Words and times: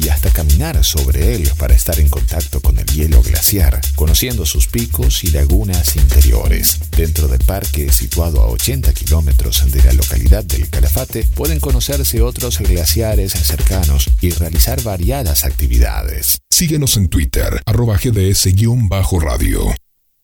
y 0.00 0.08
hasta 0.08 0.30
caminar 0.30 0.84
sobre 0.84 1.34
él 1.34 1.50
para 1.58 1.74
estar 1.74 1.98
en 1.98 2.08
contacto 2.08 2.60
con 2.60 2.78
el 2.78 2.86
hielo 2.86 3.20
glaciar, 3.22 3.80
conociendo 3.96 4.46
sus 4.46 4.68
picos 4.68 5.24
y 5.24 5.32
lagunas 5.32 5.96
interiores. 5.96 6.78
Dentro 6.96 7.26
del 7.26 7.40
parque, 7.44 7.90
situado 7.90 8.40
a 8.42 8.46
80 8.46 8.92
kilómetros 8.92 9.68
de 9.72 9.82
la 9.82 9.94
localidad 9.94 10.44
del 10.44 10.70
Calafate, 10.70 11.24
pueden 11.34 11.58
conocerse 11.58 12.22
otros 12.22 12.60
glaciares 12.60 13.32
cercanos 13.32 14.08
y 14.20 14.30
realizar 14.30 14.80
variadas 14.82 15.44
actividades. 15.44 16.38
Síguenos 16.48 16.96
en 16.96 17.08
Twitter, 17.08 17.60
arroba 17.66 17.96
gds-radio. 17.98 19.74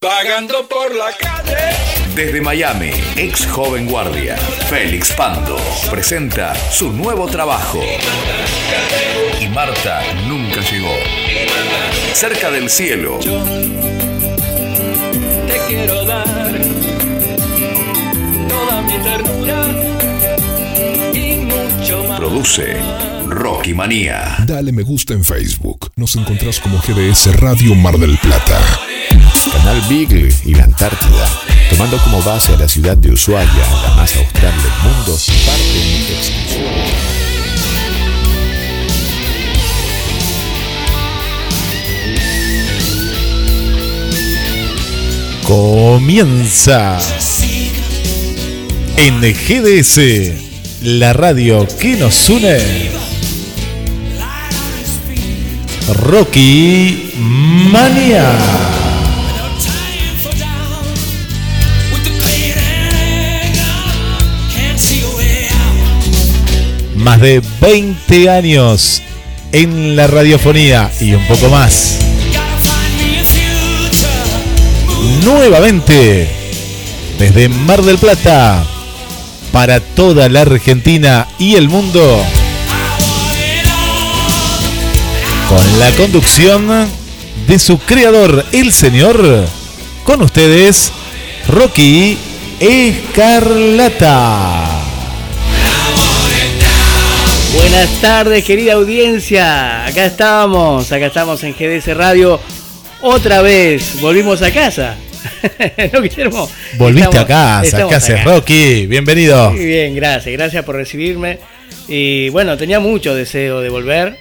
Vagando 0.01 0.65
por 0.69 0.95
la 0.95 1.11
calle. 1.13 1.75
Desde 2.15 2.41
Miami, 2.41 2.93
ex 3.17 3.45
joven 3.49 3.89
guardia, 3.89 4.37
Félix 4.71 5.13
Pando, 5.13 5.57
presenta 5.91 6.55
su 6.71 6.93
nuevo 6.93 7.27
trabajo. 7.27 7.81
Y 9.41 9.49
Marta 9.49 10.01
nunca 10.29 10.61
llegó. 10.61 10.95
Cerca 12.13 12.49
del 12.53 12.71
cielo. 12.71 13.19
Te 15.49 15.59
quiero 15.67 16.05
dar 16.05 16.61
toda 18.49 18.83
mi 18.83 18.99
ternura 19.03 19.67
y 21.13 21.39
mucho 21.39 22.05
más. 22.05 22.21
Produce 22.21 22.77
Rocky 23.31 23.75
Manía. 23.75 24.37
Dale 24.47 24.73
me 24.73 24.83
gusta 24.83 25.15
en 25.15 25.25
Facebook. 25.25 25.91
Nos 25.97 26.17
encontrás 26.17 26.61
como 26.61 26.79
GDS 26.79 27.35
Radio 27.41 27.75
Mar 27.75 27.99
del 27.99 28.17
Plata. 28.19 28.61
Canal 29.53 29.81
Beagle 29.89 30.29
y 30.45 30.55
la 30.55 30.65
Antártida, 30.65 31.29
tomando 31.71 31.99
como 31.99 32.23
base 32.23 32.53
a 32.53 32.57
la 32.57 32.69
ciudad 32.69 32.97
de 32.97 33.13
Ushuaia, 33.13 33.47
la 33.83 33.95
más 33.95 34.17
austral 34.17 34.53
del 34.57 34.73
mundo, 34.83 35.19
parte 35.47 35.63
de 35.73 35.97
extensión. 35.97 37.09
Comienza 45.45 46.99
en 48.97 49.21
GDS, 49.21 50.83
la 50.83 51.13
radio 51.15 51.67
que 51.79 51.97
nos 51.97 52.29
une. 52.29 52.88
Rocky 55.95 57.13
Mania. 57.17 58.25
Más 66.97 67.21
de 67.21 67.43
20 67.61 68.29
años 68.29 69.03
en 69.53 69.97
la 69.97 70.07
radiofonía 70.07 70.91
y 71.01 71.15
un 71.15 71.27
poco 71.27 71.49
más. 71.49 71.99
Nuevamente, 75.25 76.29
desde 77.19 77.49
Mar 77.49 77.83
del 77.83 77.99
Plata, 77.99 78.65
para 79.53 79.81
toda 79.81 80.29
la 80.29 80.43
Argentina 80.43 81.27
y 81.39 81.55
el 81.55 81.69
mundo, 81.69 82.23
con 85.49 85.79
la 85.81 85.91
conducción 85.93 86.69
de 87.47 87.59
su 87.59 87.79
creador, 87.79 88.45
el 88.53 88.73
señor, 88.73 89.47
con 90.05 90.23
ustedes, 90.23 90.93
Rocky 91.49 92.19
Escarlata. 92.61 94.05
Buenas 97.55 97.89
tardes, 98.01 98.45
querida 98.45 98.75
audiencia. 98.75 99.87
Acá 99.87 100.05
estamos, 100.05 100.93
acá 100.93 101.07
estamos 101.07 101.43
en 101.45 101.55
GDS 101.55 101.97
Radio. 101.97 102.39
Otra 103.01 103.41
vez, 103.43 104.01
volvimos 104.01 104.43
a 104.43 104.51
casa. 104.53 104.97
¿No, 105.93 106.03
Guillermo? 106.03 106.49
Volviste 106.77 107.09
Estamos- 107.09 107.25
a 107.25 107.27
casa, 107.63 107.89
¿qué 107.89 107.95
haces. 107.95 108.25
Rocky? 108.25 108.87
Bienvenido. 108.87 109.51
Muy 109.53 109.65
bien, 109.65 109.95
gracias, 109.95 110.33
gracias 110.35 110.65
por 110.65 110.77
recibirme. 110.77 111.39
Y 111.89 112.29
bueno, 112.29 112.57
tenía 112.59 112.81
mucho 112.81 113.15
deseo 113.15 113.61
de 113.61 113.71
volver 113.71 114.19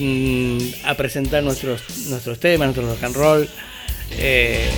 mm, 0.00 0.58
a 0.84 0.94
presentar 0.94 1.42
nuestros, 1.42 1.82
nuestros 2.08 2.40
temas, 2.40 2.66
nuestro 2.68 2.86
rock 2.86 3.04
and 3.04 3.16
roll. 3.16 3.48
Eh, 4.18 4.68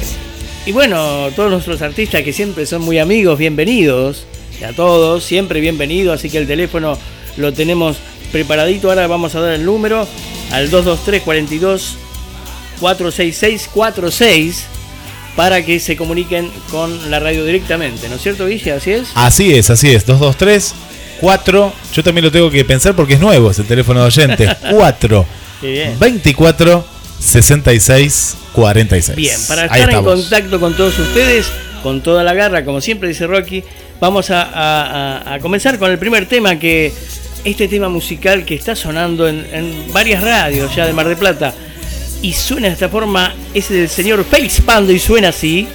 y 0.66 0.72
bueno, 0.72 1.28
todos 1.34 1.50
nuestros 1.50 1.80
artistas 1.82 2.22
que 2.22 2.32
siempre 2.32 2.66
son 2.66 2.82
muy 2.82 2.98
amigos, 2.98 3.38
bienvenidos. 3.38 4.26
A 4.68 4.72
todos, 4.72 5.24
siempre 5.24 5.60
bienvenidos. 5.60 6.18
Así 6.18 6.30
que 6.30 6.38
el 6.38 6.46
teléfono 6.46 6.98
lo 7.36 7.52
tenemos 7.52 7.96
preparadito. 8.30 8.88
Ahora 8.88 9.06
vamos 9.06 9.34
a 9.34 9.40
dar 9.40 9.54
el 9.54 9.64
número 9.64 10.06
al 10.50 10.70
223 10.70 11.22
42 11.22 11.96
46646 12.80 14.66
para 15.36 15.64
que 15.64 15.80
se 15.80 15.96
comuniquen 15.96 16.50
con 16.70 17.10
la 17.10 17.18
radio 17.18 17.44
directamente, 17.44 18.08
¿no 18.08 18.16
es 18.16 18.22
cierto, 18.22 18.46
Guille? 18.46 18.72
Así 18.72 18.92
es. 18.92 19.08
Así 19.14 19.54
es, 19.54 19.70
así 19.70 19.90
es. 19.90 20.04
223 20.04 20.74
4. 21.22 21.72
Yo 21.94 22.02
también 22.04 22.24
lo 22.26 22.30
tengo 22.32 22.50
que 22.50 22.64
pensar 22.64 22.94
porque 22.94 23.14
es 23.14 23.20
nuevo 23.20 23.50
ese 23.50 23.62
teléfono 23.62 24.00
de 24.00 24.06
oyente. 24.06 24.56
4 24.70 25.26
Qué 25.62 25.70
bien. 25.70 25.98
24 25.98 26.84
66 27.20 28.34
46. 28.52 29.16
Bien, 29.16 29.36
para 29.48 29.62
Ahí 29.62 29.80
estar 29.80 29.94
en 29.94 30.04
contacto 30.04 30.60
con 30.60 30.74
todos 30.76 30.98
ustedes, 30.98 31.46
con 31.82 32.02
toda 32.02 32.22
la 32.24 32.34
garra, 32.34 32.64
como 32.64 32.80
siempre 32.80 33.08
dice 33.08 33.26
Rocky, 33.26 33.62
vamos 34.00 34.30
a, 34.30 34.42
a- 34.42 35.20
a- 35.30 35.34
a 35.34 35.38
comenzar 35.38 35.78
con 35.78 35.90
el 35.90 35.98
primer 35.98 36.26
tema 36.26 36.58
que 36.58 36.92
este 37.44 37.68
tema 37.68 37.88
musical 37.88 38.44
que 38.44 38.54
está 38.56 38.74
sonando 38.76 39.28
en, 39.28 39.46
en 39.52 39.92
varias 39.92 40.22
radios 40.22 40.74
ya 40.74 40.86
de 40.86 40.92
Mar 40.92 41.08
del 41.08 41.16
Plata 41.16 41.54
y 42.20 42.32
suena 42.34 42.66
de 42.68 42.74
esta 42.74 42.88
forma 42.88 43.34
es 43.54 43.68
del 43.68 43.88
señor 43.88 44.24
Félix 44.28 44.60
Pando 44.60 44.92
y 44.92 44.98
suena 44.98 45.28
así. 45.28 45.66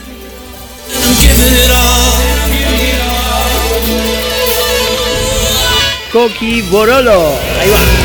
Coqui 6.17 6.63
Borolo. 6.63 7.37
Ahí 7.61 7.69
va. 7.69 7.96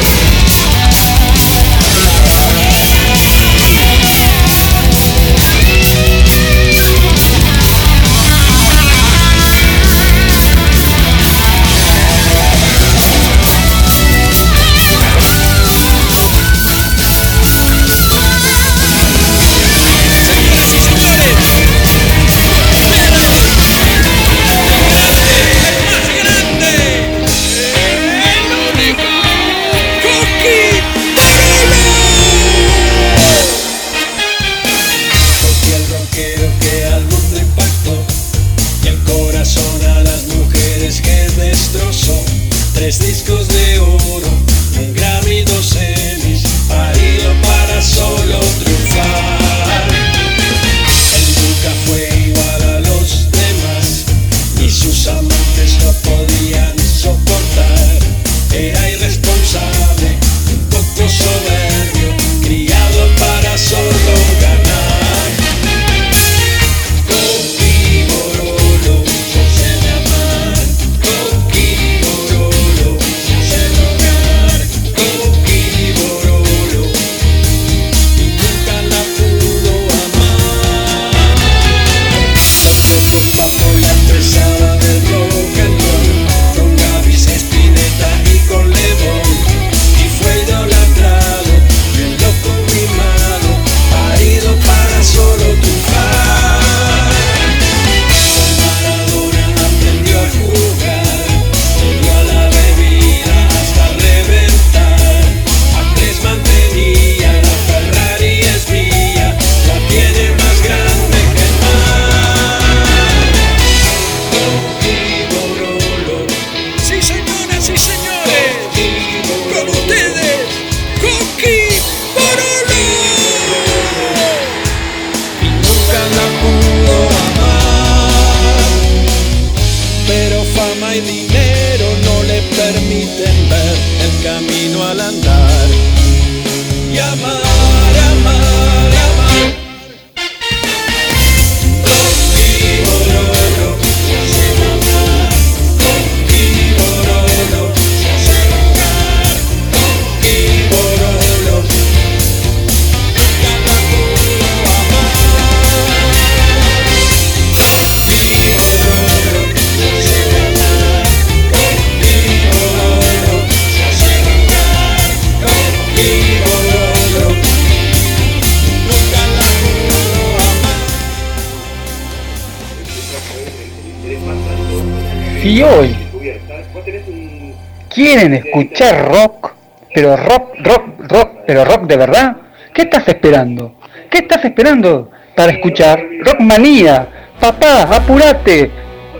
Verdad, 181.97 182.37
¿qué 182.75 182.83
estás 182.83 183.07
esperando? 183.09 183.75
¿Qué 184.11 184.19
estás 184.19 184.45
esperando 184.45 185.11
para 185.35 185.53
escuchar 185.53 186.05
Rockmanía? 186.21 187.09
Papá, 187.41 187.83
apúrate. 187.83 188.71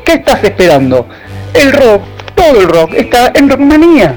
¿Qué 0.05 0.13
estás 0.15 0.43
esperando? 0.45 1.09
El 1.55 1.73
rock, 1.73 2.03
todo 2.35 2.61
el 2.61 2.69
rock 2.69 2.95
está 2.95 3.33
en 3.35 3.49
Rockmanía. 3.49 4.15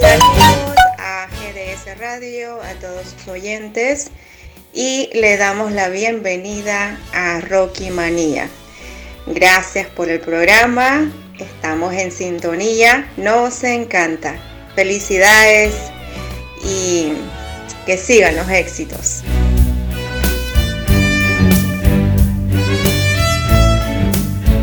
Saludos 0.00 0.76
a 0.98 1.26
GDS 1.28 1.98
Radio, 1.98 2.60
a 2.62 2.74
todos 2.80 3.06
sus 3.08 3.28
oyentes 3.28 4.10
y 4.72 5.08
le 5.14 5.38
damos 5.38 5.72
la 5.72 5.88
bienvenida 5.88 6.98
a 7.14 7.40
Rocky 7.40 7.90
Manía. 7.90 8.48
Gracias 9.26 9.86
por 9.88 10.10
el 10.10 10.20
programa, 10.20 11.10
estamos 11.44 11.94
en 11.94 12.10
sintonía, 12.10 13.10
nos 13.16 13.62
encanta. 13.64 14.36
Felicidades 14.74 15.74
y 16.64 17.12
que 17.86 17.96
sigan 17.96 18.36
los 18.36 18.48
éxitos. 18.48 19.22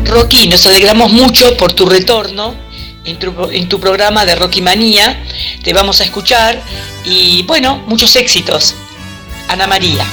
Rocky, 0.04 0.46
nos 0.48 0.64
alegramos 0.66 1.10
mucho 1.10 1.56
por 1.56 1.72
tu 1.72 1.86
retorno 1.86 2.54
en 3.04 3.68
tu, 3.68 3.80
programa 3.80 4.24
de 4.24 4.34
Rocky 4.34 4.62
Manía. 4.62 5.24
Te 5.62 5.72
vamos 5.72 6.00
a 6.00 6.04
escuchar 6.04 6.60
y 7.04 7.42
bueno, 7.42 7.82
muchos 7.86 8.14
éxitos. 8.16 8.74
Ana 9.48 9.66
María. 9.66 10.06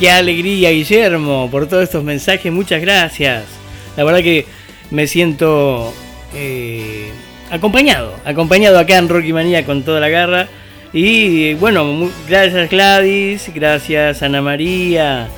Qué 0.00 0.10
alegría, 0.10 0.70
Guillermo, 0.70 1.48
por 1.50 1.68
todos 1.68 1.82
estos 1.84 2.02
mensajes. 2.02 2.50
Muchas 2.50 2.80
gracias. 2.80 3.44
La 3.98 4.04
verdad 4.04 4.20
que 4.22 4.46
me 4.90 5.06
siento 5.06 5.92
eh, 6.34 7.10
acompañado, 7.50 8.14
acompañado 8.24 8.78
acá 8.78 8.96
en 8.96 9.08
Rocky 9.10 9.32
Manía 9.34 9.64
con 9.66 9.82
toda 9.82 10.00
la 10.00 10.08
garra. 10.08 10.48
Y 10.94 11.52
bueno, 11.54 12.10
gracias 12.28 12.70
Gladys, 12.70 13.50
gracias 13.54 14.22
Ana 14.22 14.40
María. 14.40 15.28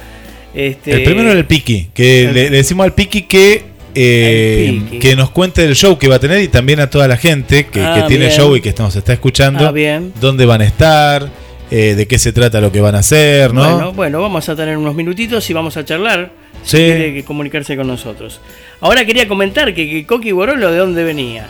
Este, 0.54 0.92
El 0.92 1.02
primero 1.02 1.30
era 1.30 1.38
el 1.40 1.46
Piki, 1.46 1.88
que 1.92 2.30
le, 2.32 2.50
le 2.50 2.56
decimos 2.58 2.84
al 2.84 2.94
Piki 2.94 3.22
que, 3.22 3.64
eh, 3.94 4.66
El 4.68 4.82
Piki. 4.82 4.98
que 5.00 5.16
nos 5.16 5.30
cuente 5.30 5.62
del 5.62 5.74
show 5.74 5.98
que 5.98 6.06
va 6.08 6.16
a 6.16 6.20
tener 6.20 6.40
y 6.40 6.48
también 6.48 6.78
a 6.80 6.88
toda 6.88 7.08
la 7.08 7.16
gente 7.16 7.66
que, 7.66 7.80
Ah, 7.82 7.94
que 7.96 8.02
tiene 8.08 8.26
bien. 8.26 8.36
show 8.38 8.54
y 8.54 8.60
que 8.60 8.72
nos 8.78 8.94
está 8.94 9.12
escuchando. 9.12 9.66
Ah, 9.66 9.72
bien. 9.72 10.12
Dónde 10.20 10.46
van 10.46 10.60
a 10.60 10.66
estar, 10.66 11.28
eh, 11.74 11.94
de 11.94 12.06
qué 12.06 12.18
se 12.18 12.32
trata 12.32 12.60
lo 12.60 12.70
que 12.70 12.82
van 12.82 12.94
a 12.94 12.98
hacer, 12.98 13.54
¿no? 13.54 13.62
Bueno, 13.62 13.92
bueno, 13.92 14.20
vamos 14.20 14.46
a 14.48 14.54
tener 14.54 14.76
unos 14.76 14.94
minutitos 14.94 15.48
y 15.48 15.52
vamos 15.54 15.76
a 15.78 15.84
charlar. 15.84 16.30
Sí. 16.62 16.76
Si 16.76 16.84
quiere 16.84 17.14
que 17.14 17.24
comunicarse 17.24 17.76
con 17.76 17.86
nosotros. 17.86 18.40
Ahora 18.80 19.04
quería 19.06 19.26
comentar 19.26 19.72
que, 19.74 19.88
que 19.88 20.06
Coqui 20.06 20.32
Borolo 20.32 20.70
de 20.70 20.76
dónde 20.76 21.02
venía. 21.02 21.46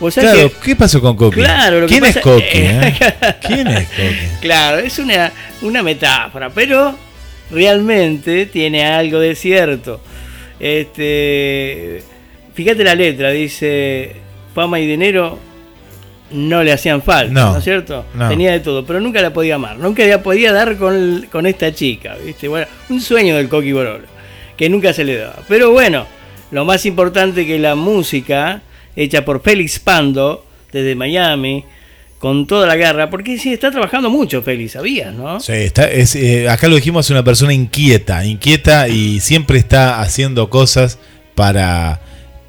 ¿Vos 0.00 0.14
sabés 0.14 0.30
claro, 0.32 0.48
que- 0.50 0.56
¿qué 0.64 0.76
pasó 0.76 1.00
con 1.02 1.14
Coqui? 1.14 1.40
Claro, 1.40 1.86
¿Quién 1.86 2.04
es 2.06 2.16
Coqui? 2.18 2.44
eh? 2.54 2.94
¿Quién 3.46 3.66
es 3.68 3.86
Coqui? 3.88 4.28
Claro, 4.40 4.78
es 4.78 4.98
una, 4.98 5.30
una 5.60 5.82
metáfora, 5.82 6.48
pero 6.48 6.96
realmente 7.50 8.46
tiene 8.46 8.86
algo 8.86 9.20
de 9.20 9.34
cierto. 9.34 10.00
Este, 10.58 12.02
fíjate 12.54 12.82
la 12.82 12.94
letra, 12.94 13.30
dice 13.30 14.16
fama 14.54 14.80
y 14.80 14.86
dinero 14.86 15.38
no 16.32 16.62
le 16.62 16.72
hacían 16.72 17.02
falta, 17.02 17.32
No, 17.32 17.52
¿no, 17.52 17.58
es 17.58 17.64
cierto? 17.64 18.04
no. 18.14 18.28
Tenía 18.28 18.52
de 18.52 18.60
todo, 18.60 18.84
pero 18.86 19.00
nunca 19.00 19.20
la 19.20 19.32
podía 19.32 19.56
amar, 19.56 19.76
nunca 19.78 20.04
la 20.04 20.22
podía 20.22 20.52
dar 20.52 20.76
con, 20.76 21.26
con 21.30 21.46
esta 21.46 21.72
chica, 21.74 22.16
¿viste? 22.24 22.48
Bueno, 22.48 22.66
un 22.88 23.00
sueño 23.00 23.36
del 23.36 23.48
Coqui 23.48 23.72
Borolo, 23.72 24.06
que 24.56 24.68
nunca 24.68 24.92
se 24.92 25.04
le 25.04 25.16
daba. 25.16 25.40
Pero 25.48 25.70
bueno, 25.72 26.06
lo 26.50 26.64
más 26.64 26.86
importante 26.86 27.46
que 27.46 27.58
la 27.58 27.74
música, 27.74 28.62
hecha 28.96 29.24
por 29.24 29.42
Félix 29.42 29.78
Pando, 29.78 30.44
desde 30.72 30.94
Miami, 30.94 31.64
con 32.18 32.46
toda 32.46 32.66
la 32.66 32.76
garra, 32.76 33.08
porque 33.08 33.38
sí, 33.38 33.52
está 33.52 33.70
trabajando 33.70 34.10
mucho 34.10 34.42
Félix, 34.42 34.72
¿sabías, 34.72 35.14
no? 35.14 35.40
Sí, 35.40 35.52
está, 35.52 35.90
es, 35.90 36.14
eh, 36.14 36.48
acá 36.50 36.68
lo 36.68 36.76
dijimos, 36.76 37.06
es 37.06 37.10
una 37.10 37.24
persona 37.24 37.54
inquieta, 37.54 38.24
inquieta 38.26 38.88
y 38.88 39.20
siempre 39.20 39.58
está 39.58 40.00
haciendo 40.00 40.50
cosas 40.50 40.98
para, 41.34 42.00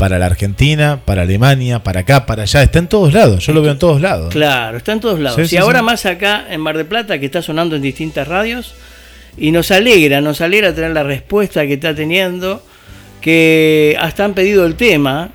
para 0.01 0.17
la 0.17 0.25
Argentina, 0.25 0.99
para 1.05 1.21
Alemania, 1.21 1.83
para 1.83 1.99
acá, 1.99 2.25
para 2.25 2.41
allá. 2.41 2.63
Está 2.63 2.79
en 2.79 2.87
todos 2.87 3.13
lados, 3.13 3.45
yo 3.45 3.53
lo 3.53 3.61
veo 3.61 3.73
en 3.73 3.77
todos 3.77 4.01
lados. 4.01 4.33
Claro, 4.33 4.77
está 4.77 4.93
en 4.93 4.99
todos 4.99 5.19
lados. 5.19 5.35
Sí, 5.35 5.43
y 5.43 5.47
sí, 5.49 5.57
ahora 5.57 5.77
sí. 5.77 5.85
más 5.85 6.07
acá 6.07 6.47
en 6.49 6.59
Mar 6.59 6.75
del 6.75 6.87
Plata, 6.87 7.19
que 7.19 7.27
está 7.27 7.43
sonando 7.43 7.75
en 7.75 7.83
distintas 7.83 8.27
radios, 8.27 8.73
y 9.37 9.51
nos 9.51 9.69
alegra, 9.69 10.19
nos 10.19 10.41
alegra 10.41 10.73
tener 10.73 10.89
la 10.89 11.03
respuesta 11.03 11.67
que 11.67 11.73
está 11.73 11.93
teniendo, 11.93 12.65
que 13.21 13.95
hasta 13.99 14.25
han 14.25 14.33
pedido 14.33 14.65
el 14.65 14.73
tema 14.73 15.29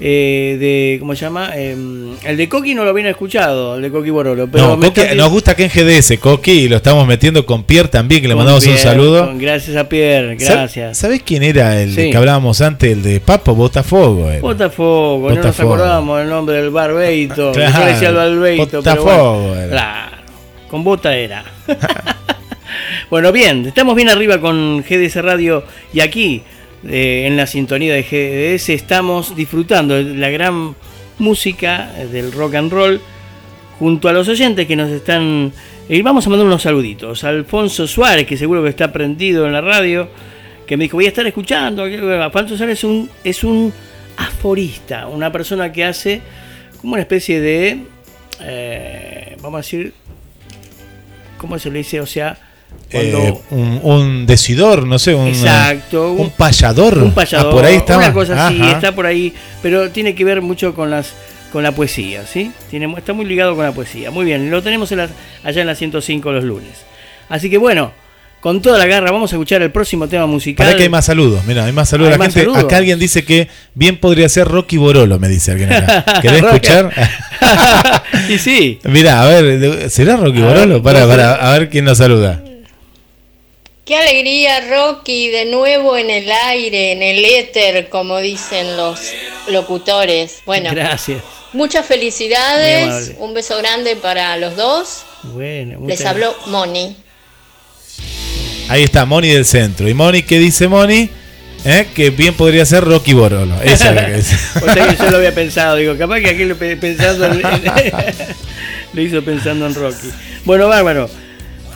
eh, 0.00 0.56
de, 0.58 0.96
¿cómo 0.98 1.14
se 1.14 1.20
llama? 1.22 1.50
Em, 1.56 2.14
el 2.24 2.36
de 2.36 2.48
Coqui 2.48 2.74
no 2.74 2.84
lo 2.84 2.90
habían 2.90 3.08
escuchado, 3.08 3.76
el 3.76 3.82
de 3.82 3.90
Coqui 3.90 4.10
Borolo, 4.10 4.48
pero 4.50 4.76
No, 4.76 4.78
Coqui- 4.78 5.14
nos 5.14 5.30
gusta 5.30 5.54
que 5.54 5.64
en 5.64 5.70
GDS, 5.70 6.18
Coqui, 6.18 6.52
y 6.52 6.68
lo 6.68 6.76
estamos 6.76 7.06
metiendo 7.06 7.44
con 7.44 7.64
Pierre 7.64 7.88
también, 7.88 8.22
que 8.22 8.28
le 8.28 8.34
con 8.34 8.44
mandamos 8.44 8.66
un 8.66 8.78
saludo. 8.78 9.26
con- 9.26 9.38
gracias 9.38 9.76
a 9.76 9.88
Pierre, 9.88 10.36
gracias. 10.36 10.96
¿Sabés 10.98 11.22
quién 11.22 11.42
era 11.42 11.80
el 11.82 11.94
Sí. 11.94 12.10
que 12.10 12.16
hablábamos 12.16 12.60
antes, 12.62 12.90
el 12.92 13.02
de 13.02 13.20
Papo 13.20 13.54
Botafogo? 13.54 14.30
era. 14.30 14.40
Botafogo, 14.40 15.28
no 15.28 15.34
nos 15.36 15.44
Botafogo. 15.44 15.74
acordamos 15.74 16.18
del 16.20 16.28
nombre 16.30 16.56
del 16.56 16.70
bar 16.70 16.94
Beito. 16.94 17.52
Claro, 17.60 17.78
Yo 17.80 17.86
decía 17.86 18.08
el 18.08 18.14
bar 18.14 18.34
Beito, 18.38 18.82
pero 18.82 19.02
Botafogo 19.02 19.38
bueno, 19.48 19.54
era. 19.60 19.68
Claro, 19.70 20.16
con 20.70 20.84
bota 20.84 21.14
era. 21.16 21.44
bueno, 23.10 23.32
bien, 23.32 23.66
estamos 23.66 23.94
bien 23.96 24.08
arriba 24.08 24.40
con 24.40 24.82
GDS 24.82 25.16
Radio 25.22 25.64
y 25.92 26.00
aquí, 26.00 26.42
eh, 26.86 27.24
en 27.26 27.36
la 27.36 27.46
sintonía 27.46 27.94
de 27.94 28.02
GDS, 28.02 28.70
estamos 28.70 29.36
disfrutando 29.36 29.94
de 29.94 30.14
la 30.14 30.30
gran 30.30 30.74
música 31.18 31.92
eh, 31.98 32.06
del 32.06 32.32
rock 32.32 32.54
and 32.54 32.72
roll 32.72 33.00
junto 33.78 34.08
a 34.08 34.12
los 34.12 34.28
oyentes 34.28 34.66
que 34.66 34.76
nos 34.76 34.90
están... 34.90 35.52
Y 35.88 36.02
vamos 36.02 36.26
a 36.26 36.30
mandar 36.30 36.46
unos 36.46 36.62
saluditos. 36.62 37.24
Alfonso 37.24 37.86
Suárez, 37.86 38.26
que 38.26 38.36
seguro 38.36 38.62
que 38.62 38.70
está 38.70 38.92
prendido 38.92 39.46
en 39.46 39.52
la 39.52 39.60
radio, 39.60 40.08
que 40.66 40.76
me 40.76 40.84
dijo, 40.84 40.96
voy 40.96 41.06
a 41.06 41.08
estar 41.08 41.26
escuchando. 41.26 41.82
Alfonso 41.82 42.56
Suárez 42.56 42.78
es 42.78 42.84
un, 42.84 43.10
es 43.24 43.44
un 43.44 43.72
aforista, 44.16 45.08
una 45.08 45.32
persona 45.32 45.72
que 45.72 45.84
hace 45.84 46.22
como 46.80 46.92
una 46.94 47.02
especie 47.02 47.40
de, 47.40 47.80
eh, 48.40 49.36
vamos 49.42 49.58
a 49.58 49.62
decir, 49.62 49.92
¿cómo 51.36 51.58
se 51.58 51.70
le 51.70 51.78
dice? 51.78 52.00
O 52.00 52.06
sea. 52.06 52.49
Eh, 52.92 53.34
un, 53.50 53.80
un 53.82 54.26
decidor, 54.26 54.86
no 54.86 54.98
sé, 54.98 55.14
un, 55.14 55.28
Exacto, 55.28 56.12
un 56.12 56.30
payador. 56.30 56.98
Un 56.98 57.12
payador, 57.12 57.46
Ah, 57.48 57.50
por 57.54 57.64
ahí 57.64 57.76
estaba. 57.76 57.98
una 58.04 58.12
cosa 58.12 58.46
así, 58.48 58.60
está 58.62 58.92
por 58.92 59.06
ahí, 59.06 59.32
pero 59.62 59.90
tiene 59.90 60.14
que 60.14 60.24
ver 60.24 60.42
mucho 60.42 60.74
con 60.74 60.90
las 60.90 61.12
con 61.52 61.62
la 61.64 61.72
poesía, 61.72 62.24
¿sí? 62.26 62.52
Tiene, 62.70 62.92
está 62.96 63.12
muy 63.12 63.24
ligado 63.24 63.56
con 63.56 63.64
la 63.64 63.72
poesía. 63.72 64.10
Muy 64.12 64.24
bien, 64.24 64.50
lo 64.52 64.62
tenemos 64.62 64.90
en 64.92 64.98
la- 64.98 65.08
allá 65.42 65.60
en 65.62 65.66
la 65.66 65.74
105 65.74 66.30
los 66.32 66.44
lunes. 66.44 66.70
Así 67.28 67.50
que 67.50 67.58
bueno, 67.58 67.92
con 68.40 68.62
toda 68.62 68.78
la 68.78 68.86
garra 68.86 69.10
vamos 69.10 69.32
a 69.32 69.36
escuchar 69.36 69.60
el 69.62 69.70
próximo 69.72 70.06
tema 70.08 70.26
musical. 70.26 70.64
Para 70.66 70.76
que 70.76 70.84
hay 70.84 70.88
más 70.88 71.04
saludos, 71.06 71.44
mira, 71.46 71.64
hay 71.64 71.72
más 71.72 71.88
saludos. 71.88 72.12
Hay 72.12 72.18
La 72.18 72.24
más 72.24 72.32
gente, 72.34 72.40
saludos. 72.42 72.64
acá 72.64 72.76
alguien 72.76 72.98
dice 73.00 73.24
que 73.24 73.48
bien 73.74 73.98
podría 73.98 74.28
ser 74.28 74.46
Rocky 74.48 74.76
Borolo, 74.76 75.18
me 75.18 75.28
dice 75.28 75.50
alguien 75.52 75.72
acá. 75.72 76.04
¿Querés 76.22 76.42
escuchar? 76.42 76.90
y 78.28 78.38
sí. 78.38 78.78
Mira, 78.84 79.22
a 79.22 79.26
ver, 79.26 79.90
¿será 79.90 80.16
Rocky 80.16 80.40
A 80.42 80.44
Borolo? 80.46 80.74
ver, 80.74 80.82
Para, 80.82 81.06
para, 81.06 81.34
a 81.34 81.58
ver 81.58 81.68
quién 81.68 81.84
nos 81.84 81.98
saluda. 81.98 82.42
Qué 83.90 83.96
alegría, 83.96 84.60
Rocky, 84.70 85.30
de 85.30 85.46
nuevo 85.46 85.96
en 85.96 86.10
el 86.10 86.30
aire, 86.30 86.92
en 86.92 87.02
el 87.02 87.24
éter, 87.24 87.88
como 87.88 88.20
dicen 88.20 88.76
los 88.76 89.00
locutores. 89.48 90.42
Bueno, 90.46 90.70
Gracias. 90.70 91.18
muchas 91.52 91.86
felicidades, 91.86 93.14
un 93.18 93.34
beso 93.34 93.58
grande 93.58 93.96
para 93.96 94.36
los 94.36 94.54
dos. 94.54 95.02
Bueno, 95.24 95.80
Les 95.88 96.04
habló 96.06 96.36
Moni. 96.46 96.96
Ahí 98.68 98.84
está, 98.84 99.06
Moni 99.06 99.26
del 99.30 99.44
centro. 99.44 99.88
¿Y 99.88 99.94
Moni 99.94 100.22
qué 100.22 100.38
dice 100.38 100.68
Moni? 100.68 101.10
¿Eh? 101.64 101.88
Que 101.92 102.10
bien 102.10 102.34
podría 102.34 102.64
ser 102.66 102.84
Rocky 102.84 103.12
Borolo. 103.12 103.60
Eso 103.60 103.88
es 103.88 103.92
lo 103.96 104.06
que 104.06 104.12
dice. 104.18 104.36
O 104.70 104.72
sea 104.72 104.86
que 104.86 104.96
yo 104.98 105.10
lo 105.10 105.16
había 105.16 105.34
pensado, 105.34 105.74
digo, 105.74 105.98
capaz 105.98 106.20
que 106.20 106.30
aquí 106.30 106.44
lo 106.44 106.54
pe- 106.56 106.76
pensando 106.76 107.24
en- 107.26 107.42
lo 108.92 109.02
hizo 109.02 109.20
pensando 109.24 109.66
en 109.66 109.74
Rocky. 109.74 110.12
Bueno, 110.44 110.68
bárbaro. 110.68 111.10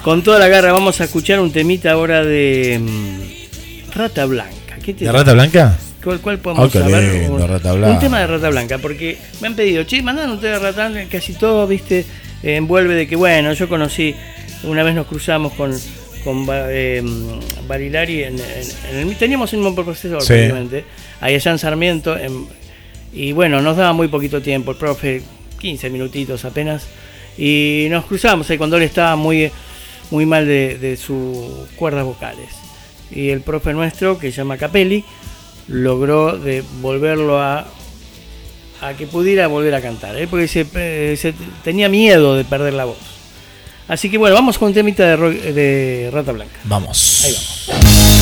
Con 0.05 0.23
toda 0.23 0.39
la 0.39 0.49
garra 0.49 0.71
vamos 0.73 1.01
a 1.01 1.05
escuchar 1.05 1.41
un 1.41 1.51
temita 1.51 1.91
ahora 1.93 2.23
de 2.23 2.79
mm, 2.79 3.93
Rata 3.97 4.27
Blanca. 4.27 4.77
¿Qué 4.85 4.93
te 4.93 5.07
¿De 5.07 5.13
Rata 5.13 5.33
Blanca? 5.33 5.79
¿Cuál, 6.03 6.21
cuál 6.21 6.39
podemos 6.39 6.71
qué 6.71 6.79
saber? 6.81 7.31
un, 7.31 7.49
Rata 7.49 7.73
Blanca. 7.73 7.95
un 7.95 8.01
tema 8.01 8.21
de 8.21 8.27
Rata 8.27 8.51
Blanca, 8.51 8.77
porque 8.79 9.17
me 9.41 9.47
han 9.49 9.57
pedido, 9.57 9.85
che, 9.85 10.03
mandan 10.03 10.31
ustedes 10.31 10.61
Rata 10.61 10.89
Blanca, 10.89 11.09
casi 11.11 11.33
todo, 11.33 11.67
viste, 11.67 12.01
eh, 12.43 12.57
envuelve 12.57 12.95
de 12.95 13.07
que, 13.07 13.17
bueno, 13.17 13.55
yo 13.55 13.67
conocí, 13.67 14.15
una 14.65 14.83
vez 14.83 14.95
nos 14.95 15.07
cruzamos 15.07 15.55
con, 15.55 15.73
con 16.23 16.45
eh, 16.51 17.03
Barilari, 17.67 18.25
en, 18.25 18.35
en- 18.39 18.97
en 19.01 19.09
el, 19.09 19.17
teníamos 19.17 19.55
un 19.55 19.61
mismo 19.61 19.75
Sí. 20.21 20.27
prácticamente, 20.29 20.85
ahí 21.23 21.35
allá 21.35 21.51
en 21.53 21.59
Sarmiento, 21.59 22.19
en- 22.19 22.47
y 23.15 23.33
bueno, 23.33 23.63
nos 23.63 23.79
daba 23.79 23.95
muy 23.95 24.09
poquito 24.09 24.43
tiempo, 24.43 24.73
el 24.73 24.77
profe, 24.77 25.23
15 25.59 25.89
minutitos 25.89 26.45
apenas, 26.45 26.85
y 27.39 27.87
nos 27.89 28.05
cruzamos 28.05 28.51
ahí 28.51 28.59
cuando 28.59 28.77
él 28.77 28.83
estaba 28.83 29.17
muy, 29.17 29.51
muy 30.15 30.27
mal 30.27 30.47
de, 30.47 30.79
de 30.79 30.97
sus 30.97 31.37
cuerdas 31.75 32.05
vocales. 32.05 32.51
Y 33.11 33.31
el 33.31 33.41
profe 33.41 33.73
nuestro, 33.73 34.17
que 34.19 34.31
se 34.31 34.37
llama 34.39 34.57
Capelli, 34.57 35.05
logró 35.69 36.39
de 36.39 36.63
volverlo 36.81 37.41
a, 37.43 37.67
a 38.81 38.95
que 38.97 39.07
pudiera 39.09 39.49
volver 39.49 39.75
a 39.75 39.81
cantar, 39.81 40.17
¿eh? 40.17 40.27
porque 40.29 40.47
se, 40.47 40.65
eh, 40.75 41.17
se- 41.21 41.35
tenía 41.65 41.89
miedo 41.89 42.37
de 42.37 42.45
perder 42.45 42.75
la 42.75 42.85
voz. 42.85 42.99
Así 43.89 44.09
que 44.09 44.17
bueno, 44.19 44.35
vamos 44.37 44.57
con 44.57 44.69
un 44.69 44.75
temita 44.75 45.17
de, 45.17 45.53
de 45.53 46.11
Rata 46.13 46.33
Blanca. 46.33 46.59
Vamos. 46.65 47.23
Ahí 47.25 47.33
vamos. 47.33 48.14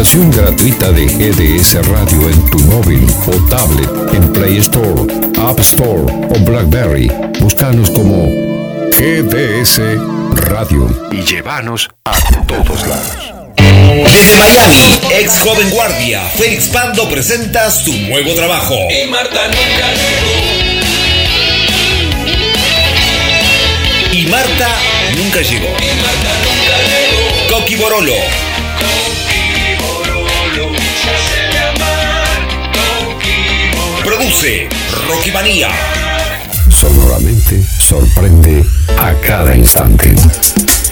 Aplicación 0.00 0.30
gratuita 0.30 0.92
de 0.92 1.04
GDS 1.04 1.74
Radio 1.88 2.30
en 2.30 2.50
tu 2.50 2.58
móvil 2.60 3.06
o 3.26 3.32
tablet, 3.50 4.14
en 4.14 4.32
Play 4.32 4.56
Store, 4.56 5.02
App 5.38 5.60
Store 5.60 6.10
o 6.30 6.38
Blackberry, 6.38 7.12
búscanos 7.38 7.90
como 7.90 8.24
GDS 8.96 9.78
Radio 10.48 10.88
y 11.12 11.20
llévanos 11.20 11.90
a 12.06 12.18
todos 12.46 12.86
lados. 12.86 13.34
Desde 13.58 14.36
Miami, 14.38 15.00
ex 15.20 15.38
joven 15.40 15.68
guardia, 15.68 16.22
Félix 16.34 16.68
Pando 16.68 17.06
presenta 17.10 17.70
su 17.70 17.92
nuevo 17.92 18.32
trabajo. 18.32 18.76
Y 18.90 19.06
Marta 19.06 19.48
nunca 19.48 19.92
llegó. 20.00 20.32
Y 24.12 24.26
Marta 24.28 24.68
nunca 25.14 25.42
llegó. 25.42 25.66
Y 25.66 25.92
Marta 26.00 26.32
nunca 26.46 26.78
llegó. 26.88 27.58
Coqui 27.58 27.76
Borolo, 27.76 28.16
produce 34.30 34.68
Rocky 35.08 35.30
Manía. 35.32 35.68
Sonoramente 36.70 37.62
sorprende 37.78 38.64
a 38.96 39.12
cada 39.26 39.56
instante. 39.56 40.14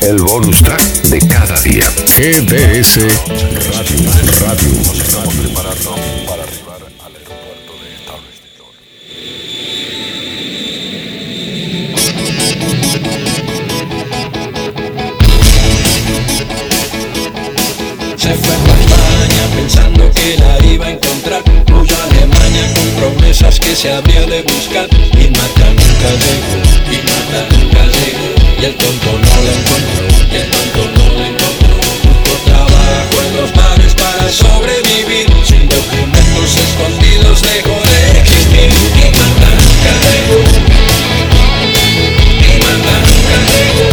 El 0.00 0.16
bonus 0.18 0.62
track 0.62 0.82
de 1.04 1.18
cada 1.28 1.60
día. 1.60 1.84
GDS 2.16 2.96
Radio. 3.70 3.98
Radio. 4.40 4.70
Se 18.16 18.34
fue 18.34 18.54
para 18.66 18.80
España 18.80 19.44
pensando 19.54 20.10
que 20.12 20.36
la 20.38 20.66
iba 20.66 20.86
a 20.86 20.90
encontrar 20.90 21.42
Huyó 21.72 21.96
a 21.96 22.37
Alemania 22.48 22.74
con 22.74 22.88
promesas 23.00 23.60
que 23.60 23.76
se 23.76 23.92
habría 23.92 24.24
de 24.26 24.42
buscar. 24.42 24.88
Y 25.12 25.28
Marta 25.30 25.66
nunca 25.70 26.10
llegó, 26.24 26.60
y 26.90 26.96
Marta 27.04 27.40
nunca 27.50 27.82
llegó. 27.84 28.28
Y 28.60 28.64
el 28.64 28.74
tonto 28.74 29.12
no 29.12 29.42
la 29.44 29.52
encontró, 29.52 30.04
y 30.30 30.36
el 30.36 30.50
tonto 30.50 30.80
no 30.96 31.04
la 31.18 31.26
encontró. 31.28 31.74
Buscó 32.04 32.34
trabajo 32.44 33.16
en 33.26 33.36
los 33.36 33.50
bares 33.54 33.94
para 33.94 34.28
sobrevivir. 34.30 35.26
Sin 35.44 35.68
documentos 35.68 36.56
escondidos 36.56 37.42
dejó 37.42 37.76
de 37.90 38.20
existir. 38.20 38.70
Y 38.96 39.10
Marta 39.16 39.48
nunca 39.60 39.92
llegó. 40.04 40.40
Y 42.40 42.52
Marta 42.64 42.94
nunca 43.06 43.36
llegó. 43.52 43.86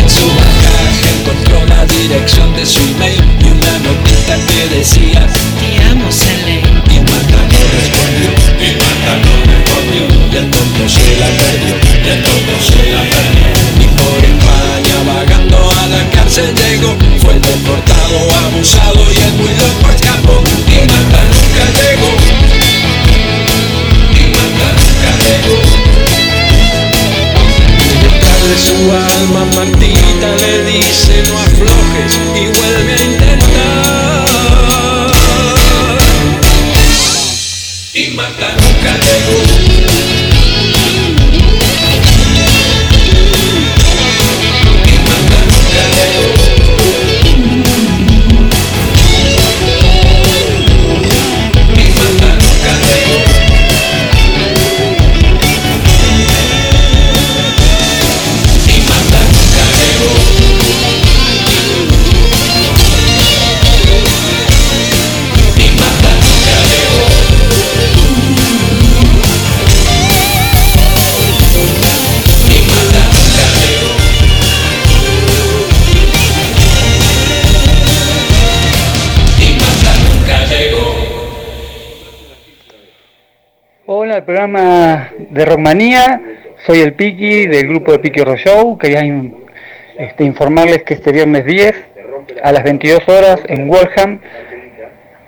En 0.00 0.08
su 0.10 0.26
bagaje 0.26 1.08
encontró 1.20 1.56
la 1.66 1.84
dirección 1.86 2.54
de 2.56 2.66
su 2.66 2.80
email 2.80 3.27
respondió, 8.08 8.30
y 8.60 8.68
Marta 8.78 9.12
no 9.22 9.32
respondió, 9.52 10.02
y 10.32 10.36
el 10.36 10.50
tonto 10.50 10.88
se 10.88 11.16
la 11.18 11.26
perdió, 11.26 11.74
y 12.04 12.08
el 12.08 12.22
tonto 12.22 12.54
se 12.60 12.80
la 12.92 13.02
perdió. 13.02 13.48
Y 13.80 13.86
por 13.96 14.18
España 14.24 14.96
vagando 15.06 15.58
a 15.70 15.86
la 15.88 16.02
cárcel 16.10 16.54
llegó, 16.54 16.96
fue 17.20 17.34
deportado, 17.34 18.16
abusado 18.46 19.02
y 19.12 19.16
el 19.16 19.32
muy 19.34 19.52
loco 19.54 19.90
escapó. 19.94 20.42
Y 20.68 20.78
Marta 20.88 21.20
nunca 21.32 21.64
llegó, 21.78 22.10
y 24.14 24.22
Marta 24.34 24.68
nunca 24.78 25.10
llegó. 25.24 25.58
Su 28.58 28.90
alma 28.90 29.44
Martita 29.54 30.28
le 30.40 30.64
dice 30.64 31.22
no 31.28 31.38
aflojes 31.38 32.12
y 32.34 32.46
vuelve 32.58 32.92
a 32.92 33.04
intentar 33.04 33.97
Y 38.18 38.20
Marta 38.20 39.47
El 84.18 84.24
programa 84.24 85.12
de 85.30 85.44
Rockmanía. 85.44 86.20
Soy 86.66 86.80
el 86.80 86.94
Piki 86.94 87.46
del 87.46 87.68
grupo 87.68 87.92
de 87.92 88.00
Piki 88.00 88.18
Rock 88.18 88.38
Show. 88.38 88.76
Quería 88.76 89.04
este, 89.96 90.24
informarles 90.24 90.82
que 90.82 90.94
este 90.94 91.12
viernes 91.12 91.44
10 91.44 91.72
a 92.42 92.50
las 92.50 92.64
22 92.64 93.08
horas 93.08 93.38
en 93.46 93.70
Walham, 93.70 94.18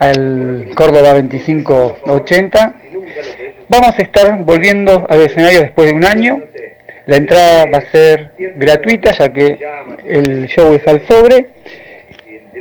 al 0.00 0.70
Córdoba 0.74 1.14
2580, 1.14 2.74
vamos 3.68 3.96
a 3.96 4.02
estar 4.02 4.38
volviendo 4.42 5.06
al 5.08 5.20
escenario 5.20 5.60
después 5.60 5.88
de 5.88 5.94
un 5.94 6.04
año. 6.04 6.42
La 7.06 7.14
entrada 7.14 7.66
va 7.66 7.78
a 7.78 7.90
ser 7.92 8.32
gratuita 8.56 9.12
ya 9.12 9.32
que 9.32 9.56
el 10.04 10.48
show 10.48 10.74
es 10.74 10.84
al 10.88 11.06
sobre. 11.06 11.46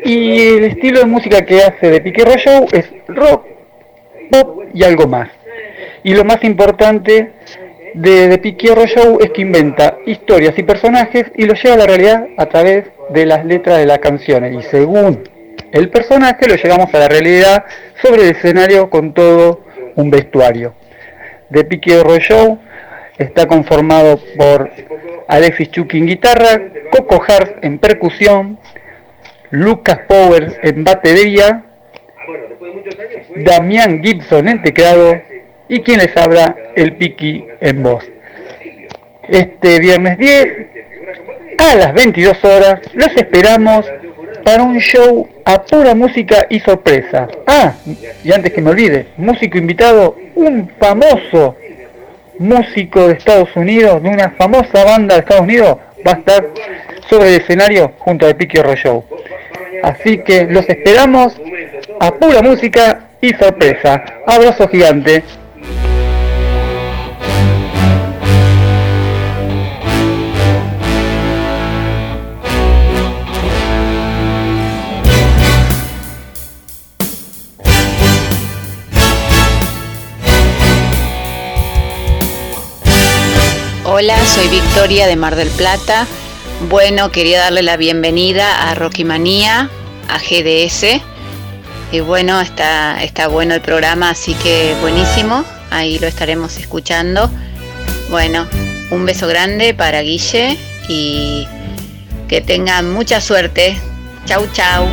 Y 0.06 0.58
el 0.58 0.66
estilo 0.66 1.00
de 1.00 1.06
música 1.08 1.44
que 1.44 1.64
hace 1.64 1.90
de 1.90 2.02
Pique 2.02 2.24
Rock 2.24 2.38
Show 2.38 2.68
es 2.72 2.88
rock, 3.08 3.48
pop 4.30 4.66
y 4.76 4.84
algo 4.84 5.08
más. 5.08 5.39
Y 6.04 6.14
lo 6.14 6.24
más 6.24 6.44
importante 6.44 7.32
de, 7.94 8.28
de 8.28 8.38
Piquierro 8.38 8.86
Show 8.86 9.20
es 9.22 9.32
que 9.32 9.42
inventa 9.42 9.98
historias 10.06 10.58
y 10.58 10.64
personajes 10.64 11.26
y 11.36 11.46
los 11.46 11.62
lleva 11.62 11.76
a 11.76 11.80
la 11.80 11.86
realidad 11.88 12.28
a 12.38 12.46
través 12.46 12.86
de 13.10 13.26
las 13.26 13.46
letras 13.46 13.78
de 13.80 13.86
las 13.86 14.00
canciones. 14.00 14.54
Y 14.54 14.62
según 14.70 15.24
el 15.72 15.90
personaje 15.90 16.48
lo 16.48 16.56
llevamos 16.56 16.94
a 16.94 17.00
la 17.00 17.08
realidad 17.08 17.66
sobre 18.02 18.24
el 18.24 18.36
escenario 18.36 18.90
con 18.90 19.14
todo 19.14 19.62
un 19.96 20.10
vestuario. 20.10 20.74
De 21.50 21.64
Piquierro 21.64 22.18
Show 22.18 22.60
está 23.18 23.48
conformado 23.48 24.20
por 24.38 24.72
Alexis 25.28 25.72
Chucky 25.72 25.98
en 26.00 26.08
guitarra, 26.08 26.62
Coco 26.92 27.22
Hart 27.28 27.64
en 27.64 27.78
percusión, 27.78 28.58
Lucas 29.52 30.00
Powers 30.08 30.56
en 30.64 30.84
batería, 30.84 31.64
Damián 33.36 34.02
Gibson 34.04 34.48
en 34.48 34.62
teclado 34.62 35.22
y 35.70 35.82
quien 35.82 36.00
les 36.00 36.18
habla, 36.18 36.56
el 36.76 36.94
Piki 36.94 37.46
en 37.62 37.84
voz. 37.84 38.04
Este 39.30 39.80
viernes 39.80 40.18
10 40.18 40.48
a 41.60 41.76
las 41.76 41.94
22 41.94 42.44
horas 42.44 42.82
los 42.94 43.16
esperamos 43.16 43.86
para 44.44 44.64
un 44.64 44.80
show 44.80 45.30
a 45.46 45.62
pura 45.62 45.94
música 45.94 46.48
y 46.50 46.60
sorpresa. 46.60 47.28
Ah, 47.46 47.74
y 48.24 48.32
antes 48.34 48.52
que 48.52 48.62
me 48.62 48.72
olvide, 48.72 49.08
músico 49.18 49.58
invitado, 49.60 50.18
un 50.36 50.70
famoso 50.80 51.56
músico 52.40 53.08
de 53.08 53.14
Estados 53.14 53.56
Unidos, 53.56 54.02
de 54.02 54.10
una 54.10 54.32
famosa 54.32 54.84
banda 54.84 55.16
de 55.16 55.22
Estados 55.22 55.44
Unidos, 55.44 55.78
va 56.06 56.14
a 56.14 56.16
estar 56.16 56.48
sobre 57.08 57.36
el 57.36 57.42
escenario 57.42 57.94
junto 58.00 58.26
al 58.26 58.36
Piki 58.36 58.58
Rock 58.58 58.78
Show. 58.78 59.04
Así 59.84 60.20
que 60.20 60.46
los 60.46 60.68
esperamos 60.68 61.40
a 62.00 62.12
pura 62.16 62.42
música 62.42 63.10
y 63.22 63.34
sorpresa. 63.34 64.04
Abrazo 64.26 64.68
gigante. 64.68 65.24
Hola, 84.02 84.26
soy 84.28 84.48
Victoria 84.48 85.08
de 85.08 85.18
Mar 85.18 85.36
del 85.36 85.50
Plata. 85.50 86.08
Bueno, 86.70 87.12
quería 87.12 87.40
darle 87.42 87.64
la 87.64 87.76
bienvenida 87.76 88.70
a 88.70 88.74
Rocky 88.74 89.04
Manía, 89.04 89.70
a 90.08 90.18
GDS. 90.20 91.02
Y 91.92 92.00
bueno, 92.00 92.40
está, 92.40 93.04
está 93.04 93.28
bueno 93.28 93.56
el 93.56 93.60
programa, 93.60 94.12
así 94.12 94.36
que 94.36 94.74
buenísimo. 94.80 95.44
Ahí 95.70 96.00
lo 96.00 96.08
estaremos 96.08 96.56
escuchando. 96.56 97.30
Bueno, 98.10 98.48
un 98.90 99.06
beso 99.06 99.28
grande 99.28 99.74
para 99.74 100.00
Guille 100.00 100.58
y 100.88 101.46
que 102.30 102.40
tengan 102.40 102.94
mucha 102.94 103.20
suerte. 103.20 103.78
Chau, 104.26 104.48
chau. 104.54 104.88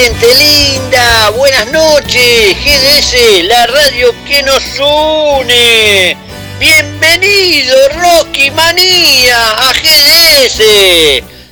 Gente 0.00 0.26
linda, 0.34 1.30
buenas 1.30 1.66
noches, 1.72 2.56
GDS, 2.64 3.42
la 3.44 3.66
radio 3.66 4.14
que 4.26 4.42
nos 4.44 4.62
une. 4.78 6.16
Bienvenido 6.60 7.76
Rocky 8.00 8.50
Manía 8.52 9.50
a 9.58 9.72
GDS. 9.72 10.58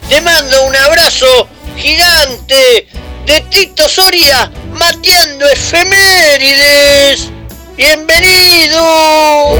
Te 0.08 0.20
mando 0.20 0.64
un 0.64 0.76
abrazo 0.76 1.48
gigante 1.76 2.86
de 3.26 3.40
Tito 3.50 3.88
Soria 3.88 4.48
mateando 4.74 5.48
efemérides. 5.48 7.28
Bienvenido. 7.76 9.56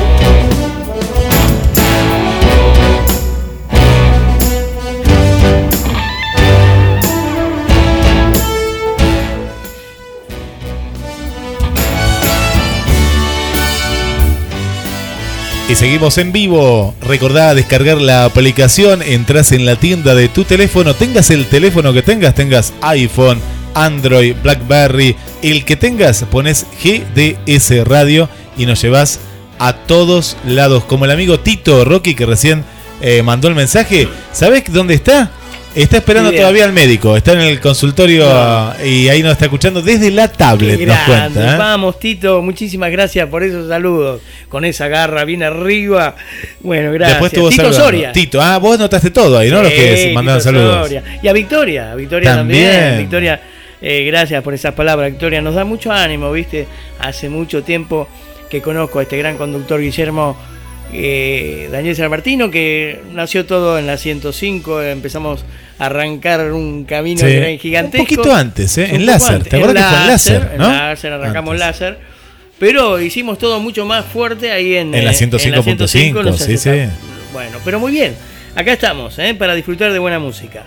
Y 15.68 15.74
seguimos 15.74 16.16
en 16.18 16.30
vivo. 16.30 16.94
Recordá 17.00 17.52
descargar 17.52 18.00
la 18.00 18.24
aplicación, 18.24 19.02
entras 19.02 19.50
en 19.50 19.66
la 19.66 19.74
tienda 19.74 20.14
de 20.14 20.28
tu 20.28 20.44
teléfono, 20.44 20.94
tengas 20.94 21.30
el 21.30 21.46
teléfono 21.46 21.92
que 21.92 22.02
tengas, 22.02 22.36
tengas 22.36 22.72
iPhone, 22.82 23.40
Android, 23.74 24.36
BlackBerry, 24.44 25.16
el 25.42 25.64
que 25.64 25.74
tengas, 25.74 26.22
pones 26.30 26.66
GDS 26.84 27.84
Radio 27.84 28.28
y 28.56 28.66
nos 28.66 28.80
llevas 28.80 29.18
a 29.58 29.72
todos 29.72 30.36
lados. 30.46 30.84
Como 30.84 31.04
el 31.04 31.10
amigo 31.10 31.40
Tito 31.40 31.84
Rocky 31.84 32.14
que 32.14 32.26
recién 32.26 32.64
eh, 33.00 33.24
mandó 33.24 33.48
el 33.48 33.56
mensaje. 33.56 34.08
¿Sabés 34.32 34.62
dónde 34.72 34.94
está? 34.94 35.32
Está 35.76 35.98
esperando 35.98 36.32
todavía 36.32 36.64
al 36.64 36.72
médico, 36.72 37.14
está 37.18 37.34
en 37.34 37.42
el 37.42 37.60
consultorio 37.60 38.24
y 38.82 39.10
ahí 39.10 39.22
nos 39.22 39.32
está 39.32 39.44
escuchando 39.44 39.82
desde 39.82 40.10
la 40.10 40.26
tablet, 40.26 40.80
nos 40.80 40.98
cuenta. 41.00 41.54
¿eh? 41.54 41.58
Vamos, 41.58 41.98
Tito, 42.00 42.40
muchísimas 42.40 42.90
gracias 42.90 43.28
por 43.28 43.42
esos 43.42 43.68
saludos. 43.68 44.22
Con 44.48 44.64
esa 44.64 44.88
garra 44.88 45.26
bien 45.26 45.42
arriba. 45.42 46.16
Bueno, 46.60 46.92
gracias. 46.92 47.20
Después 47.20 47.32
tuvo 47.32 47.50
Tito 47.50 47.62
saludando. 47.64 47.84
Soria. 47.84 48.12
Tito, 48.12 48.40
ah, 48.40 48.56
vos 48.56 48.78
notaste 48.78 49.10
todo 49.10 49.36
ahí, 49.36 49.50
¿no? 49.50 49.62
Los 49.62 49.70
que 49.70 50.14
Tito 50.16 50.40
saludos. 50.40 50.86
Soria. 50.86 51.02
Y 51.22 51.28
a 51.28 51.32
Victoria, 51.34 51.92
a 51.92 51.94
Victoria 51.94 52.36
también. 52.36 52.70
También. 52.70 52.98
Victoria, 52.98 53.40
eh, 53.82 54.04
gracias 54.06 54.42
por 54.42 54.54
esas 54.54 54.72
palabras, 54.72 55.10
Victoria. 55.10 55.42
Nos 55.42 55.54
da 55.54 55.66
mucho 55.66 55.92
ánimo, 55.92 56.32
¿viste? 56.32 56.66
Hace 57.00 57.28
mucho 57.28 57.62
tiempo 57.62 58.08
que 58.48 58.62
conozco 58.62 58.98
a 58.98 59.02
este 59.02 59.18
gran 59.18 59.36
conductor 59.36 59.78
Guillermo 59.78 60.38
eh, 60.92 61.68
Daniel 61.70 61.96
San 61.96 62.10
Martino, 62.10 62.50
que 62.50 63.00
nació 63.12 63.44
todo 63.46 63.78
en 63.78 63.86
la 63.86 63.96
105. 63.96 64.82
Empezamos 64.82 65.44
a 65.78 65.86
arrancar 65.86 66.52
un 66.52 66.84
camino 66.84 67.20
Sí. 67.20 67.26
que 67.26 67.36
era 67.36 67.58
gigantesco. 67.60 68.02
Un 68.02 68.16
poquito 68.16 68.34
antes, 68.34 68.78
¿eh? 68.78 68.88
En 68.94 69.06
láser. 69.06 69.36
antes. 69.36 69.50
¿Te 69.50 69.56
acuerdas 69.56 69.84
que 69.84 69.90
fue 69.90 70.00
en 70.02 70.06
láser, 70.08 70.50
En 70.52 70.58
no? 70.58 70.68
láser, 70.70 71.12
arrancamos 71.12 71.58
láser. 71.58 71.98
Pero 72.58 72.98
hicimos 73.00 73.36
todo 73.38 73.60
mucho 73.60 73.84
más 73.84 74.06
fuerte 74.06 74.50
ahí 74.50 74.76
en, 74.76 74.94
En 74.94 75.04
la 75.04 75.12
eh, 75.12 75.14
105.5, 75.14 76.22
los 76.22 76.38
sí, 76.40 76.56
sí. 76.56 76.70
Bueno, 77.32 77.58
pero 77.64 77.78
muy 77.78 77.92
bien. 77.92 78.14
Acá 78.54 78.72
estamos, 78.72 79.18
¿eh? 79.18 79.34
para 79.34 79.54
disfrutar 79.54 79.92
de 79.92 79.98
buena 79.98 80.18
música. 80.18 80.64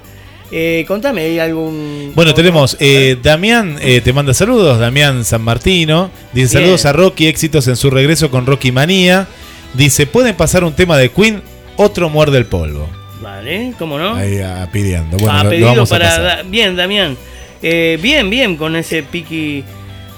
Eh, 0.51 0.84
contame, 0.88 1.21
¿hay 1.21 1.39
algún. 1.39 2.12
Bueno, 2.15 2.34
tenemos 2.34 2.75
eh, 2.79 3.17
Damián, 3.21 3.77
eh, 3.82 4.01
te 4.01 4.13
manda 4.13 4.34
saludos, 4.34 4.79
Damián 4.79 5.23
San 5.23 5.41
Martino. 5.41 6.10
Dice 6.34 6.58
Bien. 6.58 6.63
saludos 6.65 6.86
a 6.86 6.93
Rocky, 6.93 7.27
éxitos 7.27 7.67
en 7.67 7.75
su 7.75 7.89
regreso 7.89 8.29
con 8.32 8.45
Rocky 8.45 8.71
Manía. 8.71 9.27
Dice, 9.73 10.05
¿pueden 10.08 10.36
pasar 10.36 10.63
un 10.63 10.73
tema 10.73 10.97
de 10.97 11.10
Queen? 11.10 11.41
Otro 11.77 12.10
muerde 12.10 12.38
el 12.38 12.45
polvo. 12.45 12.88
Vale, 13.21 13.73
¿cómo 13.77 13.97
no? 13.97 14.15
Ahí 14.15 14.39
ah, 14.39 14.67
pidiendo. 14.71 15.17
Bueno, 15.17 15.32
Ah, 15.32 15.38
lo- 15.39 15.43
lo, 15.45 15.49
pedido 15.51 15.67
vamos 15.67 15.91
a 15.91 15.95
para. 15.95 16.05
pasar. 16.10 16.23
Da- 16.23 16.43
bien, 16.43 16.75
Damián. 16.75 17.17
Eh, 17.62 17.97
bien, 18.01 18.29
bien, 18.29 18.55
con 18.55 18.75
ese 18.75 19.03
piqui. 19.03 19.63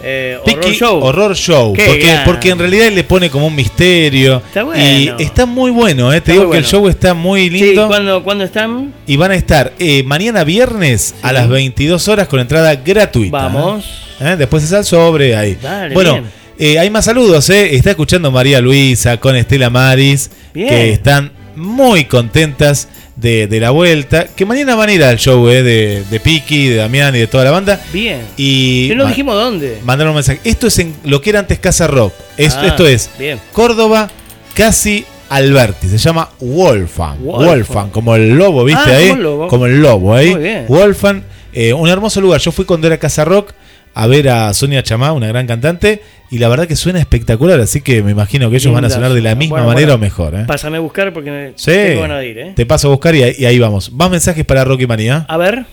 Eh, 0.04 0.40
Piki 0.44 0.58
horror 0.58 0.74
show. 0.74 1.04
Horror 1.04 1.36
Show, 1.36 1.74
porque, 1.76 2.16
porque 2.26 2.50
en 2.50 2.58
realidad 2.58 2.90
le 2.92 3.04
pone 3.04 3.30
como 3.30 3.46
un 3.48 3.56
misterio. 3.56 4.38
Está 4.48 4.64
bueno. 4.64 4.84
Y 4.84 5.24
está 5.24 5.46
muy 5.46 5.70
bueno, 5.70 6.12
¿eh? 6.12 6.22
te 6.22 6.32
Está 6.32 6.32
digo 6.32 6.52
que 6.52 6.58
el 6.58 6.66
show 6.66 6.88
está 6.88 7.14
muy 7.14 7.52
lindo. 7.52 7.84
Sí, 7.84 7.88
¿cuándo, 7.88 8.24
¿cuándo 8.24 8.44
están? 8.44 8.94
Y 9.06 9.18
van 9.18 9.30
a 9.30 9.36
estar 9.36 9.74
eh, 9.78 10.02
mañana 10.04 10.44
viernes 10.44 11.14
a 11.22 11.32
las 11.32 11.48
22 11.48 12.08
horas 12.08 12.28
con 12.28 12.40
entrada 12.40 12.74
gratuita. 12.76 13.38
Vamos. 13.38 13.86
¿eh? 14.20 14.36
Después 14.40 14.64
es 14.64 14.74
al 14.74 14.86
sobre 14.86 15.36
ahí. 15.36 15.56
Dale, 15.62 15.94
bueno, 15.94 16.14
bien. 16.14 16.26
Eh, 16.60 16.80
hay 16.80 16.90
más 16.90 17.06
saludos. 17.06 17.50
¿eh? 17.50 17.76
Está 17.76 17.92
escuchando 17.92 18.32
María 18.32 18.62
Luisa 18.62 19.18
con 19.18 19.36
Estela 19.36 19.70
Maris, 19.70 20.30
Bien. 20.54 20.68
que 20.70 20.92
están 20.94 21.32
muy 21.56 22.06
contentas 22.06 22.88
de, 23.16 23.48
de 23.48 23.60
la 23.60 23.72
vuelta. 23.72 24.28
Que 24.36 24.46
mañana 24.46 24.76
van 24.76 24.90
a 24.90 24.94
ir 24.94 25.04
al 25.04 25.18
show 25.18 25.48
¿eh? 25.50 25.64
de, 25.64 26.04
de 26.10 26.20
Piki, 26.20 26.68
de 26.70 26.76
Damián 26.78 27.16
y 27.16 27.20
de 27.20 27.28
toda 27.28 27.44
la 27.44 27.52
banda. 27.52 27.82
Bien. 27.94 28.22
Y 28.38 28.88
Que 28.90 28.96
no 28.96 29.06
dijimos 29.08 29.36
dónde. 29.36 29.80
mandaron 29.84 30.12
un 30.12 30.16
mensaje. 30.16 30.40
Esto 30.44 30.68
es 30.68 30.80
en 30.80 30.94
lo 31.04 31.22
que 31.22 31.30
era 31.32 31.40
antes 31.40 31.60
Casa 31.60 31.88
Rock. 31.88 32.14
Es- 32.38 32.56
Ah, 32.56 32.68
esto 32.68 32.88
es 32.88 33.10
bien. 33.20 33.40
Córdoba, 33.52 34.10
casi 34.54 35.06
Alberti. 35.30 35.88
Se 35.88 35.98
llama 35.98 36.30
Wolfan. 36.40 37.24
Wolfan. 37.24 37.46
Wolfan, 37.48 37.90
como 37.90 38.16
el 38.16 38.30
lobo, 38.32 38.64
¿viste 38.66 38.82
Ah, 38.92 38.98
ahí? 38.98 39.08
como 39.10 39.16
el 39.18 39.24
lobo. 39.24 39.48
Como 39.48 39.66
el 39.66 39.82
lobo 39.82 40.16
ahí. 40.16 40.32
Muy 40.32 40.42
bien. 40.44 40.66
Wolfan, 40.68 41.24
eh, 41.54 41.74
un 41.74 41.88
hermoso 41.90 42.20
lugar. 42.22 42.40
Yo 42.42 42.52
fui 42.52 42.66
cuando 42.66 42.88
era 42.88 42.98
Casa 42.98 43.24
Rock 43.26 43.54
a 43.94 44.08
ver 44.08 44.30
a 44.30 44.54
Sonia 44.54 44.84
Chamá, 44.84 45.12
una 45.14 45.28
gran 45.28 45.48
cantante, 45.48 46.02
y 46.30 46.38
la 46.38 46.48
verdad 46.48 46.68
que 46.68 46.76
suena 46.76 47.00
espectacular, 47.00 47.60
así 47.60 47.82
que 47.82 48.02
me 48.04 48.12
imagino 48.12 48.50
que 48.50 48.56
ellos 48.58 48.74
van 48.74 48.86
a 48.86 48.90
sonar 48.90 49.12
de 49.14 49.22
la 49.22 49.36
misma 49.36 49.58
Bueno, 49.58 49.68
manera 49.68 49.88
bueno, 49.88 49.96
o 49.96 49.98
mejor. 50.00 50.36
¿eh? 50.36 50.44
Pásame 50.48 50.78
a 50.78 50.80
buscar 50.80 51.12
porque 51.14 51.30
me 51.32 51.52
Sí. 51.56 51.72
tengo 51.72 52.02
ganas 52.02 52.20
de 52.20 52.28
ir, 52.30 52.38
¿eh? 52.38 52.54
Te 52.56 52.66
paso 52.66 52.88
a 52.88 52.92
buscar 52.92 53.14
y 53.16 53.24
ahí, 53.24 53.36
y 53.38 53.46
ahí 53.46 53.60
vamos. 53.60 53.92
Más 53.92 54.10
mensajes 54.10 54.46
para 54.46 54.64
Rocky 54.64 54.88
Manía. 54.88 55.26
A 55.28 55.38
ver. 55.38 55.66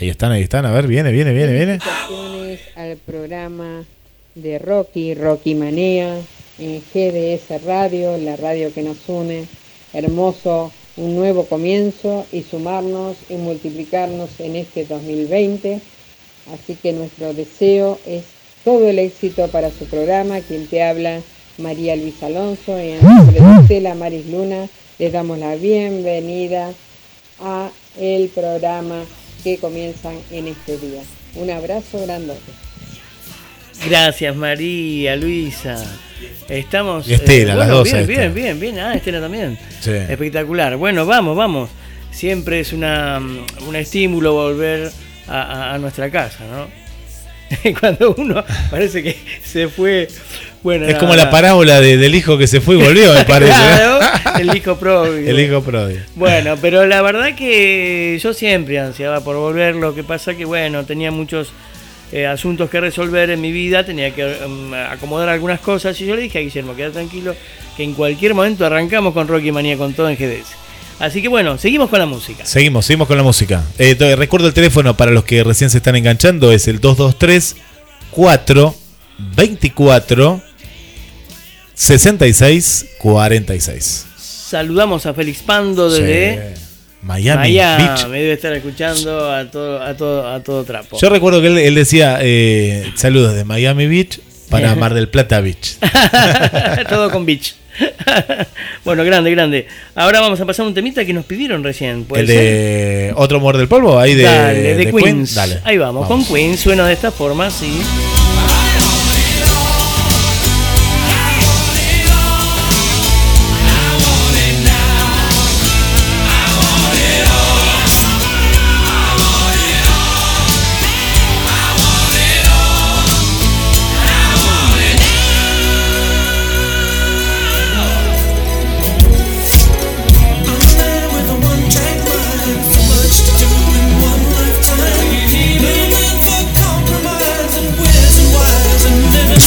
Ahí 0.00 0.08
están, 0.08 0.32
ahí 0.32 0.42
están. 0.42 0.64
A 0.64 0.70
ver, 0.72 0.86
viene, 0.86 1.10
viene, 1.12 1.32
viene, 1.32 1.52
viene. 1.54 1.78
Al 2.76 2.96
programa 2.98 3.84
de 4.34 4.58
Rocky, 4.58 5.14
Rocky 5.14 5.54
Manía, 5.54 6.14
en 6.58 6.80
GDS 6.94 7.62
Radio, 7.66 8.16
la 8.16 8.36
radio 8.36 8.72
que 8.72 8.82
nos 8.82 8.96
une. 9.08 9.44
Hermoso, 9.92 10.72
un 10.96 11.16
nuevo 11.16 11.46
comienzo 11.46 12.26
y 12.32 12.42
sumarnos 12.42 13.16
y 13.28 13.34
multiplicarnos 13.34 14.30
en 14.38 14.56
este 14.56 14.84
2020. 14.84 15.80
Así 16.52 16.74
que 16.74 16.92
nuestro 16.92 17.34
deseo 17.34 17.98
es 18.06 18.24
todo 18.64 18.88
el 18.88 18.98
éxito 18.98 19.48
para 19.48 19.70
su 19.70 19.86
programa. 19.86 20.40
Quien 20.40 20.66
te 20.66 20.82
habla, 20.82 21.20
María 21.58 21.96
Luisa 21.96 22.26
Alonso, 22.26 22.78
y 22.80 22.90
en 22.90 23.02
nombre 23.02 23.40
de 23.40 23.60
Estela 23.60 23.94
Maris 23.94 24.26
Luna, 24.26 24.68
les 24.98 25.12
damos 25.12 25.38
la 25.38 25.54
bienvenida 25.56 26.72
a 27.40 27.70
el 27.98 28.28
programa 28.28 29.02
que 29.44 29.58
comienzan 29.58 30.14
en 30.30 30.48
este 30.48 30.78
día. 30.78 31.02
Un 31.34 31.50
abrazo 31.50 32.00
grandote. 32.04 32.52
Gracias, 33.86 34.34
María, 34.34 35.16
Luisa. 35.16 35.76
Estamos. 36.48 37.06
Y 37.08 37.14
Estela, 37.14 37.52
eh, 37.52 37.56
las 37.56 37.68
bueno, 37.68 37.84
dos, 37.84 38.06
Bien, 38.06 38.34
bien, 38.34 38.58
bien. 38.58 38.78
Ah, 38.78 38.94
Estela 38.94 39.20
también. 39.20 39.58
Sí. 39.80 39.92
Espectacular. 39.92 40.76
Bueno, 40.76 41.06
vamos, 41.06 41.36
vamos. 41.36 41.70
Siempre 42.10 42.60
es 42.60 42.72
una, 42.72 43.20
mm, 43.20 43.68
un 43.68 43.76
estímulo 43.76 44.32
volver 44.32 44.90
a, 45.28 45.78
nuestra 45.78 46.10
casa, 46.10 46.44
¿no? 46.44 46.68
Cuando 47.80 48.14
uno 48.16 48.44
parece 48.70 49.02
que 49.02 49.16
se 49.42 49.68
fue. 49.68 50.08
Bueno, 50.62 50.84
Es 50.86 50.94
nada, 50.94 51.00
como 51.00 51.16
la 51.16 51.30
parábola 51.30 51.80
de- 51.80 51.96
del 51.96 52.14
hijo 52.14 52.36
que 52.36 52.46
se 52.46 52.60
fue 52.60 52.76
y 52.76 52.82
volvió, 52.82 53.14
me 53.14 53.24
parece. 53.24 53.54
el 54.40 54.56
hijo 54.56 54.76
pródigo. 54.76 55.30
El 55.30 55.40
hijo 55.40 55.62
pródigo. 55.62 56.00
Bueno, 56.16 56.56
pero 56.60 56.84
la 56.84 57.00
verdad 57.00 57.34
que 57.36 58.18
yo 58.20 58.34
siempre 58.34 58.78
ansiaba 58.80 59.20
por 59.20 59.36
volver, 59.36 59.76
lo 59.76 59.94
que 59.94 60.02
pasa 60.02 60.34
que 60.34 60.44
bueno, 60.44 60.84
tenía 60.84 61.10
muchos 61.10 61.52
eh, 62.10 62.26
asuntos 62.26 62.70
que 62.70 62.80
resolver 62.80 63.30
en 63.30 63.40
mi 63.40 63.52
vida, 63.52 63.84
tenía 63.84 64.14
que 64.14 64.24
um, 64.44 64.72
acomodar 64.74 65.28
algunas 65.28 65.60
cosas 65.60 65.98
y 66.00 66.06
yo 66.06 66.16
le 66.16 66.22
dije 66.22 66.38
a 66.38 66.40
Guillermo, 66.40 66.74
queda 66.74 66.90
tranquilo, 66.90 67.34
que 67.76 67.84
en 67.84 67.94
cualquier 67.94 68.34
momento 68.34 68.66
arrancamos 68.66 69.14
con 69.14 69.28
Rocky 69.28 69.52
Manía 69.52 69.76
con 69.76 69.92
todo 69.94 70.08
en 70.08 70.16
GDS. 70.16 70.67
Así 70.98 71.22
que 71.22 71.28
bueno, 71.28 71.58
seguimos 71.58 71.90
con 71.90 71.98
la 71.98 72.06
música. 72.06 72.44
Seguimos, 72.44 72.86
seguimos 72.86 73.06
con 73.06 73.16
la 73.16 73.22
música. 73.22 73.64
Eh, 73.78 73.94
recuerdo 74.16 74.48
el 74.48 74.54
teléfono 74.54 74.96
para 74.96 75.10
los 75.12 75.24
que 75.24 75.44
recién 75.44 75.70
se 75.70 75.78
están 75.78 75.96
enganchando, 75.96 76.50
es 76.52 76.66
el 76.66 76.80
223 76.80 77.56
4 78.10 78.74
24 79.36 80.40
66 81.74 82.86
46. 82.98 84.06
Saludamos 84.16 85.06
a 85.06 85.14
Félix 85.14 85.42
Pando 85.42 85.90
desde. 85.90 86.54
Miami, 87.00 87.52
Miami, 87.52 87.84
Beach. 87.84 88.06
Me 88.08 88.18
debe 88.20 88.32
estar 88.32 88.52
escuchando 88.52 89.32
a 89.32 89.48
todo, 89.48 89.80
a 89.80 89.96
todo, 89.96 90.28
a 90.28 90.42
todo 90.42 90.64
trapo. 90.64 90.98
Yo 91.00 91.08
recuerdo 91.08 91.40
que 91.40 91.68
él, 91.68 91.74
decía 91.76 92.18
eh, 92.20 92.92
saludos 92.96 93.34
de 93.34 93.44
Miami 93.44 93.86
Beach 93.86 94.20
para 94.50 94.74
Mar 94.76 94.94
del 94.94 95.08
Plata 95.08 95.40
Beach. 95.40 95.76
todo 96.88 97.10
con 97.10 97.24
Beach. 97.24 97.54
Bueno, 98.88 99.04
grande, 99.04 99.30
grande. 99.30 99.66
Ahora 99.96 100.22
vamos 100.22 100.40
a 100.40 100.46
pasar 100.46 100.64
un 100.64 100.72
temita 100.72 101.04
que 101.04 101.12
nos 101.12 101.26
pidieron 101.26 101.62
recién. 101.62 102.06
El 102.14 102.26
de 102.26 103.12
otro 103.16 103.36
amor 103.36 103.58
del 103.58 103.68
polvo, 103.68 103.98
ahí 103.98 104.14
de, 104.14 104.22
Dale, 104.22 104.74
de, 104.76 104.90
Queens. 104.90 105.34
Dale. 105.34 105.58
Ahí 105.62 105.76
vamos, 105.76 106.08
vamos, 106.08 106.26
con 106.26 106.34
Queens, 106.34 106.58
suena 106.58 106.86
de 106.86 106.94
esta 106.94 107.10
forma, 107.10 107.50
sí. 107.50 107.82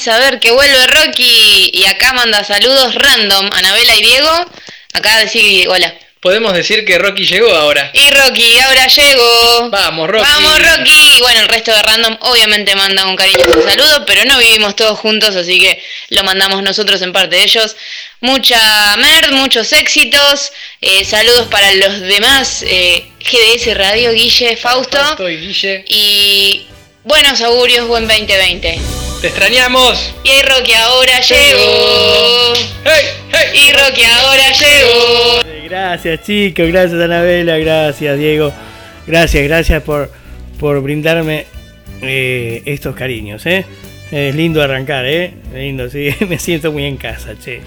es 0.00 0.04
saber 0.04 0.40
que 0.40 0.50
vuelve 0.50 0.86
Rocky 0.86 1.70
y 1.74 1.84
acá 1.84 2.14
manda 2.14 2.42
saludos 2.42 2.94
random 2.94 3.50
Anabela 3.52 3.96
y 3.96 4.02
Diego. 4.02 4.46
Acá 4.94 5.18
decir 5.18 5.68
hola. 5.68 5.94
Podemos 6.20 6.52
decir 6.52 6.84
que 6.84 6.98
Rocky 6.98 7.24
llegó 7.24 7.54
ahora. 7.54 7.90
Y 7.94 8.10
Rocky, 8.10 8.58
ahora 8.58 8.86
llegó. 8.88 9.70
Vamos, 9.70 10.08
Rocky. 10.08 10.22
Vamos, 10.22 10.58
Rocky. 10.58 11.18
Bueno, 11.20 11.40
el 11.40 11.48
resto 11.48 11.70
de 11.70 11.82
Random 11.82 12.16
obviamente 12.20 12.74
manda 12.74 13.06
un 13.06 13.16
cariñoso 13.16 13.62
saludo, 13.62 14.04
pero 14.04 14.26
no 14.26 14.38
vivimos 14.38 14.76
todos 14.76 14.98
juntos, 14.98 15.34
así 15.34 15.58
que 15.58 15.82
lo 16.10 16.22
mandamos 16.24 16.62
nosotros 16.62 17.00
en 17.00 17.14
parte 17.14 17.36
de 17.36 17.44
ellos. 17.44 17.74
Mucha 18.20 18.96
merd, 18.98 19.32
muchos 19.32 19.72
éxitos. 19.72 20.52
Eh, 20.82 21.04
saludos 21.06 21.46
para 21.48 21.72
los 21.74 22.00
demás. 22.00 22.64
Eh, 22.66 23.10
GDS 23.20 23.74
Radio, 23.76 24.12
Guille, 24.12 24.58
Fausto. 24.58 24.98
Fausto 24.98 25.26
Guille. 25.26 25.84
Y 25.88 26.66
buenos 27.04 27.40
augurios, 27.40 27.86
buen 27.86 28.06
2020. 28.06 29.09
¡Te 29.20 29.26
extrañamos! 29.26 30.14
Y 30.24 30.40
Rocky 30.42 30.72
ahora 30.72 31.20
llegó. 31.20 32.54
Y 33.54 33.72
Rocky 33.72 34.02
ahora 34.04 34.52
llegó. 34.52 35.40
Gracias 35.68 36.22
chicos, 36.24 36.66
gracias 36.68 37.00
Anabela, 37.00 37.56
gracias 37.58 38.18
Diego, 38.18 38.52
gracias, 39.06 39.44
gracias 39.44 39.82
por, 39.84 40.10
por 40.58 40.82
brindarme 40.82 41.46
eh, 42.02 42.62
estos 42.64 42.96
cariños, 42.96 43.44
¿eh? 43.46 43.64
Es 44.10 44.34
lindo 44.34 44.60
arrancar, 44.62 45.04
¿eh? 45.06 45.32
Lindo, 45.54 45.88
sí, 45.88 46.08
me 46.28 46.38
siento 46.38 46.72
muy 46.72 46.84
en 46.86 46.96
casa, 46.96 47.34
che. 47.38 47.60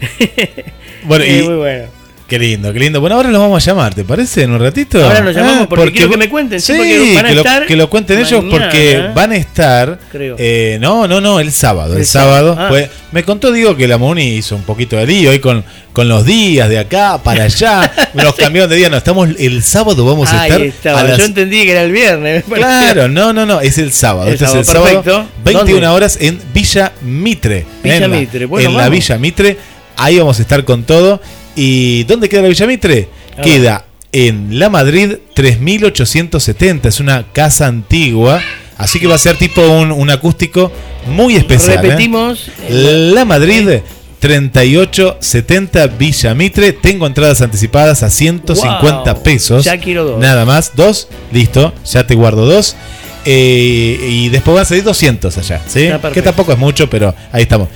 Bueno, 1.04 1.24
y- 1.24 1.42
muy 1.42 1.54
bueno. 1.56 2.03
Qué 2.34 2.38
lindo, 2.40 2.72
qué 2.72 2.80
lindo. 2.80 3.00
Bueno, 3.00 3.14
ahora 3.14 3.30
los 3.30 3.40
vamos 3.40 3.62
a 3.62 3.70
llamar, 3.70 3.94
¿te 3.94 4.02
parece? 4.02 4.42
En 4.42 4.50
un 4.50 4.58
ratito. 4.60 5.00
Ahora 5.04 5.20
nos 5.20 5.36
llamamos 5.36 5.62
Ah, 5.62 5.68
porque 5.68 5.92
quiero 5.92 6.10
que 6.10 6.16
me 6.16 6.28
cuenten, 6.28 6.60
sí, 6.60 6.72
Sí, 6.72 6.78
porque 6.78 7.14
van 7.14 7.26
a 7.26 7.28
que, 7.28 7.36
estar 7.36 7.60
lo, 7.62 7.66
que 7.68 7.76
lo 7.76 7.90
cuenten 7.90 8.18
ellos 8.18 8.44
porque 8.50 9.10
van 9.14 9.30
a 9.30 9.36
estar. 9.36 9.98
creo. 10.10 10.34
eh, 10.36 10.78
no, 10.80 11.06
no, 11.06 11.20
no, 11.20 11.38
el 11.38 11.52
sábado. 11.52 11.92
El, 11.94 12.00
El 12.00 12.06
sábado. 12.06 12.54
sábado, 12.54 12.56
ah. 12.58 12.68
pues, 12.68 12.90
me 13.12 13.22
contó, 13.22 13.52
digo, 13.52 13.76
que 13.76 13.86
la 13.86 13.98
Moni 13.98 14.34
hizo 14.34 14.56
un 14.56 14.62
poquito 14.62 14.96
de 14.96 15.06
lío 15.06 15.30
ahí 15.30 15.38
con, 15.38 15.64
con 15.92 16.08
los 16.08 16.24
días 16.26 16.68
de 16.68 16.80
acá 16.80 17.20
para 17.22 17.44
allá. 17.44 17.92
Nos 18.14 18.34
cambiaron 18.34 18.68
de 18.68 18.76
día. 18.76 18.88
No, 18.90 18.96
estamos 18.96 19.28
el 19.38 19.62
sábado, 19.62 20.04
vamos 20.04 20.28
a 20.32 20.40
Ahí 20.42 20.50
estar. 20.50 20.62
estaba, 20.66 21.00
a 21.00 21.04
las- 21.04 21.18
Yo 21.18 21.24
entendí 21.26 21.62
que 21.62 21.70
era 21.70 21.82
el 21.82 21.92
viernes. 21.92 22.42
Claro, 22.52 23.06
no, 23.08 23.32
no, 23.32 23.46
no, 23.46 23.60
es 23.60 23.78
el 23.78 23.92
sábado. 23.92 24.26
El 24.26 24.34
este 24.34 24.46
sábado, 24.46 24.60
es 24.62 24.68
el 24.68 24.74
sábado. 24.74 25.02
perfecto. 25.04 25.28
21 25.44 25.70
¿Dónde? 25.72 25.86
horas 25.88 26.18
en 26.20 26.40
Villa 26.52 26.90
Mitre. 27.02 27.64
Villa 27.82 27.94
en 27.96 28.00
la- 28.02 28.08
Mitre, 28.08 28.46
bueno, 28.46 28.70
en 28.70 28.76
la. 28.76 28.88
Villa 28.88 29.18
Mitre. 29.18 29.56
Ahí 29.96 30.18
vamos 30.18 30.38
a 30.40 30.42
estar 30.42 30.64
con 30.64 30.82
todo. 30.82 31.20
¿Y 31.56 32.04
dónde 32.04 32.28
queda 32.28 32.42
la 32.42 32.48
Villa 32.48 32.66
Mitre? 32.66 33.08
Queda 33.42 33.84
en 34.12 34.58
La 34.58 34.68
Madrid 34.70 35.14
3870. 35.34 36.88
Es 36.88 37.00
una 37.00 37.26
casa 37.32 37.66
antigua. 37.66 38.40
Así 38.76 38.98
que 38.98 39.06
va 39.06 39.14
a 39.14 39.18
ser 39.18 39.36
tipo 39.36 39.62
un, 39.62 39.92
un 39.92 40.10
acústico 40.10 40.72
muy 41.06 41.36
especial. 41.36 41.78
¿eh? 41.78 41.82
Repetimos. 41.82 42.50
La 42.68 43.24
Madrid 43.24 43.80
3870 44.18 45.86
Villa 45.98 46.34
Mitre. 46.34 46.72
Tengo 46.72 47.06
entradas 47.06 47.40
anticipadas 47.40 48.02
a 48.02 48.10
150 48.10 49.12
Wow. 49.14 49.22
pesos. 49.22 49.64
Ya 49.64 49.78
quiero 49.78 50.04
dos. 50.04 50.18
Nada 50.20 50.44
más, 50.44 50.72
dos, 50.74 51.08
listo, 51.32 51.72
ya 51.84 52.06
te 52.06 52.14
guardo 52.14 52.46
dos. 52.46 52.76
Eh, 53.26 53.98
y 54.08 54.28
después 54.28 54.54
van 54.54 54.62
a 54.62 54.66
salir 54.66 54.84
200 54.84 55.38
allá, 55.38 55.60
¿sí? 55.66 55.88
Que 56.12 56.20
tampoco 56.22 56.52
es 56.52 56.58
mucho, 56.58 56.90
pero 56.90 57.14
ahí 57.32 57.42
estamos. 57.42 57.68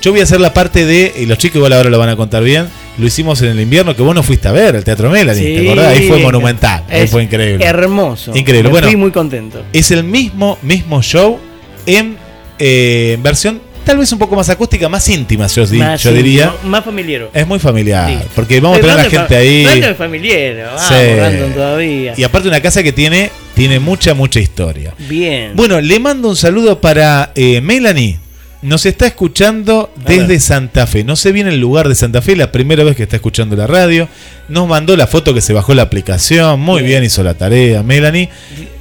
Yo 0.00 0.12
voy 0.12 0.20
a 0.20 0.24
hacer 0.24 0.40
la 0.40 0.52
parte 0.54 0.84
de, 0.86 1.12
y 1.18 1.26
los 1.26 1.38
chicos 1.38 1.56
igual 1.56 1.72
ahora 1.72 1.90
lo 1.90 1.98
van 1.98 2.08
a 2.08 2.16
contar 2.16 2.42
bien, 2.44 2.68
lo 2.98 3.06
hicimos 3.06 3.40
en 3.42 3.48
el 3.50 3.60
invierno, 3.60 3.96
que 3.96 4.02
vos 4.02 4.14
no 4.14 4.22
fuiste 4.22 4.48
a 4.48 4.52
ver, 4.52 4.76
el 4.76 4.84
Teatro 4.84 5.10
Melanie, 5.10 5.58
¿te 5.60 5.66
acordás? 5.70 5.96
Ahí 5.96 6.08
fue 6.08 6.18
monumental, 6.18 6.84
ahí 6.88 7.06
fue 7.08 7.22
increíble. 7.24 7.64
Hermoso. 7.64 8.36
Increíble. 8.36 8.64
Me 8.68 8.70
Bueno, 8.70 8.86
Fui 8.88 8.96
muy 8.96 9.10
contento. 9.10 9.62
es 9.72 9.90
el 9.90 10.04
mismo, 10.04 10.58
mismo 10.62 11.02
show 11.02 11.38
en 11.86 12.16
eh, 12.58 13.18
versión 13.22 13.60
tal 13.84 13.98
vez 13.98 14.12
un 14.12 14.18
poco 14.18 14.36
más 14.36 14.48
acústica, 14.48 14.88
más 14.88 15.08
íntima, 15.08 15.46
yo, 15.48 15.66
Más 15.74 16.02
yo 16.02 16.12
diría. 16.12 16.54
Más 16.64 16.84
familiar. 16.84 17.28
Es 17.34 17.46
muy 17.46 17.58
familiar, 17.58 18.08
Sí. 18.10 18.28
porque 18.34 18.60
vamos 18.60 18.78
a 18.78 18.80
tener 18.80 18.98
a 18.98 19.02
la 19.02 19.10
gente 19.10 19.36
ahí. 19.36 19.66
familiar. 19.96 20.66
Vamos, 20.66 20.82
Sí. 20.86 21.52
Todavía. 21.54 22.14
Y 22.16 22.22
aparte 22.22 22.48
una 22.48 22.60
casa 22.60 22.82
que 22.82 22.92
tiene, 22.92 23.30
tiene 23.54 23.80
mucha, 23.80 24.14
mucha 24.14 24.38
historia. 24.40 24.94
Bien. 25.08 25.52
Bueno, 25.54 25.80
le 25.80 25.98
mando 25.98 26.28
un 26.28 26.36
saludo 26.36 26.80
para 26.80 27.32
eh, 27.34 27.60
Melanie. 27.60 28.18
Nos 28.62 28.86
está 28.86 29.06
escuchando 29.08 29.92
desde. 30.06 30.38
Santa 30.38 30.86
Fe. 30.86 31.02
No 31.04 31.16
sé 31.16 31.32
bien 31.32 31.48
el 31.48 31.58
lugar 31.60 31.88
de 31.88 31.94
Santa 31.96 32.22
Fe, 32.22 32.36
la 32.36 32.52
primera 32.52 32.84
vez 32.84 32.94
que 32.96 33.02
está 33.02 33.16
escuchando 33.16 33.56
la 33.56 33.66
radio. 33.66 34.08
Nos 34.48 34.68
mandó 34.68 34.96
la 34.96 35.06
foto 35.08 35.34
que 35.34 35.40
se 35.40 35.52
bajó 35.52 35.74
la 35.74 35.82
aplicación. 35.82 36.60
Muy 36.60 36.82
bien, 36.82 37.02
hizo 37.02 37.22
la 37.24 37.34
tarea, 37.34 37.82
Melanie. 37.82 38.28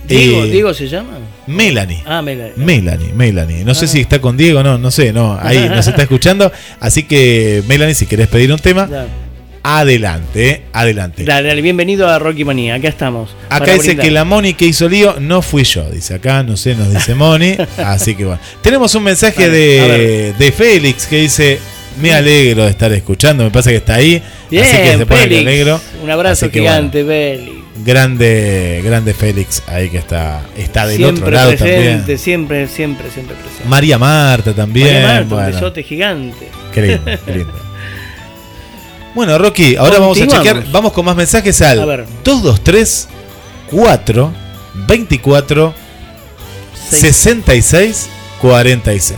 Diego, 0.07 0.43
Eh, 0.43 0.49
Diego 0.51 0.73
se 0.73 0.87
llama. 0.87 1.17
Melanie. 1.47 2.03
Ah, 2.05 2.21
Melanie. 2.21 2.53
Melanie, 2.57 3.13
Melanie. 3.13 3.63
No 3.65 3.73
sé 3.73 3.85
Ah. 3.85 3.87
si 3.87 3.99
está 4.01 4.19
con 4.19 4.37
Diego, 4.37 4.61
no, 4.61 4.77
no 4.77 4.91
sé, 4.91 5.13
no. 5.13 5.37
Ahí 5.41 5.67
nos 5.69 5.87
está 5.87 6.01
escuchando. 6.03 6.51
Así 6.79 7.03
que, 7.03 7.63
Melanie, 7.67 7.95
si 7.95 8.05
querés 8.05 8.27
pedir 8.27 8.51
un 8.53 8.59
tema, 8.59 8.87
Ya. 8.89 9.07
Adelante, 9.63 10.49
eh, 10.49 10.61
adelante. 10.73 11.23
Dale, 11.23 11.49
dale, 11.49 11.61
bienvenido 11.61 12.07
a 12.07 12.19
Rocky 12.19 12.43
Manía. 12.45 12.75
Acá 12.75 12.87
estamos. 12.87 13.35
Acá 13.49 13.73
dice 13.73 13.87
brindar. 13.87 14.05
que 14.05 14.11
la 14.11 14.25
Moni 14.25 14.53
que 14.53 14.65
hizo 14.65 14.87
lío 14.89 15.15
no 15.19 15.41
fui 15.41 15.63
yo. 15.63 15.89
Dice 15.89 16.15
acá, 16.15 16.43
no 16.43 16.57
sé, 16.57 16.75
nos 16.75 16.93
dice 16.93 17.15
Moni. 17.15 17.55
Así 17.77 18.15
que 18.15 18.25
bueno. 18.25 18.39
Tenemos 18.61 18.93
un 18.95 19.03
mensaje 19.03 19.47
Vale, 19.47 19.57
de, 19.57 20.33
de 20.37 20.51
Félix 20.51 21.05
que 21.07 21.17
dice: 21.17 21.59
Me 22.01 22.13
alegro 22.13 22.63
de 22.63 22.69
estar 22.71 22.91
escuchando. 22.91 23.43
Me 23.43 23.51
pasa 23.51 23.69
que 23.69 23.77
está 23.77 23.95
ahí. 23.95 24.21
Bien, 24.49 24.63
así 24.65 24.77
que 24.77 24.97
se 24.97 25.05
pone 25.05 25.21
que 25.21 25.27
Félix. 25.27 25.41
alegro. 25.47 25.81
Un 26.03 26.09
abrazo 26.09 26.49
que 26.51 26.59
gigante, 26.59 27.03
Beli. 27.03 27.61
Grande, 27.85 28.81
grande 28.83 29.13
Félix 29.13 29.63
ahí 29.67 29.89
que 29.89 29.97
está, 29.97 30.41
está 30.57 30.85
del 30.85 30.97
Siempre 30.97 31.21
otro 31.23 31.31
lado 31.31 31.49
presente, 31.51 31.73
también. 31.95 32.17
siempre, 32.19 32.67
siempre, 32.67 33.09
siempre 33.09 33.35
presente. 33.37 33.63
María 33.67 33.97
Marta 33.97 34.53
también. 34.53 34.87
María 34.87 35.07
Marta, 35.07 35.21
un 35.23 35.29
bueno. 35.29 35.47
besote 35.53 35.83
gigante. 35.83 36.47
Qué 36.73 36.81
lindo, 36.81 37.11
qué 37.25 37.31
lindo. 37.33 37.53
Bueno, 39.13 39.37
Rocky, 39.37 39.75
ahora 39.75 39.99
vamos 39.99 40.19
a 40.21 40.27
chequear. 40.27 40.65
Vamos 40.71 40.93
con 40.93 41.05
más 41.05 41.15
mensajes 41.15 41.61
al 41.61 41.79
A 41.79 41.85
ver. 41.85 42.05
223 42.23 43.07
4 43.69 44.33
24 44.87 45.73
66 46.89 48.09
46. 48.39 49.17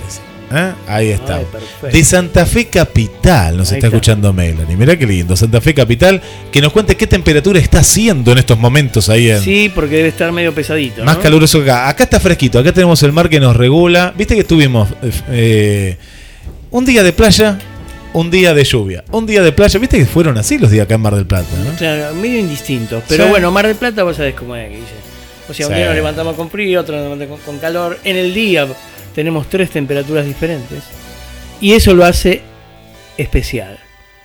¿Eh? 0.56 0.72
Ahí 0.88 1.10
está. 1.10 1.38
Ay. 1.38 1.46
De 1.92 2.04
Santa 2.04 2.46
Fe 2.46 2.68
Capital 2.68 3.58
nos 3.58 3.68
está 3.68 3.78
está. 3.78 3.88
escuchando 3.88 4.32
Melanie. 4.34 4.78
Mirá 4.78 4.96
qué 4.98 5.08
lindo. 5.08 5.36
Santa 5.36 5.60
Fe 5.62 5.74
Capital. 5.74 6.22
Que 6.52 6.62
nos 6.62 6.72
cuente 6.72 6.96
qué 6.96 7.08
temperatura 7.08 7.60
está 7.60 7.80
haciendo 7.80 8.32
en 8.34 8.38
estos 8.38 8.60
momentos 8.60 9.10
ahí 9.10 9.32
en. 9.32 9.42
Sí, 9.42 9.72
porque 9.74 9.96
debe 9.98 10.10
estar 10.10 10.32
medio 10.32 10.54
pesadito. 10.54 11.04
Más 11.04 11.16
¿no? 11.18 11.24
caluroso 11.24 11.64
que 11.64 11.72
acá. 11.72 11.90
Acá 11.90 12.04
está 12.04 12.20
fresquito. 12.20 12.60
Acá 12.60 12.72
tenemos 12.72 13.02
el 13.02 13.12
mar 13.12 13.30
que 13.30 13.40
nos 13.40 13.56
regula. 13.56 14.14
Viste 14.16 14.36
que 14.36 14.44
tuvimos 14.44 14.90
eh, 15.30 15.98
un 16.70 16.86
día 16.86 17.02
de 17.02 17.14
playa, 17.14 17.58
un 18.14 18.30
día 18.32 18.54
de 18.54 18.64
lluvia, 18.64 19.04
un 19.12 19.26
día 19.26 19.42
de 19.42 19.52
playa. 19.52 19.80
Viste 19.80 19.98
que 19.98 20.06
fueron 20.06 20.38
así 20.38 20.58
los 20.58 20.72
días 20.72 20.86
acá 20.86 20.96
en 20.96 21.02
Mar 21.02 21.16
del 21.16 21.26
Plata, 21.26 21.48
¿no? 21.64 21.76
Claro, 21.78 22.14
medio 22.16 22.40
indistintos. 22.40 23.04
Pero 23.08 23.26
Sí. 23.26 23.30
bueno, 23.30 23.52
Mar 23.52 23.68
del 23.68 23.76
Plata 23.76 24.04
vos 24.04 24.16
sabés 24.18 24.36
cómo 24.36 24.56
es, 24.56 24.70
Guille. 24.70 24.84
O 25.50 25.54
sea, 25.54 25.68
un 25.68 25.74
Sí. 25.74 25.78
día 25.78 25.88
nos 25.88 25.96
levantamos 25.96 26.36
con 26.36 26.50
frío, 26.50 26.82
otro 26.82 26.96
nos 26.96 27.04
levantamos 27.06 27.40
con, 27.42 27.58
calor. 27.60 28.00
En 28.04 28.16
el 28.16 28.34
día 28.34 28.68
tenemos 29.14 29.50
tres 29.50 29.70
temperaturas 29.72 30.26
diferentes. 30.26 30.84
Y 31.60 31.74
eso 31.74 31.94
lo 31.94 32.06
hace 32.06 32.42
especial. 33.18 33.80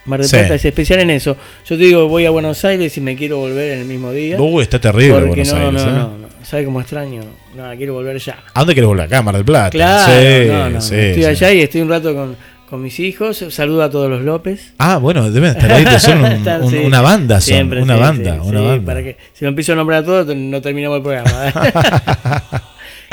Mar 0.04 0.20
del 0.20 0.28
Sí. 0.28 0.36
Plata 0.36 0.54
es 0.54 0.64
especial 0.64 1.00
en 1.00 1.10
eso. 1.10 1.36
Yo 1.66 1.76
te 1.76 1.84
digo, 1.84 2.08
voy 2.08 2.24
a 2.24 2.30
Buenos 2.30 2.64
Aires 2.64 2.96
y 2.96 3.00
me 3.00 3.14
quiero 3.16 3.38
volver 3.38 3.72
en 3.72 3.80
el 3.80 3.84
mismo 3.84 4.10
día. 4.12 4.40
Uy, 4.40 4.62
está 4.62 4.80
terrible 4.80 5.26
Buenos 5.26 5.48
no, 5.48 5.56
Aires, 5.56 5.72
no, 5.72 5.88
¿eh? 5.88 5.92
no, 5.92 6.18
no. 6.18 6.28
¿Sabes 6.42 6.64
cómo 6.64 6.80
extraño? 6.80 7.22
No, 7.54 7.70
quiero 7.76 7.92
volver 7.94 8.18
ya. 8.18 8.42
¿A 8.54 8.60
dónde 8.60 8.74
querés 8.74 8.88
volver? 8.88 9.04
Acá, 9.06 9.18
a 9.18 9.22
Mar 9.22 9.34
del 9.34 9.44
Plata. 9.44 9.70
Claro, 9.70 10.12
Sí, 10.12 10.48
no, 10.48 10.70
no, 10.70 10.80
sí, 10.80 10.94
estoy 10.94 11.24
allá 11.26 11.52
y 11.52 11.60
estoy 11.60 11.80
un 11.82 11.90
rato 11.90 12.14
con, 12.14 12.36
con 12.68 12.82
mis 12.82 13.00
hijos. 13.00 13.44
Saludo 13.50 13.82
a 13.82 13.90
todos 13.90 14.10
los 14.10 14.22
López. 14.22 14.72
Ah, 14.78 14.98
bueno, 14.98 15.30
deben 15.30 15.50
estar 15.50 15.72
ahí. 15.72 15.84
Son 16.00 16.18
un- 16.20 16.26
Están, 16.32 16.62
un- 16.64 16.70
sí. 16.70 16.76
una 16.84 17.00
banda, 17.00 17.40
son. 17.40 17.54
Siempre, 17.54 17.82
una 17.82 17.94
sí, 17.94 18.00
banda, 18.00 18.34
sí, 18.42 18.48
una 18.48 18.58
sí, 18.60 18.66
banda. 18.66 18.84
Para 18.86 19.02
que, 19.02 19.16
si 19.32 19.44
lo 19.44 19.48
empiezo 19.48 19.72
a 19.72 19.76
nombrar 19.76 20.02
a 20.02 20.04
todos, 20.06 20.36
no 20.36 20.60
terminamos 20.60 20.96
el 20.98 21.02
programa. 21.02 21.32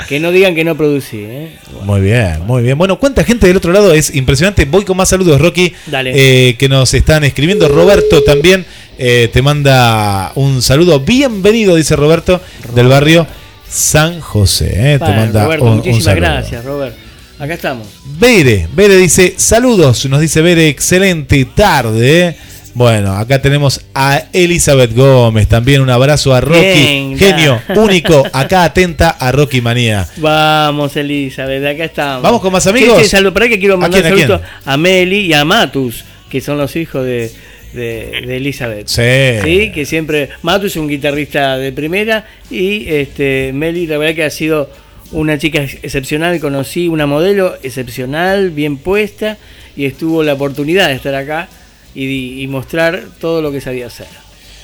que 0.08 0.20
no 0.20 0.30
digan 0.30 0.54
que 0.54 0.64
no 0.64 0.76
producí. 0.76 1.18
¿eh? 1.22 1.56
Muy 1.84 2.00
bien, 2.00 2.42
muy 2.46 2.62
bien. 2.62 2.76
Bueno, 2.78 2.98
¿cuánta 2.98 3.24
gente 3.24 3.46
del 3.46 3.56
otro 3.56 3.72
lado? 3.72 3.92
Es 3.94 4.14
impresionante. 4.14 4.64
Voy 4.66 4.84
con 4.84 4.96
más 4.96 5.08
saludos, 5.08 5.40
Rocky, 5.40 5.72
Dale. 5.86 6.12
eh, 6.50 6.54
que 6.56 6.68
nos 6.68 6.92
están 6.94 7.24
escribiendo. 7.24 7.68
Roberto 7.68 8.22
también 8.22 8.64
eh, 8.98 9.28
te 9.32 9.42
manda 9.42 10.32
un 10.34 10.60
saludo. 10.62 11.00
Bienvenido, 11.00 11.74
dice 11.76 11.96
Roberto, 11.96 12.40
del 12.74 12.88
barrio 12.88 13.26
San 13.68 14.20
José. 14.20 14.66
eh, 14.94 14.98
te 14.98 15.04
Bueno, 15.04 15.16
manda 15.16 15.44
Roberto, 15.44 15.64
un, 15.64 15.70
un 15.70 15.76
muchísimas 15.78 16.04
saludo. 16.04 16.20
gracias, 16.20 16.64
Robert. 16.64 17.05
Acá 17.38 17.54
estamos. 17.54 17.86
Bere, 18.18 18.66
Bere 18.74 18.96
dice, 18.96 19.34
saludos, 19.36 20.06
nos 20.06 20.20
dice 20.20 20.40
Bere, 20.40 20.68
excelente 20.68 21.44
tarde. 21.44 22.34
Bueno, 22.72 23.12
acá 23.14 23.40
tenemos 23.40 23.80
a 23.94 24.24
Elizabeth 24.32 24.94
Gómez, 24.94 25.46
también 25.46 25.80
un 25.82 25.90
abrazo 25.90 26.34
a 26.34 26.40
Rocky, 26.40 26.60
Bien, 26.60 27.18
genio, 27.18 27.60
único, 27.74 28.22
acá 28.32 28.64
atenta 28.64 29.10
a 29.10 29.32
Rocky 29.32 29.60
Manía. 29.60 30.06
Vamos, 30.16 30.96
Elizabeth, 30.96 31.64
acá 31.64 31.84
estamos. 31.84 32.22
¿Vamos 32.22 32.40
con 32.40 32.52
más 32.52 32.66
amigos? 32.66 32.98
Sí, 32.98 33.04
sí, 33.04 33.10
saludo. 33.10 33.34
Para 33.34 33.48
que 33.48 33.58
quiero 33.58 33.74
¿A 33.74 33.78
mandar 33.78 34.02
quién, 34.02 34.12
a 34.12 34.16
saludos 34.18 34.40
quién? 34.40 34.62
a, 34.64 34.76
Meli 34.76 35.20
y 35.20 35.32
a 35.34 35.44
Matus, 35.44 36.04
que 36.30 36.40
son 36.40 36.56
los 36.58 36.74
hijos 36.76 37.04
de, 37.04 37.32
de, 37.72 38.22
de 38.26 38.36
Elizabeth. 38.36 38.88
Sí. 38.88 39.72
que 39.72 39.84
siempre. 39.86 40.30
Matus 40.42 40.72
es 40.72 40.76
un 40.76 40.88
guitarrista 40.88 41.56
de 41.58 41.72
primera 41.72 42.26
y 42.50 42.88
este 42.88 43.52
Meli, 43.54 43.86
la 43.86 43.98
verdad 43.98 44.14
que 44.14 44.24
ha 44.24 44.30
sido 44.30 44.70
una 45.12 45.38
chica 45.38 45.62
ex- 45.62 45.78
excepcional. 45.82 46.38
Conocí 46.40 46.88
una 46.88 47.06
modelo 47.06 47.56
excepcional, 47.62 48.50
bien 48.50 48.76
puesta, 48.78 49.36
y 49.76 49.84
estuvo 49.86 50.22
la 50.22 50.34
oportunidad 50.34 50.88
de 50.88 50.94
estar 50.94 51.14
acá 51.14 51.48
y, 51.94 52.42
y 52.42 52.46
mostrar 52.48 53.02
todo 53.20 53.42
lo 53.42 53.52
que 53.52 53.60
sabía 53.60 53.86
hacer. 53.86 54.06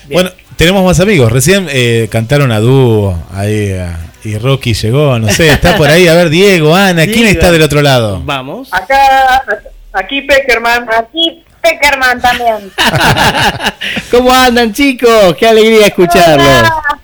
Bien. 0.06 0.14
Bueno, 0.14 0.30
tenemos 0.56 0.84
más 0.84 0.98
amigos, 1.00 1.30
recién 1.30 1.68
eh, 1.70 2.08
cantaron 2.10 2.50
a 2.50 2.58
dúo 2.60 3.16
ahí 3.32 3.54
eh, 3.70 3.86
y 4.24 4.36
Rocky 4.36 4.74
llegó, 4.74 5.18
no 5.18 5.28
sé, 5.30 5.48
está 5.48 5.76
por 5.76 5.88
ahí, 5.88 6.08
a 6.08 6.14
ver, 6.14 6.28
Diego, 6.28 6.74
Ana, 6.74 7.04
¿quién 7.04 7.18
Diga. 7.18 7.30
está 7.30 7.50
del 7.52 7.62
otro 7.62 7.82
lado? 7.82 8.20
Vamos. 8.24 8.68
Acá, 8.72 9.44
aquí 9.92 10.22
Peckerman. 10.22 10.86
Aquí 10.92 11.42
Peckerman 11.60 12.20
también. 12.20 12.72
¿Cómo 14.10 14.32
andan, 14.32 14.72
chicos? 14.72 15.36
Qué 15.38 15.46
alegría 15.46 15.86
escucharlos. 15.86 16.46
Hola, 16.46 17.00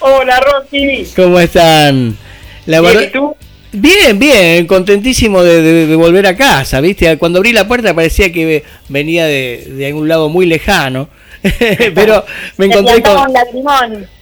Hola, 0.00 0.40
Rocky. 0.40 1.06
¿Cómo 1.14 1.38
están? 1.40 2.16
La 2.70 2.80
Bien, 2.80 2.94
verdad, 2.94 3.08
¿y 3.08 3.12
tú? 3.12 3.36
Bien, 3.72 4.18
bien, 4.18 4.66
contentísimo 4.66 5.42
de, 5.42 5.62
de- 5.62 5.86
de 5.86 5.96
volver 5.96 6.26
a 6.26 6.36
casa, 6.36 6.80
¿viste? 6.80 7.16
Cuando 7.18 7.38
abrí 7.38 7.52
la 7.52 7.68
puerta 7.68 7.94
parecía 7.94 8.32
que 8.32 8.64
venía 8.88 9.26
de, 9.26 9.64
de 9.76 9.86
algún 9.86 10.08
lado 10.08 10.28
muy 10.28 10.46
lejano, 10.46 11.08
pero 11.94 12.24
me 12.56 12.66
encontré 12.66 13.02
con... 13.02 13.16
un. 13.18 13.38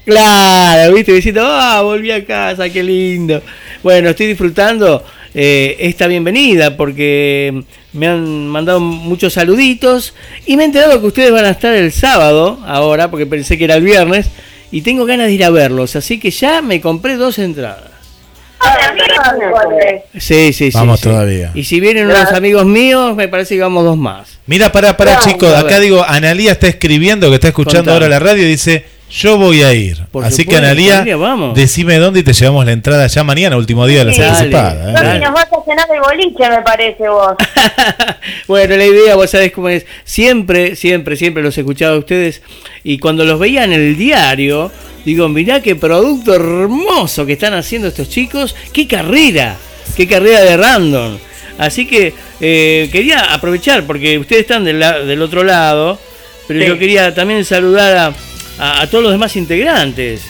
Claro, 0.05 0.94
¿viste? 0.94 1.12
Diciendo, 1.12 1.42
ah, 1.44 1.80
volví 1.82 2.11
a 2.11 2.24
casa, 2.24 2.68
qué 2.70 2.82
lindo. 2.82 3.42
Bueno, 3.82 4.11
estoy 4.11 4.26
disfrutando 4.26 5.03
eh, 5.34 5.76
esta 5.80 6.07
bienvenida 6.07 6.76
porque 6.76 7.62
me 7.92 8.07
han 8.07 8.49
mandado 8.49 8.80
muchos 8.80 9.32
saluditos 9.34 10.14
y 10.46 10.57
me 10.57 10.62
he 10.62 10.66
enterado 10.66 11.01
que 11.01 11.07
ustedes 11.07 11.32
van 11.32 11.44
a 11.46 11.51
estar 11.51 11.74
el 11.74 11.92
sábado, 11.92 12.59
ahora, 12.66 13.11
porque 13.11 13.26
pensé 13.26 13.59
que 13.59 13.64
era 13.64 13.76
el 13.76 13.82
viernes, 13.84 14.26
y 14.70 14.82
tengo 14.82 15.05
ganas 15.07 15.26
de 15.28 15.32
ir 15.34 15.44
a 15.44 15.51
verlos, 15.51 15.96
así 15.96 16.18
que 16.20 16.30
ya 16.30 16.62
me 16.62 16.80
compré 16.80 17.16
dos 17.16 17.38
entradas. 17.38 17.97
Sí, 20.19 20.53
sí, 20.53 20.71
sí. 20.71 20.71
Vamos 20.75 21.01
sí. 21.01 21.09
todavía. 21.09 21.51
Y 21.55 21.65
si 21.65 21.81
vienen 21.81 22.07
unos 22.07 22.33
amigos 22.33 22.65
míos, 22.67 23.15
me 23.17 23.29
parece 23.29 23.55
que 23.57 23.61
vamos 23.63 23.85
dos 23.85 23.97
más. 23.97 24.39
Mira, 24.47 24.73
para, 24.73 24.97
para 24.97 25.19
chicos, 25.21 25.53
acá 25.55 25.79
digo, 25.81 26.05
Analía 26.07 26.53
está 26.53 26.67
escribiendo, 26.69 27.29
que 27.29 27.35
está 27.37 27.49
escuchando 27.49 27.91
Contame. 27.91 27.95
ahora 28.05 28.09
la 28.09 28.19
radio 28.19 28.43
y 28.45 28.47
dice, 28.51 28.85
yo 29.11 29.39
voy 29.39 29.63
a 29.63 29.73
ir. 29.75 30.05
Por 30.11 30.25
Así 30.25 30.39
que 30.39 30.43
supuesto, 30.57 30.65
Analía, 30.67 30.95
Analía, 30.97 31.17
vamos. 31.17 31.55
decime 31.55 31.99
dónde 31.99 32.21
y 32.21 32.23
te 32.23 32.33
llevamos 32.33 32.65
la 32.67 32.73
entrada 32.73 33.07
ya 33.07 33.23
mañana, 33.25 33.57
último 33.57 33.87
día 33.87 34.01
de 34.01 34.05
la 34.07 34.13
Sí. 34.13 34.23
anticipada. 34.23 34.91
¿eh? 35.17 35.21
Nos 35.21 35.33
vas 35.33 35.47
a 35.53 35.65
cenar 35.65 35.87
el 35.95 36.01
boliche, 36.01 36.51
me 36.51 36.63
parece 36.63 37.09
vos. 37.09 37.35
Bueno, 38.47 38.77
la 38.77 38.85
idea, 38.85 39.15
vos 39.15 39.31
sabés 39.31 39.53
cómo 39.53 39.69
es. 39.69 39.87
Siempre, 40.05 40.75
siempre, 40.77 41.17
siempre 41.17 41.43
los 41.43 41.57
he 41.57 41.61
escuchado 41.61 41.95
a 41.97 41.99
ustedes. 41.99 42.43
Y 42.83 42.99
cuando 42.99 43.25
los 43.25 43.39
veía 43.39 43.65
en 43.65 43.73
el 43.73 43.97
diario, 43.97 44.73
digo, 45.09 45.29
mirá 45.29 45.61
qué 45.63 45.75
producto 45.77 46.35
hermoso 46.35 47.25
que 47.27 47.33
están 47.35 47.55
haciendo 47.55 47.89
estos 47.89 48.09
chicos. 48.09 48.55
¡Qué 48.73 48.87
carrera! 48.87 49.57
¡Qué 49.97 50.07
carrera 50.07 50.41
de 50.43 50.57
random! 50.57 51.19
Así 51.59 51.87
que 51.87 52.13
eh, 52.41 52.89
quería 52.93 53.33
aprovechar, 53.35 53.85
porque 53.85 54.19
ustedes 54.19 54.43
están 54.43 54.65
del, 54.65 54.79
la- 54.79 55.01
del 55.01 55.21
otro 55.23 55.43
lado, 55.43 55.99
pero 56.47 56.61
Sí. 56.61 56.67
yo 56.67 56.79
quería 56.79 57.15
también 57.15 57.45
saludar 57.45 57.97
a, 57.97 58.15
a- 58.59 58.83
a 58.83 58.87
todos 58.87 59.03
los 59.05 59.13
demás 59.13 59.35
integrantes. 59.37 60.21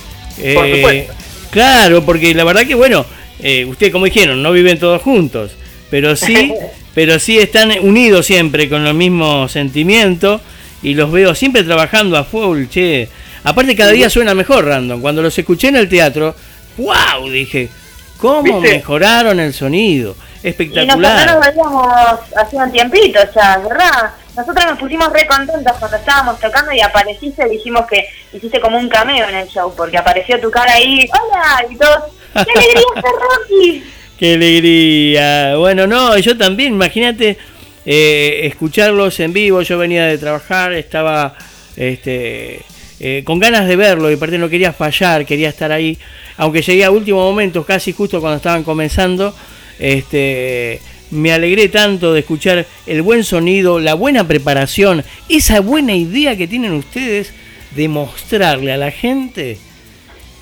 Por 0.54 0.64
Eh, 0.66 0.76
supuesto. 0.76 1.12
Claro, 1.50 2.04
porque 2.04 2.34
la 2.34 2.44
verdad 2.44 2.66
que, 2.66 2.74
bueno, 2.74 3.04
eh, 3.40 3.64
ustedes 3.64 3.92
como 3.92 4.04
dijeron, 4.06 4.42
no 4.42 4.52
viven 4.52 4.78
todos 4.78 5.02
juntos, 5.02 5.50
pero 5.90 6.14
sí, 6.16 6.52
pero 6.94 7.18
sí 7.18 7.38
están 7.38 7.72
unidos 7.80 8.26
siempre 8.26 8.68
con 8.68 8.86
el 8.86 8.94
mismo 8.94 9.48
sentimiento 9.48 10.40
y 10.82 10.94
los 10.94 11.10
veo 11.10 11.34
siempre 11.34 11.62
trabajando 11.64 12.16
a 12.16 12.24
full, 12.24 12.66
che. 12.70 13.08
Aparte 13.48 13.74
cada 13.74 13.92
día 13.92 14.10
suena 14.10 14.34
mejor 14.34 14.66
Random. 14.66 15.00
Cuando 15.00 15.22
los 15.22 15.38
escuché 15.38 15.68
en 15.68 15.76
el 15.76 15.88
teatro, 15.88 16.34
wow, 16.76 17.28
dije, 17.30 17.70
¿cómo 18.18 18.60
¿Viste? 18.60 18.76
mejoraron 18.76 19.40
el 19.40 19.54
sonido? 19.54 20.14
Y 20.42 20.48
nosotros 20.48 20.68
no 20.74 20.80
Espectacular. 21.08 21.26
nos 21.26 21.46
veíamos 21.46 22.18
hace 22.36 22.56
un 22.56 22.70
tiempito 22.70 23.18
ya, 23.34 23.58
¿verdad? 23.58 24.10
Nosotros 24.36 24.66
nos 24.66 24.78
pusimos 24.78 25.12
re 25.12 25.26
contentos 25.26 25.72
cuando 25.78 25.96
estábamos 25.96 26.38
tocando 26.38 26.72
y 26.72 26.80
apareciste 26.80 27.44
y 27.46 27.50
dijimos 27.56 27.86
que 27.86 28.06
hiciste 28.32 28.60
como 28.60 28.78
un 28.78 28.88
cameo 28.88 29.28
en 29.28 29.34
el 29.34 29.48
show, 29.48 29.74
porque 29.76 29.98
apareció 29.98 30.38
tu 30.40 30.50
cara 30.50 30.74
ahí, 30.74 31.08
hola, 31.10 31.64
y 31.68 31.76
todos, 31.76 32.04
¡qué 32.34 32.52
alegría 32.52 32.82
ser 32.94 33.02
Rocky! 33.02 33.84
Qué 34.18 34.34
alegría. 34.34 35.56
Bueno, 35.56 35.86
no, 35.86 36.18
yo 36.18 36.36
también, 36.36 36.74
imagínate 36.74 37.38
eh, 37.86 38.40
escucharlos 38.44 39.20
en 39.20 39.32
vivo. 39.32 39.62
Yo 39.62 39.78
venía 39.78 40.06
de 40.06 40.18
trabajar, 40.18 40.72
estaba 40.72 41.36
este, 41.76 42.62
eh, 43.00 43.22
con 43.24 43.38
ganas 43.38 43.68
de 43.68 43.76
verlo 43.76 44.10
y 44.10 44.14
aparte 44.14 44.38
no 44.38 44.48
quería 44.48 44.72
fallar, 44.72 45.24
quería 45.26 45.48
estar 45.48 45.70
ahí. 45.72 45.98
Aunque 46.36 46.62
llegué 46.62 46.84
a 46.84 46.90
último 46.90 47.20
momento, 47.20 47.64
casi 47.64 47.92
justo 47.92 48.20
cuando 48.20 48.36
estaban 48.36 48.62
comenzando, 48.64 49.34
este, 49.78 50.80
me 51.10 51.32
alegré 51.32 51.68
tanto 51.68 52.12
de 52.12 52.20
escuchar 52.20 52.66
el 52.86 53.02
buen 53.02 53.24
sonido, 53.24 53.80
la 53.80 53.94
buena 53.94 54.26
preparación, 54.26 55.04
esa 55.28 55.60
buena 55.60 55.94
idea 55.94 56.36
que 56.36 56.46
tienen 56.46 56.72
ustedes 56.72 57.32
de 57.74 57.88
mostrarle 57.88 58.72
a 58.72 58.76
la 58.76 58.90
gente 58.90 59.58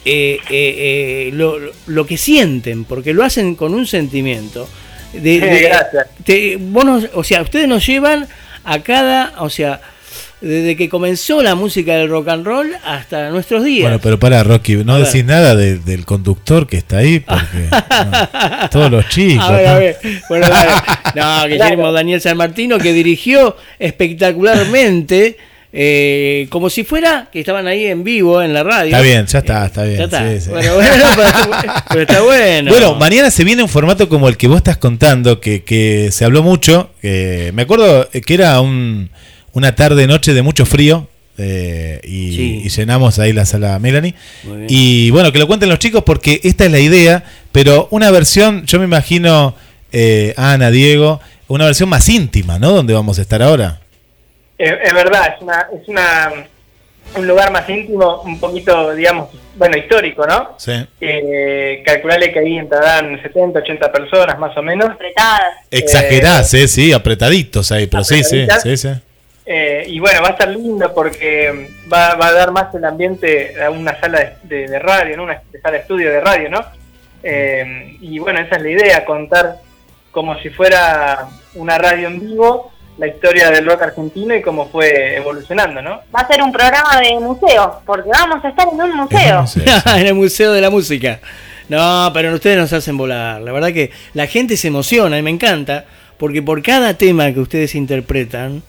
eh, 0.04 0.38
eh, 0.50 1.30
lo, 1.32 1.58
lo- 1.58 1.72
lo 1.86 2.06
que 2.06 2.16
sienten, 2.16 2.84
porque 2.84 3.12
lo 3.12 3.24
hacen 3.24 3.54
con 3.56 3.74
un 3.74 3.86
sentimiento. 3.86 4.68
De, 5.12 5.40
de- 5.40 5.60
Gracias. 5.62 6.06
te- 6.24 6.56
vos 6.60 6.84
nos- 6.84 7.08
o 7.14 7.24
sea, 7.24 7.42
ustedes 7.42 7.66
nos 7.68 7.84
llevan 7.86 8.28
a 8.64 8.82
cada, 8.82 9.34
o 9.42 9.50
sea, 9.50 9.80
desde 10.40 10.76
que 10.76 10.88
comenzó 10.90 11.42
la 11.42 11.54
música 11.54 11.94
del 11.96 12.08
rock 12.10 12.28
and 12.28 12.44
roll 12.46 12.70
hasta 12.84 13.30
nuestros 13.30 13.64
días. 13.64 13.82
Bueno, 13.84 14.00
pero 14.02 14.18
para 14.18 14.42
Rocky, 14.44 14.76
no 14.76 14.94
A 14.94 14.98
ver. 14.98 15.06
decís 15.06 15.24
nada 15.24 15.56
de- 15.56 15.78
del 15.78 16.04
conductor 16.04 16.66
que 16.66 16.76
está 16.76 16.98
ahí, 16.98 17.20
porque 17.20 17.68
no, 17.70 18.68
todos 18.70 18.90
los 18.90 19.08
chicos. 19.08 19.44
A 19.44 19.52
ver, 19.52 19.64
¿no? 19.66 19.70
a 19.70 19.78
ver. 19.78 19.96
Bueno, 20.28 20.48
dale. 20.48 20.70
No, 21.14 21.48
Guillermo 21.48 21.92
Daniel 21.92 22.20
San 22.20 22.36
Martino, 22.36 22.76
que 22.78 22.92
dirigió 22.92 23.56
espectacularmente, 23.78 25.36
eh, 25.72 26.46
como 26.50 26.68
si 26.70 26.84
fuera 26.84 27.28
que 27.32 27.40
estaban 27.40 27.66
ahí 27.66 27.86
en 27.86 28.04
vivo 28.04 28.42
en 28.42 28.52
la 28.52 28.62
radio. 28.62 28.90
Está 28.94 29.00
bien, 29.00 29.26
ya 29.26 29.38
está, 29.38 29.66
está 29.66 29.84
bien. 29.84 29.96
Ya 29.98 30.04
está. 30.04 30.30
sí, 30.30 30.40
sí. 30.42 30.50
Bueno, 30.50 30.74
bueno, 30.74 31.04
pero, 31.16 31.72
pero 31.88 32.00
está 32.02 32.20
bueno. 32.22 32.70
Bueno, 32.70 32.94
mañana 32.96 33.30
se 33.30 33.44
viene 33.44 33.62
un 33.62 33.68
formato 33.68 34.08
como 34.08 34.28
el 34.28 34.36
que 34.36 34.46
vos 34.48 34.58
estás 34.58 34.76
contando, 34.76 35.40
que, 35.40 35.62
que 35.64 36.10
se 36.12 36.24
habló 36.24 36.42
mucho. 36.42 36.90
me 37.02 37.62
acuerdo 37.62 38.08
que 38.10 38.34
era 38.34 38.60
un, 38.60 39.10
una 39.56 39.74
tarde, 39.74 40.06
noche 40.06 40.34
de 40.34 40.42
mucho 40.42 40.66
frío. 40.66 41.08
eh, 41.38 42.00
y, 42.02 42.32
Sí. 42.34 42.62
y 42.64 42.68
llenamos 42.70 43.18
ahí 43.18 43.32
la 43.34 43.44
sala 43.44 43.78
Melanie. 43.78 44.14
Y 44.68 45.10
bueno, 45.10 45.32
que 45.32 45.38
lo 45.38 45.46
cuenten 45.46 45.68
los 45.68 45.78
chicos 45.78 46.02
porque 46.02 46.40
esta 46.44 46.64
es 46.64 46.70
la 46.72 46.78
idea, 46.78 47.24
pero 47.52 47.88
una 47.90 48.10
versión, 48.10 48.64
yo 48.64 48.78
me 48.78 48.86
imagino, 48.86 49.54
eh, 49.92 50.32
Ana, 50.38 50.70
Diego, 50.70 51.20
una 51.48 51.66
versión 51.66 51.90
más 51.90 52.08
íntima, 52.08 52.58
¿no? 52.58 52.70
Donde 52.72 52.94
vamos 52.94 53.18
a 53.18 53.22
estar 53.22 53.42
ahora. 53.42 53.80
Es, 54.56 54.72
es 54.82 54.94
verdad, 54.94 55.34
es 55.36 55.42
una, 55.42 55.66
es 55.82 55.88
una 55.88 56.32
un 57.16 57.26
lugar 57.26 57.52
más 57.52 57.68
íntimo, 57.68 58.22
un 58.22 58.40
poquito, 58.40 58.94
digamos, 58.94 59.28
bueno, 59.56 59.76
histórico, 59.76 60.26
¿no? 60.26 60.54
Sí. 60.58 60.72
Eh, 61.02 61.82
calcularle 61.84 62.32
que 62.32 62.38
ahí 62.38 62.56
entrarán 62.56 63.20
70, 63.22 63.58
80 63.60 63.92
personas 63.92 64.38
más 64.38 64.56
o 64.56 64.62
menos. 64.62 64.88
Apretadas. 64.90 65.54
Exagerás, 65.70 66.52
¿eh? 66.54 66.66
Sí, 66.66 66.92
apretaditos 66.94 67.70
ahí, 67.72 67.86
pero 67.86 68.04
sí, 68.04 68.24
sí, 68.24 68.46
sí, 68.62 68.76
sí. 68.78 68.88
Eh, 69.48 69.84
y 69.86 70.00
bueno, 70.00 70.22
va 70.22 70.28
a 70.28 70.30
estar 70.32 70.48
lindo 70.48 70.92
porque 70.92 71.70
va, 71.92 72.16
va 72.16 72.26
a 72.28 72.32
dar 72.32 72.50
más 72.50 72.74
el 72.74 72.84
ambiente 72.84 73.54
a 73.62 73.70
una 73.70 73.98
sala 74.00 74.18
de, 74.42 74.56
de- 74.56 74.66
de 74.68 74.78
radio, 74.80 75.16
¿no? 75.16 75.22
Una 75.22 75.40
de 75.52 75.60
sala 75.60 75.76
de 75.76 75.82
estudio 75.82 76.10
de 76.10 76.20
radio, 76.20 76.50
¿no? 76.50 76.64
Eh, 77.22 77.96
y 78.00 78.18
bueno, 78.18 78.40
esa 78.40 78.56
es 78.56 78.62
la 78.62 78.70
idea, 78.70 79.04
contar 79.04 79.56
como 80.10 80.38
si 80.40 80.50
fuera 80.50 81.28
una 81.54 81.78
radio 81.78 82.08
en 82.08 82.20
vivo 82.20 82.72
la 82.98 83.06
historia 83.08 83.50
del 83.50 83.66
rock 83.66 83.82
argentino 83.82 84.34
y 84.34 84.40
cómo 84.42 84.68
fue 84.68 85.16
evolucionando, 85.16 85.82
¿no? 85.82 86.00
Va 86.14 86.20
a 86.20 86.26
ser 86.28 86.42
un 86.42 86.50
programa 86.50 86.98
de 87.00 87.18
museo, 87.20 87.82
porque 87.84 88.08
vamos 88.08 88.42
a 88.44 88.48
estar 88.48 88.66
en 88.72 88.80
un 88.80 88.96
museo. 88.96 89.44
en 89.96 90.06
el 90.06 90.14
Museo 90.14 90.52
de 90.52 90.60
la 90.62 90.70
Música. 90.70 91.20
No, 91.68 92.10
pero 92.14 92.32
ustedes 92.32 92.56
nos 92.56 92.72
hacen 92.72 92.96
volar. 92.96 93.40
La 93.42 93.52
verdad 93.52 93.72
que 93.72 93.90
la 94.14 94.26
gente 94.26 94.56
se 94.56 94.68
emociona 94.68 95.18
y 95.18 95.22
me 95.22 95.30
encanta, 95.30 95.84
porque 96.16 96.40
por 96.42 96.62
cada 96.62 96.94
tema 96.94 97.30
que 97.32 97.40
ustedes 97.40 97.74
interpretan, 97.74 98.62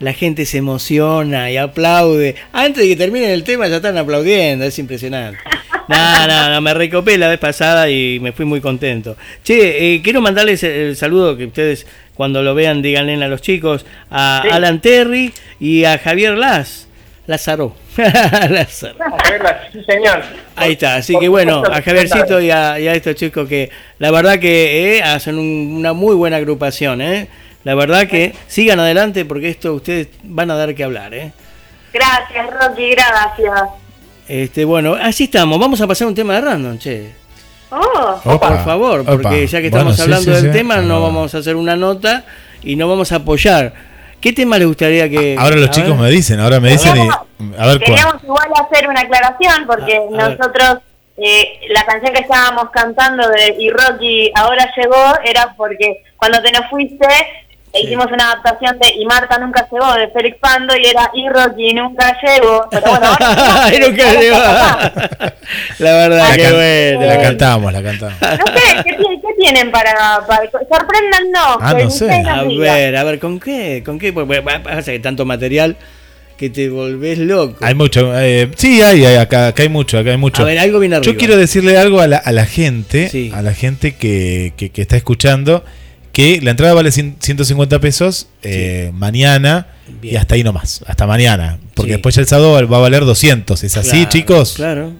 la 0.00 0.12
gente 0.12 0.44
se 0.46 0.58
emociona 0.58 1.50
y 1.50 1.56
aplaude. 1.56 2.34
Antes 2.52 2.82
de 2.82 2.88
que 2.88 2.96
terminen 2.96 3.30
el 3.30 3.44
tema 3.44 3.68
ya 3.68 3.76
están 3.76 3.96
aplaudiendo, 3.96 4.64
es 4.64 4.78
impresionante. 4.78 5.38
No, 5.88 6.26
no, 6.28 6.50
no, 6.50 6.60
me 6.60 6.72
recopé 6.72 7.18
la 7.18 7.26
vez 7.26 7.40
pasada 7.40 7.90
y 7.90 8.20
me 8.20 8.30
fui 8.30 8.44
muy 8.44 8.60
contento. 8.60 9.16
Che, 9.42 9.94
eh, 9.96 10.00
quiero 10.02 10.20
mandarles 10.20 10.62
el, 10.62 10.70
el 10.70 10.96
saludo 10.96 11.36
que 11.36 11.46
ustedes 11.46 11.84
cuando 12.14 12.44
lo 12.44 12.54
vean 12.54 12.80
díganle 12.80 13.14
a 13.24 13.26
los 13.26 13.42
chicos, 13.42 13.84
a 14.08 14.42
Sí. 14.44 14.50
Alan 14.52 14.80
Terry 14.80 15.32
y 15.58 15.82
a 15.82 15.98
Javier 15.98 16.36
Las, 16.38 16.86
Lázaro. 17.26 17.74
Lázaro. 17.96 18.94
Sí, 19.72 19.80
señor. 19.84 20.22
Ahí 20.54 20.72
está, 20.72 20.94
así 20.96 21.12
Por 21.14 21.22
que 21.22 21.28
bueno, 21.28 21.54
supuesto, 21.56 21.76
a 21.78 21.82
Javiercito 21.82 22.40
y 22.40 22.50
a, 22.52 22.78
y 22.78 22.86
a 22.86 22.94
estos 22.94 23.16
chicos 23.16 23.48
que 23.48 23.70
la 23.98 24.12
verdad 24.12 24.38
que 24.38 24.98
eh, 24.98 25.02
hacen 25.02 25.38
un- 25.38 25.74
una 25.76 25.92
muy 25.92 26.14
buena 26.14 26.36
agrupación, 26.36 27.00
¿eh? 27.02 27.26
La 27.64 27.74
verdad 27.74 28.06
que 28.06 28.34
sigan 28.46 28.80
adelante 28.80 29.24
porque 29.24 29.50
esto 29.50 29.74
ustedes 29.74 30.08
van 30.22 30.50
a 30.50 30.56
dar 30.56 30.74
que 30.74 30.84
hablar, 30.84 31.12
¿eh? 31.14 31.32
Gracias, 31.92 32.46
Rocky, 32.50 32.90
gracias. 32.92 33.60
Este, 34.28 34.64
bueno, 34.64 34.94
así 34.94 35.24
estamos. 35.24 35.58
Vamos 35.58 35.80
a 35.80 35.86
pasar 35.86 36.06
un 36.06 36.14
tema 36.14 36.34
de 36.34 36.40
random, 36.40 36.78
che. 36.78 37.10
Oh, 37.70 38.20
Opa, 38.24 38.48
Por 38.48 38.64
favor, 38.64 39.04
porque 39.04 39.26
opa. 39.26 39.34
ya 39.44 39.60
que 39.60 39.70
Bueno, 39.70 39.90
estamos 39.90 39.96
sí, 39.96 40.02
hablando 40.02 40.24
sí, 40.24 40.30
del 40.42 40.52
sí. 40.52 40.58
tema, 40.58 40.76
no 40.78 40.96
Ah. 40.96 41.00
vamos 41.00 41.34
a 41.34 41.38
hacer 41.38 41.54
una 41.56 41.76
nota 41.76 42.24
y 42.62 42.76
no 42.76 42.88
vamos 42.88 43.12
a 43.12 43.16
apoyar. 43.16 43.72
¿Qué 44.20 44.32
tema 44.32 44.58
les 44.58 44.66
gustaría 44.66 45.08
que... 45.08 45.36
Ahora 45.38 45.56
los 45.56 45.68
a 45.68 45.70
chicos 45.70 45.90
ver? 45.90 45.98
me 46.00 46.10
dicen, 46.10 46.40
ahora 46.40 46.60
me 46.60 46.70
dicen 46.70 46.96
y... 46.96 47.00
A 47.00 47.66
ver 47.66 47.78
cuál. 47.78 47.78
Queríamos 47.80 48.22
igual 48.24 48.48
hacer 48.66 48.88
una 48.88 49.00
aclaración 49.00 49.66
porque 49.66 49.96
A- 49.96 49.98
a 50.24 50.28
ver. 50.28 50.38
nosotros, 50.38 50.78
eh, 51.16 51.60
la 51.70 51.84
canción 51.86 52.12
que 52.12 52.20
estábamos 52.22 52.70
cantando 52.70 53.28
de 53.28 53.56
Y 53.58 53.70
Rocky 53.70 54.30
ahora 54.34 54.70
llegó 54.76 55.14
era 55.24 55.54
porque 55.56 56.02
cuando 56.16 56.42
te 56.42 56.52
nos 56.52 56.68
fuiste 56.70 57.06
E 57.72 57.82
hicimos 57.82 58.06
una 58.12 58.32
adaptación 58.32 58.78
de 58.80 58.88
Y 59.00 59.04
Marta 59.06 59.38
nunca 59.38 59.66
llegó 59.70 59.94
de 59.94 60.08
Félix 60.08 60.38
Pando 60.40 60.76
y 60.76 60.86
era 60.86 61.10
Y 61.14 61.28
Rocky 61.28 61.72
nunca 61.72 62.16
llegó. 62.20 62.66
Pero 62.70 62.82
bueno, 62.90 63.06
ahora- 63.06 63.70
nunca 63.88 64.12
llegó. 64.20 64.38
La 65.78 65.92
verdad, 65.94 66.28
La, 66.30 66.36
qué 66.36 66.42
can- 66.42 66.52
bueno. 66.54 67.06
la 67.06 67.22
cantamos, 67.22 67.72
la 67.72 67.82
cantamos. 67.82 68.14
no 68.20 68.28
sé, 68.28 68.76
¿qué, 68.84 68.92
tienen- 68.94 69.20
qué 69.20 69.28
tienen 69.40 69.70
para, 69.70 69.92
para 70.26 70.50
sorpréndannos? 70.50 71.58
Ah, 71.60 71.74
que 71.76 71.84
no 71.84 71.90
sé. 71.90 72.04
ustedes 72.06 72.24
nos 72.24 72.38
A 72.38 72.42
ver, 72.74 72.96
a 72.96 73.04
ver, 73.04 73.18
¿con 73.18 73.40
qué? 73.40 73.82
¿Con 73.84 73.98
qué? 73.98 74.12
Pues, 74.12 74.26
bueno, 74.26 74.42
pasa 74.62 74.82
que 74.92 74.98
tanto 74.98 75.24
material 75.24 75.76
que 76.36 76.50
te 76.50 76.68
volvés 76.70 77.18
loco. 77.18 77.58
Hay 77.64 77.74
mucho. 77.74 78.18
eh, 78.18 78.50
sí, 78.56 78.80
hay, 78.82 79.04
hay, 79.04 79.16
acá, 79.16 79.48
acá 79.48 79.62
hay 79.62 79.68
mucho, 79.68 79.98
acá 79.98 80.10
hay 80.10 80.16
mucho. 80.16 80.42
A 80.42 80.46
ver, 80.46 80.58
algo 80.58 80.78
viene 80.78 80.96
arriba. 80.96 81.12
Yo 81.12 81.18
quiero 81.18 81.36
decirle 81.36 81.76
algo 81.78 82.00
a 82.00 82.06
la, 82.06 82.16
a 82.16 82.32
la 82.32 82.46
gente, 82.46 83.30
a 83.34 83.42
la 83.42 83.52
gente 83.54 83.94
que, 83.94 84.52
que- 84.56 84.70
que 84.70 84.82
está 84.82 84.96
escuchando, 84.96 85.64
que 86.12 86.40
la 86.42 86.50
entrada 86.52 86.74
vale 86.74 86.90
cien- 86.90 87.16
150 87.20 87.78
pesos 87.78 88.28
eh, 88.42 88.90
mañana 88.94 89.66
y 90.02 90.16
hasta 90.16 90.34
ahí 90.34 90.42
nomás, 90.44 90.84
hasta 90.86 91.06
mañana. 91.06 91.58
Porque 91.74 91.90
Sí. 91.90 91.92
después 91.96 92.14
ya 92.14 92.20
el 92.22 92.26
sábado 92.28 92.66
va 92.68 92.76
a 92.76 92.80
valer 92.80 93.04
200. 93.04 93.62
¿Es 93.64 93.76
así, 93.76 93.90
Claro, 93.90 94.08
chicos? 94.10 94.52
Claro. 94.54 94.92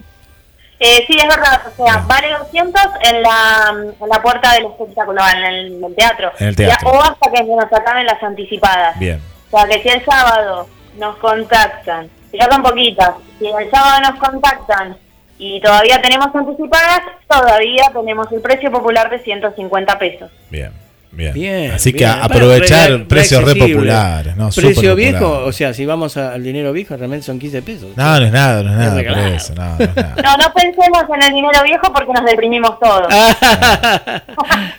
Eh, 0.79 1.03
sí, 1.07 1.15
es 1.15 1.27
verdad. 1.27 1.61
O 1.77 1.85
sea, 1.85 1.97
vale 2.07 2.27
200 2.39 2.81
en 3.03 3.21
la, 3.21 3.73
en 4.01 4.09
la 4.09 4.21
puerta 4.21 4.53
del 4.53 4.65
espectáculo, 4.65 5.21
en 5.37 5.43
el, 5.43 5.73
en 5.75 5.83
el 5.83 5.95
teatro. 5.95 6.31
En 6.39 6.47
el 6.47 6.55
teatro. 6.55 6.91
Ya- 6.91 6.97
o 6.97 7.01
hasta 7.03 7.31
que 7.31 7.37
se 7.37 7.43
nos 7.55 7.65
acaben 7.71 8.05
las 8.05 8.21
anticipadas. 8.23 8.97
Bien. 8.97 9.21
O 9.51 9.57
sea, 9.59 9.67
que 9.67 9.81
si 9.83 9.89
el 9.89 10.03
sábado 10.05 10.67
nos 10.97 11.17
contactan, 11.17 12.09
ya 12.33 12.49
son 12.49 12.63
poquitas, 12.63 13.11
si 13.37 13.45
el 13.47 13.69
sábado 13.69 14.09
nos 14.09 14.19
contactan 14.19 14.97
y 15.37 15.59
todavía 15.61 16.01
tenemos 16.01 16.33
anticipadas, 16.33 17.01
todavía 17.27 17.91
tenemos 17.93 18.31
el 18.31 18.41
precio 18.41 18.71
popular 18.71 19.09
de 19.09 19.19
150 19.19 19.99
pesos. 19.99 20.31
Bien. 20.49 20.71
Bien. 21.13 21.33
Bien, 21.33 21.71
Así 21.71 21.91
que 21.91 22.05
bien. 22.05 22.09
aprovechar 22.21 22.89
Bueno, 22.89 22.97
re- 22.99 23.05
precios 23.09 23.43
re 23.43 23.55
populares. 23.55 24.35
¿no? 24.37 24.49
Precio 24.49 24.95
viejo, 24.95 25.43
o 25.45 25.51
sea, 25.51 25.73
si 25.73 25.85
vamos 25.85 26.15
al 26.15 26.41
dinero 26.41 26.71
viejo, 26.71 26.95
realmente 26.95 27.25
son 27.25 27.37
15 27.37 27.61
pesos. 27.61 27.89
No, 27.97 28.17
no 28.19 28.25
es 28.25 28.31
nada, 28.31 28.63
no 28.63 28.71
es 28.71 28.77
nada. 28.77 28.93
por 29.03 29.33
eso, 29.33 29.53
no, 29.55 29.75
no 29.77 29.83
es 29.83 29.95
nada. 29.95 30.15
No, 30.23 30.37
no 30.37 30.53
pensemos 30.53 31.03
en 31.13 31.23
el 31.23 31.33
dinero 31.33 31.59
viejo 31.65 31.91
porque 31.93 32.13
nos 32.13 32.25
deprimimos 32.25 32.79
todos. 32.79 33.07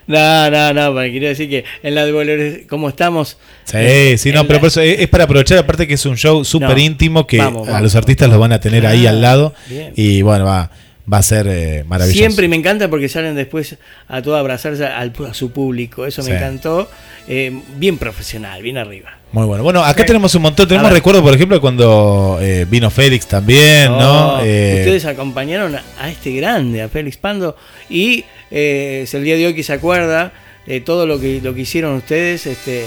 No, 0.07 0.51
no, 0.51 0.73
no, 0.75 0.95
pero 0.95 1.11
quiero 1.11 1.29
decir 1.29 1.49
que 1.49 1.65
en 1.83 1.95
la 1.95 2.05
devolver, 2.05 2.67
como 2.67 2.89
estamos. 2.89 3.39
Sí, 3.65 3.77
en- 3.79 4.19
sí, 4.19 4.33
no, 4.33 4.43
pero 4.43 4.55
la- 4.55 4.61
por 4.61 4.69
eso 4.69 4.81
es, 4.81 5.01
es 5.01 5.09
para 5.09 5.25
aprovechar, 5.25 5.59
aparte 5.59 5.87
que 5.87 5.95
es 5.95 6.07
un 6.07 6.17
show 6.17 6.45
súper 6.45 6.71
No, 6.71 6.79
íntimo 6.79 7.27
que 7.27 7.39
vamos, 7.39 7.69
a 7.69 7.73
vamos. 7.73 7.83
los 7.85 7.97
artistas 7.97 8.29
los 8.29 8.39
van 8.39 8.53
a 8.53 8.61
tener 8.61 8.87
ahí 8.87 9.07
Ah, 9.07 9.11
al 9.11 9.23
lado 9.23 9.55
bien. 9.69 9.93
y 9.97 10.23
bueno, 10.23 10.45
va, 10.47 10.71
va 11.11 11.19
a 11.19 11.23
ser 11.23 11.47
eh, 11.49 11.85
maravilloso. 11.87 12.19
Siempre 12.19 12.49
me 12.49 12.57
encanta 12.57 12.89
porque 12.89 13.09
salen 13.09 13.35
después 13.35 13.77
a 14.09 14.23
todo 14.23 14.37
abrazarse 14.37 14.85
al, 14.87 15.13
a 15.29 15.35
su 15.35 15.51
público. 15.51 16.07
Eso 16.07 16.23
Sí. 16.23 16.31
me 16.31 16.37
encantó. 16.37 16.89
Eh, 17.29 17.53
bien 17.77 17.99
profesional, 17.99 18.63
bien 18.63 18.79
arriba. 18.79 19.19
Muy 19.33 19.47
bueno. 19.47 19.63
Bueno, 19.65 19.83
acá 19.85 20.03
Sí. 20.03 20.07
tenemos 20.09 20.35
un 20.35 20.43
montón, 20.43 20.69
tenemos 20.69 20.91
ver. 20.91 20.99
recuerdo, 20.99 21.23
por 21.23 21.33
ejemplo, 21.35 21.61
cuando 21.61 22.39
eh, 22.41 22.67
vino 22.69 22.91
Félix 22.91 23.27
también, 23.27 23.91
¿no? 23.93 24.35
Oh, 24.37 24.41
Eh, 24.45 24.77
Ustedes 24.81 25.07
acompañaron 25.07 25.75
a, 25.75 25.83
a 25.99 26.11
este 26.11 26.33
grande, 26.33 26.83
a 26.83 26.89
Félix 26.89 27.17
Pando, 27.17 27.57
y 27.89 28.25
eh, 28.51 29.01
es 29.05 29.15
el 29.15 29.25
día 29.25 29.37
de 29.37 29.47
hoy 29.47 29.55
que 29.55 29.63
se 29.63 29.73
acuerda 29.73 30.33
de 30.67 30.81
todo 30.81 31.07
lo 31.07 31.19
que, 31.19 31.41
lo 31.43 31.55
que 31.55 31.63
hicieron 31.63 31.95
ustedes, 31.95 32.47
este, 32.47 32.87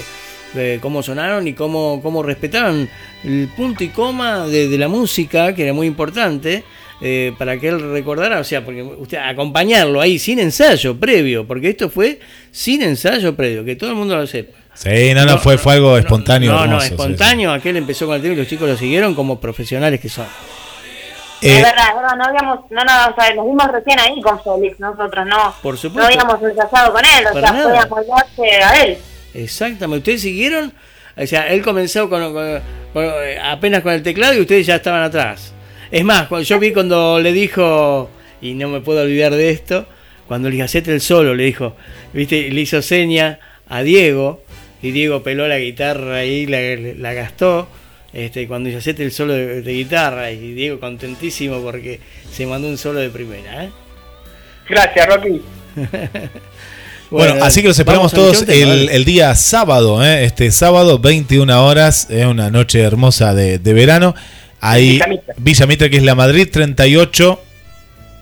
de 0.54 0.78
cómo 0.80 1.02
sonaron 1.02 1.48
y 1.48 1.52
cómo, 1.54 2.00
cómo 2.02 2.22
respetaron 2.22 2.88
el 3.24 3.48
punto 3.56 3.82
y 3.84 3.88
coma 3.88 4.46
de, 4.46 4.68
de 4.68 4.78
la 4.78 4.88
música, 4.88 5.54
que 5.54 5.64
era 5.64 5.72
muy 5.72 5.86
importante. 5.88 6.62
Eh, 7.00 7.32
para 7.38 7.58
que 7.58 7.68
él 7.68 7.92
recordara, 7.92 8.40
o 8.40 8.44
sea, 8.44 8.64
porque 8.64 8.82
usted 8.82 9.18
acompañarlo 9.18 10.00
ahí 10.00 10.18
sin 10.18 10.38
ensayo 10.38 10.98
previo, 10.98 11.46
porque 11.46 11.68
esto 11.70 11.90
fue 11.90 12.18
sin 12.50 12.82
ensayo 12.82 13.34
previo, 13.36 13.64
que 13.64 13.76
todo 13.76 13.90
el 13.90 13.96
mundo 13.96 14.16
lo 14.16 14.26
sepa. 14.26 14.58
sí, 14.74 15.12
no, 15.14 15.24
no, 15.26 15.38
fue, 15.38 15.58
fue 15.58 15.74
algo 15.74 15.96
espontáneo. 15.98 16.50
No, 16.52 16.58
no, 16.58 16.64
hermoso, 16.64 16.86
sí, 16.86 16.92
espontáneo, 16.94 17.52
aquel 17.52 17.76
empezó 17.76 18.06
con 18.06 18.16
el 18.16 18.22
tema 18.22 18.34
y 18.34 18.38
los 18.38 18.48
chicos 18.48 18.68
lo 18.68 18.76
siguieron 18.76 19.14
como 19.14 19.38
profesionales 19.40 20.00
que 20.00 20.08
son. 20.08 20.26
sí. 21.40 21.48
es 21.48 21.58
Eh, 21.58 21.62
verdad, 21.62 21.84
es 21.90 21.94
verdad, 21.96 22.16
no 22.16 22.24
habíamos, 22.24 22.60
no, 22.70 22.82
no, 22.84 22.92
o 23.10 23.14
sea, 23.20 23.34
nos 23.34 23.46
vimos 23.46 23.66
recién 23.72 24.00
ahí 24.00 24.20
con 24.22 24.40
Félix, 24.42 24.80
nosotros 24.80 25.26
no, 25.26 25.54
Por 25.62 25.76
supuesto. 25.76 26.00
no 26.00 26.06
habíamos 26.22 26.42
ensayado 26.50 26.92
con 26.92 27.04
él, 27.04 27.26
o 27.28 27.32
Para 27.34 27.48
sea, 27.48 27.62
fue 27.62 27.72
nada. 27.72 27.82
apoyarse 27.82 28.62
a 28.64 28.82
él. 28.84 28.98
Exactamente, 29.34 29.98
ustedes 29.98 30.22
siguieron, 30.22 30.72
o 31.14 31.26
sea, 31.26 31.48
él 31.48 31.62
comenzó 31.62 32.08
con, 32.08 32.32
con- 32.32 32.60
con- 32.94 33.04
eh, 33.04 33.38
apenas 33.42 33.82
con 33.82 33.92
el 33.92 34.02
teclado 34.02 34.32
y 34.34 34.40
ustedes 34.40 34.66
ya 34.66 34.76
estaban 34.76 35.02
atrás. 35.02 35.52
Es 35.90 36.04
más, 36.04 36.28
cuando 36.28 36.44
yo 36.44 36.58
vi 36.58 36.72
cuando 36.72 37.20
le 37.20 37.32
dijo, 37.32 38.10
y 38.40 38.54
no 38.54 38.68
me 38.68 38.80
puedo 38.80 39.02
olvidar 39.02 39.34
de 39.34 39.50
esto, 39.50 39.86
cuando 40.26 40.50
le 40.50 40.62
hacete 40.62 40.92
el 40.92 41.00
solo, 41.00 41.34
le 41.34 41.44
dijo, 41.44 41.76
viste, 42.12 42.50
le 42.50 42.60
hizo 42.60 42.82
seña 42.82 43.38
a 43.68 43.82
Diego, 43.82 44.42
y 44.82 44.90
Diego 44.90 45.22
peló 45.22 45.48
la 45.48 45.58
guitarra 45.58 46.24
y 46.24 46.46
la, 46.46 46.58
la 46.98 47.12
gastó. 47.14 47.68
Este, 48.12 48.46
cuando 48.48 48.74
hacete 48.76 49.02
el 49.02 49.12
solo 49.12 49.34
de, 49.34 49.62
de 49.62 49.72
guitarra, 49.72 50.30
y 50.30 50.54
Diego 50.54 50.80
contentísimo 50.80 51.60
porque 51.60 52.00
se 52.32 52.46
mandó 52.46 52.68
un 52.68 52.78
solo 52.78 53.00
de 53.00 53.10
primera. 53.10 53.64
¿eh? 53.64 53.70
Gracias, 54.68 55.06
Rocky. 55.06 55.42
Bueno, 57.08 57.44
así 57.44 57.62
que 57.62 57.68
los 57.68 57.78
esperamos 57.78 58.12
todos 58.12 58.44
el, 58.48 59.04
día 59.04 59.32
sábado, 59.36 60.04
¿eh? 60.04 60.24
este 60.24 60.50
sábado, 60.50 60.98
21 60.98 61.64
horas, 61.64 62.08
es 62.10 62.26
una 62.26 62.50
noche 62.50 62.80
hermosa 62.80 63.32
de, 63.32 63.60
de 63.60 63.72
verano. 63.74 64.16
Ahí, 64.60 65.00
Villa 65.36 65.66
Mitre. 65.66 65.90
Que 65.90 65.98
es 65.98 66.02
la 66.02 66.14
Madrid 66.14 66.48
38 66.50 67.40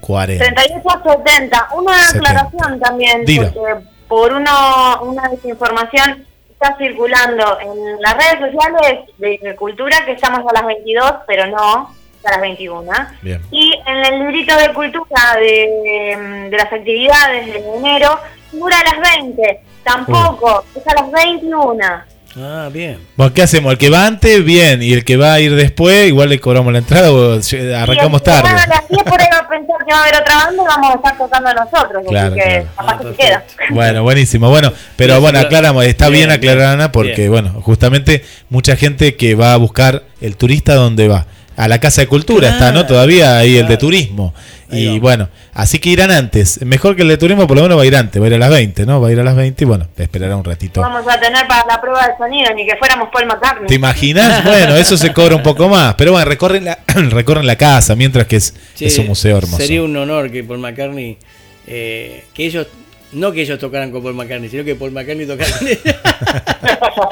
40. 0.00 0.44
38 0.44 0.90
a 0.90 1.02
70. 1.02 1.68
Una 1.76 2.06
70. 2.06 2.30
aclaración 2.30 2.80
también, 2.80 3.24
Diga. 3.24 3.50
porque 3.52 3.84
por 4.06 4.32
uno, 4.32 5.02
una 5.02 5.28
desinformación 5.30 6.26
está 6.50 6.76
circulando 6.76 7.58
en 7.60 8.02
las 8.02 8.14
redes 8.14 8.52
sociales 8.52 8.98
de 9.18 9.56
cultura 9.56 10.04
que 10.04 10.12
estamos 10.12 10.40
a 10.48 10.52
las 10.52 10.66
22, 10.66 11.12
pero 11.26 11.46
no, 11.46 11.94
a 12.24 12.30
las 12.30 12.40
21. 12.40 12.90
Bien. 13.22 13.40
Y 13.50 13.72
en 13.86 13.96
el 13.96 14.18
librito 14.20 14.56
de 14.56 14.72
cultura 14.74 15.36
de, 15.36 16.48
de 16.50 16.56
las 16.56 16.72
actividades 16.72 17.46
de 17.46 17.76
enero 17.76 18.18
figura 18.50 18.76
a 18.78 18.94
las 18.94 19.16
20. 19.20 19.60
Tampoco, 19.82 20.64
es 20.74 20.86
a 20.86 20.94
las 20.94 21.10
21. 21.10 22.13
Ah, 22.36 22.68
bien. 22.72 22.98
Bueno, 23.16 23.32
¿qué 23.32 23.42
hacemos? 23.42 23.70
El 23.72 23.78
que 23.78 23.90
va 23.90 24.06
antes, 24.06 24.44
bien, 24.44 24.82
y 24.82 24.92
el 24.92 25.04
que 25.04 25.16
va 25.16 25.34
a 25.34 25.40
ir 25.40 25.54
después, 25.54 26.08
igual 26.08 26.30
le 26.30 26.40
cobramos 26.40 26.72
la 26.72 26.80
entrada 26.80 27.12
o 27.12 27.34
eh, 27.38 27.74
arrancamos 27.76 28.20
Y 28.22 28.24
tarde. 28.24 28.48
A 28.48 28.66
las 28.66 28.88
10 28.88 29.02
por 29.04 29.20
ahí 29.20 29.28
va 29.32 29.38
a 29.38 29.48
pensar 29.48 29.76
que 29.86 29.92
va 29.92 29.98
a 29.98 30.02
haber 30.02 30.20
otra 30.20 30.36
banda 30.36 30.62
y 30.62 30.66
vamos 30.66 30.90
a 30.90 30.94
estar 30.96 31.18
tocando 31.18 31.54
nosotros. 31.54 32.02
Claro, 32.08 32.26
así 32.34 32.34
que 32.34 32.50
claro. 32.50 32.66
capaz 32.76 32.98
que 32.98 33.04
se 33.08 33.14
queda. 33.14 33.44
Bueno, 33.70 34.02
buenísimo. 34.02 34.50
Bueno, 34.50 34.72
pero 34.96 35.20
bueno, 35.20 35.38
aclar- 35.38 35.46
aclaramos, 35.46 35.84
está 35.84 36.08
bien, 36.08 36.28
bien, 36.28 36.30
aclarar, 36.32 36.74
Ana, 36.74 36.90
porque 36.90 37.14
bien. 37.14 37.30
bueno, 37.30 37.50
justamente 37.62 38.24
mucha 38.48 38.74
gente 38.74 39.14
que 39.14 39.36
va 39.36 39.52
a 39.52 39.56
buscar 39.56 40.02
el 40.20 40.36
turista 40.36 40.74
donde 40.74 41.06
va. 41.06 41.26
A 41.56 41.68
la 41.68 41.78
Casa 41.78 42.00
de 42.00 42.08
Cultura 42.08 42.48
está, 42.48 42.72
¿no? 42.72 42.84
Todavía 42.84 43.36
ahí 43.38 43.58
el 43.58 43.68
de 43.68 43.76
turismo. 43.76 44.34
Ahí 44.70 44.88
Y 44.88 44.98
va. 44.98 45.02
bueno, 45.02 45.28
así 45.52 45.78
que 45.78 45.90
irán 45.90 46.10
antes. 46.10 46.62
Mejor 46.64 46.96
que 46.96 47.02
el 47.02 47.08
de 47.08 47.16
turismo, 47.16 47.46
por 47.46 47.56
lo 47.56 47.62
menos 47.62 47.78
va 47.78 47.82
a 47.82 47.86
ir 47.86 47.96
antes, 47.96 48.20
va 48.20 48.26
a 48.26 48.28
ir 48.28 48.34
a 48.34 48.38
las 48.38 48.50
20, 48.50 48.86
¿no? 48.86 49.00
Va 49.00 49.08
a 49.08 49.12
ir 49.12 49.20
a 49.20 49.24
las 49.24 49.36
20 49.36 49.62
y 49.62 49.66
bueno, 49.66 49.88
esperará 49.96 50.36
un 50.36 50.44
ratito. 50.44 50.80
Vamos 50.80 51.04
a 51.08 51.18
tener 51.20 51.46
para 51.46 51.66
la 51.66 51.80
prueba 51.80 52.06
de 52.06 52.16
sonido, 52.16 52.54
ni 52.54 52.66
que 52.66 52.76
fuéramos 52.76 53.08
Paul 53.12 53.26
McCartney. 53.26 53.66
¿Te 53.66 53.74
imaginas? 53.74 54.44
Bueno, 54.54 54.76
eso 54.76 54.96
se 54.96 55.12
cobra 55.12 55.36
un 55.36 55.42
poco 55.42 55.68
más. 55.68 55.94
Pero 55.94 56.12
bueno, 56.12 56.24
recorren 56.26 56.64
la, 56.64 56.78
recorren 57.10 57.46
la 57.46 57.56
casa 57.56 57.94
mientras 57.96 58.26
que 58.26 58.36
es, 58.36 58.54
Che, 58.76 58.86
es 58.86 58.98
un 58.98 59.06
museo 59.08 59.36
hermoso. 59.38 59.58
Sería 59.58 59.82
un 59.82 59.96
honor 59.96 60.30
que 60.30 60.44
Paul 60.44 60.58
McCartney, 60.58 61.16
eh, 61.66 62.24
que 62.34 62.46
ellos, 62.46 62.66
no 63.12 63.32
que 63.32 63.42
ellos 63.42 63.58
tocaran 63.58 63.90
con 63.90 64.02
Paul 64.02 64.14
McCartney, 64.14 64.48
sino 64.48 64.64
que 64.64 64.74
Paul 64.74 64.92
McCartney 64.92 65.26
tocara 65.26 65.50
con 65.58 65.68
ellos. 65.68 65.80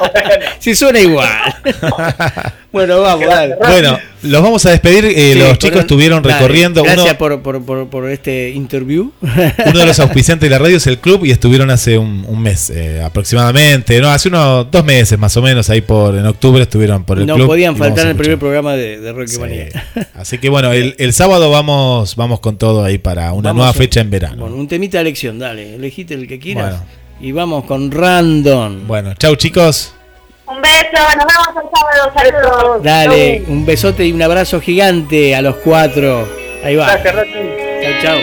si 0.58 0.74
suena 0.74 1.00
igual. 1.00 1.28
Bueno, 2.72 3.00
vamos, 3.00 3.26
dale. 3.26 3.54
Bueno, 3.56 3.98
los 4.22 4.42
vamos 4.42 4.64
a 4.66 4.70
despedir. 4.70 5.04
eh, 5.04 5.32
Sí, 5.34 5.38
los 5.38 5.58
chicos 5.58 5.76
un- 5.76 5.80
estuvieron 5.82 6.22
dale, 6.22 6.34
recorriendo. 6.36 6.82
Gracias 6.82 7.06
Uno, 7.06 7.18
por, 7.18 7.42
por, 7.42 7.62
por, 7.64 7.88
por 7.88 8.08
este 8.10 8.50
interview. 8.50 9.12
uno 9.20 9.78
de 9.78 9.86
los 9.86 9.98
auspiciantes 10.00 10.48
de 10.48 10.50
la 10.50 10.58
radio 10.58 10.76
es 10.78 10.86
el 10.86 10.98
club 10.98 11.24
y 11.24 11.30
estuvieron 11.30 11.70
hace 11.70 11.98
un, 11.98 12.24
un 12.26 12.40
mes 12.40 12.70
eh, 12.70 13.02
aproximadamente. 13.04 14.00
No, 14.00 14.08
hace 14.08 14.28
unos 14.28 14.70
dos 14.70 14.84
meses 14.84 15.18
más 15.18 15.36
o 15.36 15.42
menos. 15.42 15.68
Ahí 15.70 15.80
por 15.82 16.14
en 16.16 16.24
octubre 16.26 16.62
estuvieron 16.62 17.04
por 17.04 17.18
el 17.18 17.26
no 17.26 17.34
club. 17.34 17.46
podían 17.48 17.74
y 17.76 17.78
vamos 17.78 17.88
faltar 17.88 18.04
en 18.06 18.10
el 18.12 18.16
primer 18.16 18.38
programa 18.38 18.72
de, 18.74 19.00
de 19.00 19.12
Rocky 19.12 19.32
Sí. 19.32 19.38
Manía. 19.40 19.68
Así 20.14 20.38
que 20.38 20.48
bueno, 20.48 20.72
el, 20.72 20.94
el 20.98 21.12
sábado 21.12 21.50
vamos, 21.50 22.16
vamos 22.16 22.40
con 22.40 22.56
todo 22.56 22.84
ahí 22.84 22.98
para 22.98 23.32
una 23.32 23.50
Vamos 23.50 23.56
nueva 23.60 23.70
a- 23.70 23.74
fecha 23.74 24.00
en 24.00 24.10
verano. 24.10 24.42
Bueno, 24.42 24.56
un 24.56 24.66
temita 24.68 24.98
de 24.98 25.02
elección, 25.02 25.38
dale, 25.38 25.74
elegite 25.74 26.14
el 26.14 26.26
que 26.26 26.38
quieras. 26.38 26.70
Bueno. 26.78 27.02
Y 27.20 27.30
vamos 27.32 27.64
con 27.66 27.90
Random. 27.90 28.86
Bueno, 28.88 29.14
chau 29.14 29.36
chicos. 29.36 29.94
Un 30.52 30.60
beso, 30.60 31.02
nos 31.16 31.26
vemos 31.26 31.64
el 31.64 31.70
sábado, 31.72 32.12
saludos. 32.14 32.82
Dale, 32.82 33.42
un 33.48 33.64
besote 33.64 34.04
y 34.04 34.12
un 34.12 34.20
abrazo 34.20 34.60
gigante 34.60 35.34
a 35.34 35.40
los 35.40 35.56
cuatro. 35.56 36.28
Ahí 36.62 36.76
va. 36.76 36.86
Gracias, 36.86 37.14
Rocky. 37.14 37.38
Chau, 38.02 38.18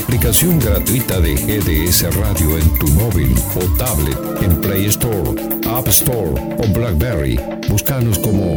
aplicación 0.00 0.58
gratuita 0.58 1.20
de 1.20 1.34
GDS 1.34 2.14
Radio 2.16 2.56
en 2.58 2.78
tu 2.78 2.88
móvil 2.88 3.34
o 3.54 3.60
tablet 3.76 4.18
en 4.42 4.60
Play 4.60 4.86
Store, 4.86 5.40
App 5.68 5.86
Store 5.88 6.32
o 6.58 6.66
Blackberry, 6.72 7.38
búscanos 7.68 8.18
como 8.18 8.54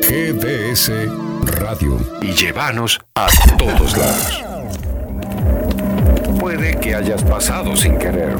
GDS 0.00 0.90
Radio 1.60 1.98
y 2.20 2.32
llévanos 2.32 3.00
a 3.14 3.28
todos 3.56 3.96
lados. 3.96 4.44
Puede 6.40 6.76
que 6.80 6.94
hayas 6.94 7.22
pasado 7.22 7.76
sin 7.76 7.96
querer. 7.98 8.36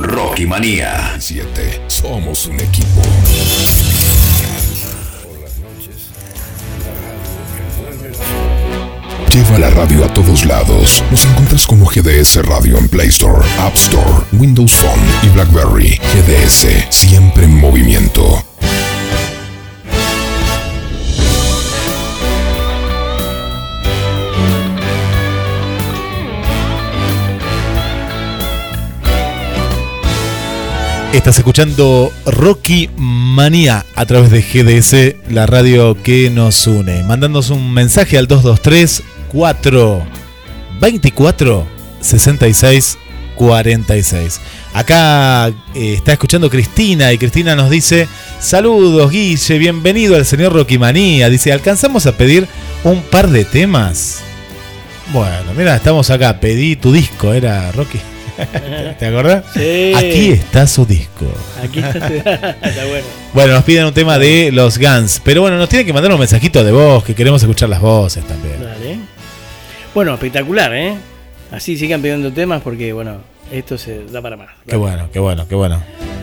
Rocky 0.00 0.46
Manía. 0.46 1.16
7. 1.18 1.82
Somos 1.86 2.46
un 2.46 2.58
equipo. 2.58 3.02
Lleva 9.30 9.58
la 9.58 9.68
radio 9.68 10.02
a 10.02 10.14
todos 10.14 10.46
lados. 10.46 11.04
Nos 11.10 11.26
encuentras 11.26 11.66
como 11.66 11.84
GDS 11.84 12.36
Radio 12.46 12.78
en 12.78 12.88
Play 12.88 13.08
Store, 13.08 13.46
App 13.58 13.74
Store, 13.74 14.24
Windows 14.32 14.72
Phone 14.72 15.02
y 15.24 15.28
BlackBerry. 15.28 16.00
GDS, 16.14 16.86
siempre 16.88 17.44
en 17.44 17.54
movimiento. 17.54 18.42
Estás 31.16 31.38
escuchando 31.38 32.12
Rocky 32.26 32.90
Manía 32.98 33.86
a 33.96 34.04
través 34.04 34.30
de 34.30 34.42
GDS, 34.42 35.14
la 35.32 35.46
radio 35.46 35.96
que 36.02 36.28
nos 36.28 36.66
une. 36.66 37.02
Mandándonos 37.04 37.48
un 37.48 37.72
mensaje 37.72 38.18
al 38.18 38.28
223 38.28 39.02
424 39.32 41.66
66 42.02 42.98
46. 43.34 44.40
Acá 44.74 45.48
eh, 45.48 45.94
está 45.94 46.12
escuchando 46.12 46.50
Cristina 46.50 47.10
y 47.14 47.18
Cristina 47.18 47.56
nos 47.56 47.70
dice: 47.70 48.08
Saludos, 48.38 49.10
Guille, 49.10 49.58
bienvenido 49.58 50.16
al 50.16 50.26
señor 50.26 50.52
Rocky 50.52 50.76
Manía. 50.76 51.30
Dice: 51.30 51.50
¿Alcanzamos 51.50 52.04
a 52.04 52.12
pedir 52.12 52.46
un 52.84 53.00
par 53.00 53.30
de 53.30 53.46
temas? 53.46 54.20
Bueno, 55.14 55.54
mira, 55.56 55.76
estamos 55.76 56.10
acá. 56.10 56.40
Pedí 56.40 56.76
tu 56.76 56.92
disco, 56.92 57.32
era 57.32 57.72
Rocky. 57.72 58.00
¿Te 58.98 59.06
acordás? 59.06 59.44
Sí. 59.54 59.92
Aquí 59.94 60.30
está 60.30 60.66
su 60.66 60.84
disco. 60.86 61.26
Aquí 61.62 61.78
está, 61.78 62.08
está 62.62 62.84
bueno. 62.86 63.06
Bueno, 63.32 63.52
nos 63.54 63.64
piden 63.64 63.86
un 63.86 63.94
tema 63.94 64.18
de 64.18 64.50
los 64.52 64.78
Guns. 64.78 65.20
Pero 65.24 65.42
bueno, 65.42 65.56
nos 65.58 65.68
tienen 65.68 65.86
que 65.86 65.92
mandar 65.92 66.12
un 66.12 66.18
mensajito 66.18 66.62
de 66.64 66.72
voz, 66.72 67.04
que 67.04 67.14
queremos 67.14 67.42
escuchar 67.42 67.68
las 67.68 67.80
voces 67.80 68.24
también. 68.26 68.62
Dale. 68.62 68.98
Bueno, 69.94 70.14
espectacular, 70.14 70.74
¿eh? 70.74 70.94
Así 71.50 71.76
sigan 71.76 72.02
pidiendo 72.02 72.32
temas 72.32 72.60
porque, 72.62 72.92
bueno, 72.92 73.18
esto 73.50 73.78
se 73.78 74.04
da 74.06 74.20
para 74.20 74.36
más. 74.36 74.48
Qué 74.66 74.76
bueno, 74.76 75.08
qué 75.12 75.18
bueno, 75.18 75.46
qué 75.48 75.54
bueno. 75.54 75.82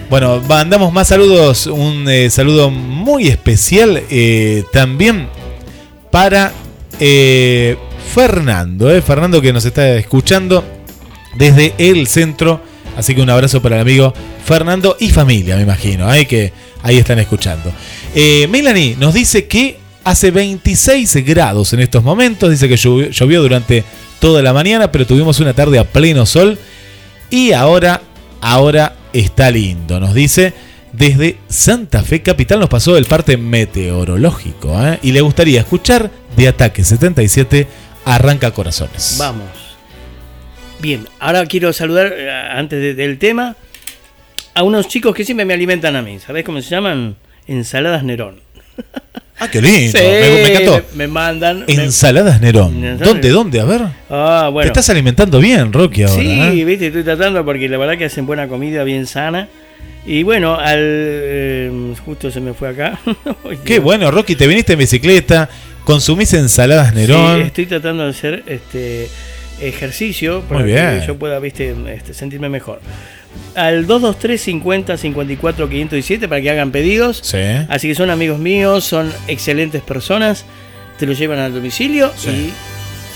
Bueno, 0.09 0.41
mandamos 0.47 0.91
más 0.93 1.07
saludos. 1.07 1.66
Un 1.68 2.07
eh, 2.07 2.30
saludo 2.30 2.70
muy 2.70 3.28
especial 3.28 4.03
eh, 4.11 4.64
también 4.72 5.28
para 6.11 6.51
eh, 6.99 7.76
Fernando. 8.14 8.93
eh, 8.93 9.01
Fernando 9.01 9.41
que 9.41 9.51
nos 9.51 9.66
está 9.66 9.95
escuchando 9.95 10.64
desde 11.36 11.73
el 11.77 12.07
centro. 12.07 12.61
Así 12.95 13.15
que 13.15 13.21
un 13.21 13.29
abrazo 13.29 13.61
para 13.61 13.75
el 13.75 13.81
amigo 13.81 14.13
Fernando 14.45 14.97
y 14.99 15.09
familia, 15.09 15.55
me 15.55 15.63
imagino, 15.63 16.13
eh, 16.13 16.27
que 16.27 16.53
ahí 16.84 16.97
están 16.97 17.19
escuchando. 17.19 17.71
Eh, 18.13 18.47
Melanie 18.49 18.95
nos 18.99 19.13
dice 19.13 19.47
que 19.47 19.79
hace 20.03 20.31
26 20.31 21.25
grados 21.25 21.73
en 21.73 21.79
estos 21.79 22.03
momentos. 22.03 22.49
Dice 22.49 22.69
que 22.69 22.77
llovió, 22.77 23.41
durante 23.41 23.84
toda 24.19 24.41
la 24.41 24.53
mañana, 24.53 24.91
pero 24.91 25.07
tuvimos 25.07 25.39
una 25.39 25.53
tarde 25.53 25.79
a 25.79 25.86
pleno 25.86 26.25
sol. 26.25 26.57
Y 27.29 27.51
ahora, 27.51 28.01
ahora 28.41 28.95
está 29.11 29.49
lindo, 29.51 29.99
nos 29.99 30.13
dice. 30.13 30.53
Desde 30.91 31.38
Santa 31.49 32.03
Fe 32.03 32.21
Capital 32.21 32.59
nos 32.59 32.69
pasó 32.69 32.95
el 32.97 33.05
parte 33.05 33.36
meteorológico. 33.36 34.79
¿eh? 34.86 34.99
Y 35.01 35.11
le 35.11 35.21
gustaría 35.21 35.61
escuchar 35.61 36.11
de 36.38 36.47
Ataque 36.47 36.84
77 36.84 37.67
Arranca 38.05 38.51
Corazones. 38.51 39.15
Vamos. 39.17 39.62
Bien, 40.84 41.07
ahora 41.21 41.45
quiero 41.45 41.71
saludar, 41.71 42.13
eh, 42.13 42.29
antes 42.29 42.77
de- 42.77 42.93
del 42.93 43.17
tema, 43.17 43.55
a 44.53 44.63
unos 44.63 44.89
chicos 44.89 45.15
que 45.15 45.23
siempre 45.23 45.45
me 45.45 45.53
alimentan 45.53 45.95
a 45.95 46.01
mí. 46.01 46.19
¿Sabés 46.19 46.43
cómo 46.43 46.61
se 46.61 46.69
llaman? 46.69 47.15
Ensaladas 47.47 48.03
Nerón. 48.03 48.36
Ah, 49.39 49.49
qué 49.49 49.61
lindo. 49.61 49.97
Sí, 49.97 50.03
me, 50.05 50.29
me 50.29 50.51
encantó. 50.53 50.86
Me, 50.93 50.97
me 50.99 51.07
mandan. 51.07 51.65
Ensaladas 51.67 52.39
Nerón. 52.39 52.99
¿Dónde, 52.99 53.29
dónde? 53.29 53.59
A 53.59 53.65
ver. 53.65 53.81
Ah, 54.09 54.49
bueno. 54.53 54.67
Te 54.71 54.79
estás 54.79 54.89
alimentando 54.91 55.39
bien, 55.39 55.73
Rocky, 55.73 56.03
ahora. 56.03 56.21
Sí, 56.21 56.39
¿eh? 56.61 56.63
viste, 56.63 56.88
estoy 56.88 57.03
tratando 57.03 57.43
porque 57.43 57.67
la 57.67 57.77
verdad 57.77 57.97
que 57.97 58.05
hacen 58.05 58.25
buena 58.25 58.47
comida, 58.47 58.84
bien 58.84 59.05
sana. 59.07 59.49
Y 60.05 60.23
bueno, 60.23 60.55
al 60.57 60.77
eh, 60.79 61.93
justo 62.05 62.29
se 62.29 62.39
me 62.41 62.53
fue 62.53 62.69
acá. 62.69 62.99
Qué 63.65 63.79
bueno, 63.79 64.11
Rocky, 64.11 64.36
te 64.36 64.47
viniste 64.47 64.73
en 64.73 64.79
bicicleta, 64.79 65.49
consumís 65.84 66.31
ensaladas 66.36 66.93
Nerón. 66.93 67.38
Sí, 67.41 67.47
estoy 67.47 67.65
tratando 67.65 68.03
de 68.03 68.09
hacer 68.11 68.43
este 68.45 69.09
ejercicio 69.68 70.41
para 70.41 70.64
que 70.66 71.03
yo 71.07 71.18
pueda, 71.18 71.39
viste, 71.39 71.74
este, 71.93 72.14
sentirme 72.14 72.49
mejor. 72.49 72.80
Al 73.55 73.88
223 73.88 74.39
50 74.41 74.97
54 74.97 75.70
507 75.70 76.28
para 76.28 76.41
que 76.41 76.49
hagan 76.51 76.72
pedidos. 76.72 77.20
Sí. 77.24 77.38
Así 77.70 77.88
que 77.88 77.95
son 77.95 78.09
amigos 78.09 78.39
míos, 78.39 78.84
son 78.84 79.11
excelentes 79.28 79.82
personas, 79.82 80.45
te 80.99 81.05
lo 81.05 81.14
llevan 81.14 81.39
al 81.39 81.53
domicilio 81.53 82.11
Sí. 82.16 82.30
y 82.30 82.53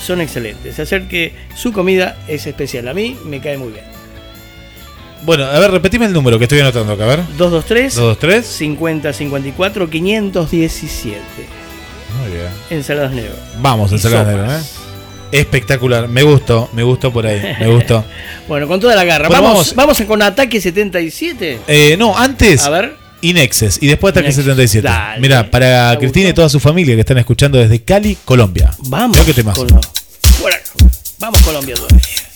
son 0.04 0.20
excelentes. 0.20 0.78
Hacer 0.80 1.06
que 1.08 1.32
su 1.56 1.72
comida 1.72 2.16
es 2.28 2.46
especial. 2.46 2.88
A 2.88 2.94
mí 2.94 3.16
me 3.24 3.40
cae 3.40 3.58
muy 3.58 3.72
bien. 3.72 3.84
Bueno, 5.24 5.44
a 5.44 5.58
ver, 5.58 5.70
repetime 5.72 6.06
el 6.06 6.12
número 6.12 6.38
que 6.38 6.44
estoy 6.44 6.60
anotando 6.60 6.92
acá, 6.92 7.04
a 7.04 7.08
ver. 7.08 7.18
223 7.36 7.94
223 7.96 8.46
50 8.46 9.12
54 9.12 9.90
517. 9.90 11.18
Muy 12.20 12.32
bien. 12.36 12.48
Ensaladas 12.70 13.12
negro. 13.12 13.34
Vamos, 13.60 13.92
ensaladas. 13.92 14.26
Nerón, 14.28 14.50
¿eh? 14.50 14.58
Espectacular, 15.30 16.08
me 16.08 16.22
gustó, 16.22 16.70
me 16.72 16.82
gustó 16.82 17.12
por 17.12 17.26
ahí, 17.26 17.40
me 17.58 17.68
gustó. 17.68 18.04
Bueno, 18.48 18.66
con 18.66 18.80
toda 18.80 18.96
la 18.96 19.04
garra. 19.04 19.28
Bueno, 19.28 19.42
vamos, 19.42 19.74
vamos 19.74 20.00
con 20.02 20.22
Ataque 20.22 20.58
77. 20.58 21.60
Eh, 21.68 21.96
no, 21.98 22.16
antes. 22.16 22.64
A 22.64 22.70
ver. 22.70 22.96
Inexes 23.20 23.78
y 23.82 23.88
después 23.88 24.12
Ataque 24.12 24.28
Inexes, 24.28 24.44
77. 24.44 24.88
dale. 24.88 25.20
Mira, 25.20 25.50
para 25.50 25.90
Me 25.92 25.98
Cristina 25.98 26.30
y 26.30 26.32
toda 26.32 26.48
su 26.48 26.58
familia 26.58 26.94
que 26.94 27.00
están 27.00 27.18
escuchando 27.18 27.58
desde 27.58 27.82
Cali, 27.82 28.16
Colombia. 28.24 28.72
Vamos. 28.84 29.18
Mirá. 29.26 29.52
Vamos 31.18 31.42
Colombia 31.42 31.74
todavía. 31.74 32.27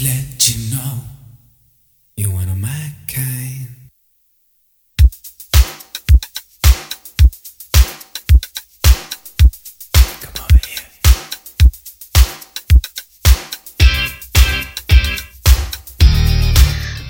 let 0.00 0.48
you 0.48 0.70
know 0.70 1.02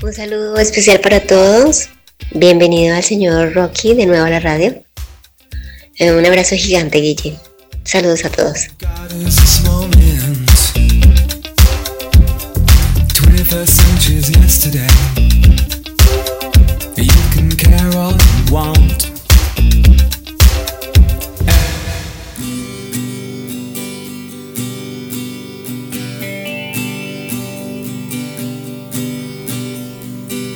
Un 0.02 0.12
saludo 0.12 0.58
especial 0.58 1.00
para 1.00 1.20
todos. 1.20 1.88
Bienvenido 2.32 2.96
al 2.96 3.04
señor 3.04 3.54
Rocky 3.54 3.94
de 3.94 4.06
nuevo 4.06 4.26
a 4.26 4.30
la 4.30 4.40
radio. 4.40 4.82
Eh, 5.98 6.10
un 6.10 6.26
abrazo 6.26 6.56
gigante, 6.56 6.98
Guille. 6.98 7.38
Saludos 7.84 8.24
a 8.24 8.30
todos. 8.30 8.66
first 13.52 13.80
inches 13.92 14.30
yesterday. 14.30 14.88
You 16.96 17.22
can 17.34 17.50
care 17.64 17.90
all 18.02 18.16
you 18.32 18.44
want. 18.50 19.10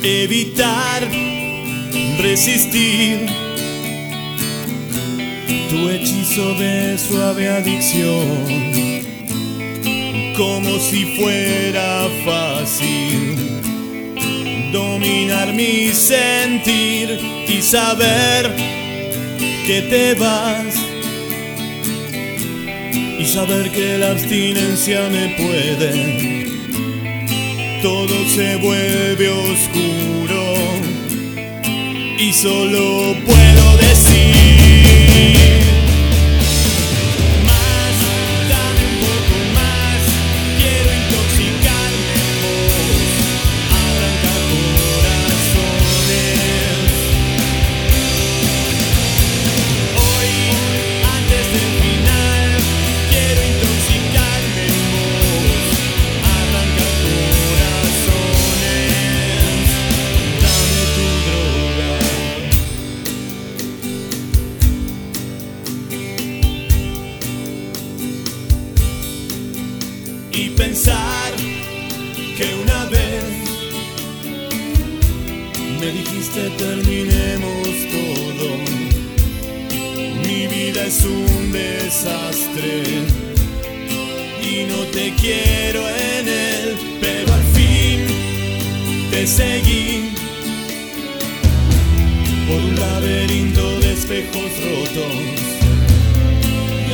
Evitar, 0.03 1.01
resistir 2.19 3.27
tu 5.69 5.89
hechizo 5.89 6.55
de 6.55 6.97
suave 6.97 7.47
adicción 7.49 8.86
como 10.37 10.77
si 10.77 11.03
fuera 11.17 12.07
fácil 12.23 13.35
dominar 14.71 15.51
mi 15.51 15.91
sentir 15.93 17.19
y 17.47 17.59
saber 17.63 18.53
que 19.65 19.81
te 19.89 20.13
vas 20.13 20.75
y 23.17 23.25
saber 23.25 23.71
que 23.71 23.97
la 23.97 24.11
abstinencia 24.11 25.09
me 25.09 25.29
puede. 25.29 26.45
Todo 27.81 28.15
se 28.35 28.57
vuelve 28.57 29.29
oscuro 29.29 30.53
y 32.19 32.31
solo 32.31 33.15
puedo 33.25 33.77
decir. 33.77 35.56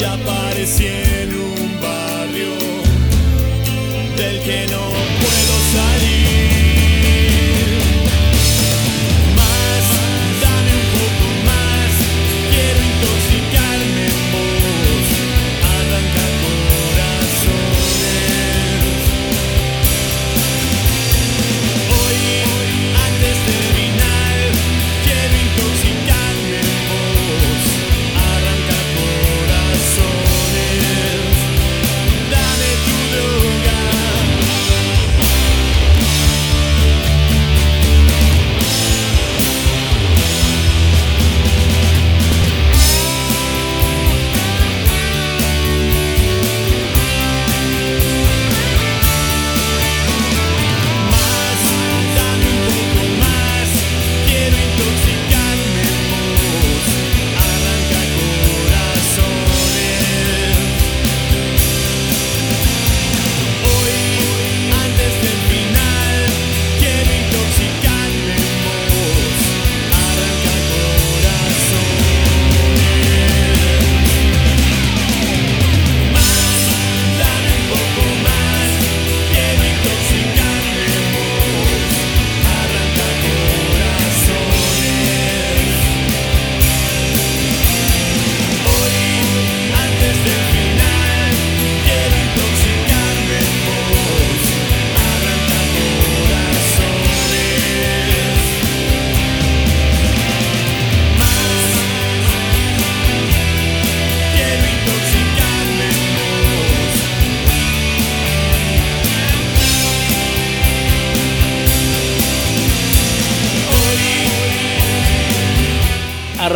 y 0.03 1.52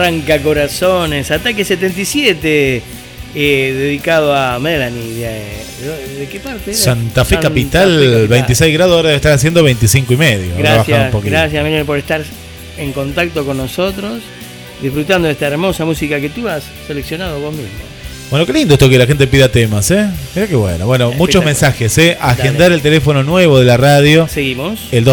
Arranca 0.08 0.42
Corazones, 0.42 1.30
Ataque 1.32 1.66
77, 1.66 2.82
eh, 3.36 3.74
dedicado 3.78 4.34
a 4.34 4.58
Melanie. 4.58 5.16
¿De, 5.16 6.30
qué 6.32 6.40
parte? 6.40 6.72
era? 6.72 6.80
Santa 6.80 7.26
Fe 7.26 7.36
Santa 7.36 7.50
Capital, 7.50 7.90
Fe 7.90 8.06
Capital. 8.06 8.28
26 8.30 8.74
grados, 8.74 8.96
ahora 8.96 9.10
debe 9.10 9.18
estar 9.18 9.34
haciendo 9.34 9.64
25 9.64 10.14
y 10.14 10.16
medio. 10.16 10.56
Gracias, 10.58 11.14
gracias 11.24 11.62
Melanie 11.62 11.84
por 11.84 11.98
estar 11.98 12.24
en 12.78 12.94
contacto 12.94 13.46
con 13.46 13.58
nosotros, 13.58 14.22
disfrutando 14.82 15.28
de 15.28 15.34
esta 15.34 15.48
hermosa 15.48 15.84
música 15.84 16.22
que 16.22 16.30
tú 16.30 16.48
has 16.48 16.64
seleccionado 16.88 17.42
vos 17.42 17.52
mismo. 17.52 17.68
Bueno, 18.30 18.46
qué 18.46 18.54
lindo 18.54 18.76
esto 18.76 18.90
que 18.90 18.98
la 18.98 19.08
gente 19.08 19.28
pida 19.28 19.50
temas, 19.50 19.92
¿eh? 19.92 20.08
Mira 20.36 20.48
qué 20.48 20.56
bueno. 20.56 20.86
Bueno, 20.86 21.12
muchos 21.12 21.44
mensajes, 21.44 21.98
¿eh? 21.98 22.18
Agendar 22.22 22.72
el 22.72 22.82
teléfono 22.82 23.24
nuevo 23.24 23.60
de 23.60 23.66
la 23.66 23.76
radio. 23.76 24.26
Seguimos. 24.30 24.88
El 24.94 25.04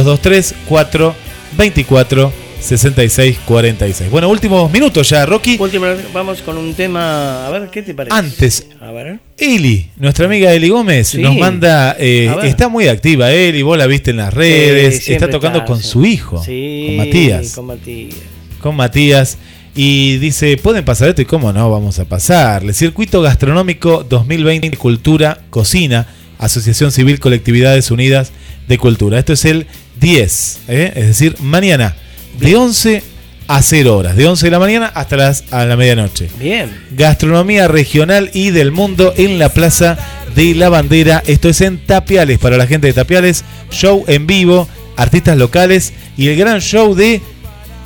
223-424-6646. 2.65 4.11
Bueno, 4.11 4.29
últimos 4.29 4.71
minutos 4.71 5.09
ya, 5.09 5.27
Rocky. 5.27 5.57
Último, 5.59 5.87
vamos 6.13 6.41
con 6.43 6.57
un 6.57 6.75
tema, 6.75 7.47
a 7.47 7.51
ver, 7.51 7.69
¿qué 7.71 7.83
te 7.83 7.95
parece? 7.95 8.17
Antes, 8.17 8.67
A 8.81 8.91
ver. 8.93 9.19
Eli, 9.39 9.91
nuestra 9.97 10.27
amiga 10.27 10.53
Eli 10.53 10.69
Gómez, 10.69 11.09
Sí. 11.09 11.19
nos 11.23 11.37
manda. 11.37 11.97
eh, 11.99 12.35
está 12.45 12.69
muy 12.69 12.89
activa 12.89 13.31
Eli, 13.33 13.63
vos 13.63 13.77
la 13.77 13.87
viste 13.87 14.11
en 14.11 14.19
las 14.19 14.33
redes. 14.33 15.05
Sí, 15.05 15.13
está 15.13 15.29
tocando 15.29 15.59
está, 15.61 15.67
con 15.69 15.81
sí. 15.83 15.89
su 15.89 16.05
hijo, 16.05 16.43
Sí, 16.45 16.85
con 16.89 16.97
Matías. 16.99 17.53
Con 17.55 17.67
Matías. 17.67 18.15
Con 18.61 18.77
Matías. 18.77 19.39
Y 19.77 20.19
dice, 20.19 20.57
¿pueden 20.57 20.85
pasar 20.85 21.09
esto? 21.09 21.21
¿Y 21.23 21.25
cómo 21.25 21.53
no? 21.53 21.69
Vamos 21.71 21.99
a 21.99 22.05
pasarle. 22.05 22.73
Circuito 22.75 23.21
Gastronómico 23.23 24.05
2020, 24.09 24.77
Cultura, 24.77 25.39
Cocina, 25.51 26.07
Asociación 26.39 26.93
Civil 26.93 27.19
Colectividades 27.19 27.91
Unidas 27.91 28.31
de 28.69 28.79
Cultura. 28.79 29.19
Esto 29.19 29.33
es 29.33 29.45
el 29.45 29.67
10, 30.01 30.61
¿eh? 30.69 30.93
es 30.95 31.07
decir, 31.09 31.35
mañana, 31.41 31.97
de 32.39 32.57
11 32.57 33.03
a 33.47 33.61
0 33.63 33.97
horas, 33.99 34.17
de 34.17 34.27
11 34.27 34.47
de 34.47 34.51
la 34.51 34.59
mañana 34.59 34.87
hasta 34.95 35.17
las, 35.17 35.45
a 35.53 35.65
la 35.65 35.77
medianoche. 35.77 36.29
Bien. 36.39 36.71
Gastronomía 36.93 37.69
regional 37.69 38.31
y 38.33 38.51
del 38.51 38.73
mundo 38.73 39.13
en 39.17 39.39
la 39.39 39.49
Plaza 39.51 39.99
de 40.35 40.55
la 40.55 40.69
Bandera. 40.71 41.23
Esto 41.27 41.49
es 41.49 41.61
en 41.61 41.79
Tapiales, 41.79 42.39
para 42.39 42.57
la 42.57 42.67
gente 42.67 42.87
de 42.87 42.93
Tapiales. 42.95 43.45
Show 43.71 44.05
en 44.09 44.27
vivo, 44.27 44.67
artistas 44.97 45.37
locales 45.37 45.93
y 46.17 46.29
el 46.29 46.37
gran 46.39 46.61
show 46.61 46.95
de 46.95 47.21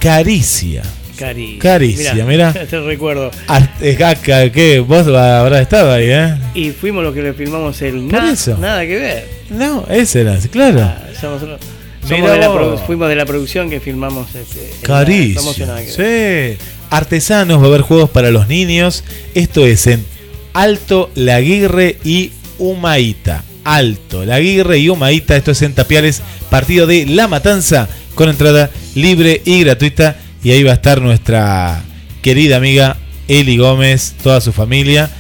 Caricia. 0.01 0.83
Caricia. 1.19 1.59
Caricia, 1.61 2.25
mirá. 2.25 2.53
Te 2.71 2.79
recuerdo. 2.81 3.33
Eh, 3.81 3.95
acá, 4.05 4.51
¿Qué? 4.53 4.79
Vos 4.79 5.09
habrás 5.09 5.63
estado 5.63 5.93
ahí, 5.93 6.07
¿eh? 6.09 6.37
Y 6.55 6.71
fuimos 6.71 7.03
los 7.03 7.13
que 7.13 7.23
le 7.23 7.33
filmamos 7.35 7.83
el 7.83 8.03
Por 8.07 8.23
Na- 8.23 8.31
eso. 8.33 8.57
Nada 8.59 8.87
que 8.87 8.97
ver. 8.97 9.29
No, 9.51 9.85
ese 9.91 10.21
era, 10.21 10.37
claro. 10.53 10.81
Ah, 10.83 10.99
somos, 11.21 11.43
somos 12.09 12.23
Mirá 12.23 12.33
de 12.35 12.39
la 12.41 12.49
vos. 12.49 12.81
produ- 12.81 12.87
fuimos 12.87 13.09
de 13.09 13.15
la 13.17 13.27
producción 13.27 13.71
que 13.71 13.81
filmamos 13.81 14.35
este, 14.35 14.71
Caricia. 14.83 15.77
Sí. 15.87 16.57
Artesanos, 16.91 17.61
va 17.61 17.65
a 17.65 17.69
haber 17.69 17.83
juegos 17.83 18.11
para 18.11 18.31
los 18.31 18.49
niños. 18.49 19.05
Esto 19.35 19.67
es 19.67 19.87
en 19.87 20.05
Alto, 20.55 21.11
Laguirre 21.15 21.99
y 22.05 22.33
Humaita. 22.59 23.45
Alto, 23.65 24.25
Laguirre 24.25 24.79
y 24.79 24.89
Humaita. 24.89 25.37
Esto 25.37 25.51
es 25.51 25.63
en 25.63 25.75
Tapiales, 25.75 26.23
partido 26.51 26.87
de 26.87 27.05
La 27.07 27.29
Matanza, 27.29 27.89
con 28.15 28.29
entrada 28.31 28.71
libre 28.95 29.43
y 29.45 29.61
gratuita. 29.65 30.17
Y 30.43 30.53
ahí 30.53 30.63
va 30.63 30.71
a 30.71 30.75
estar 30.75 31.01
nuestra 31.03 31.83
querida 32.23 32.57
amiga 32.57 32.97
Eli 33.29 33.59
Gómez, 33.59 34.15
toda 34.23 34.41
su 34.41 34.53
familia. 34.53 35.11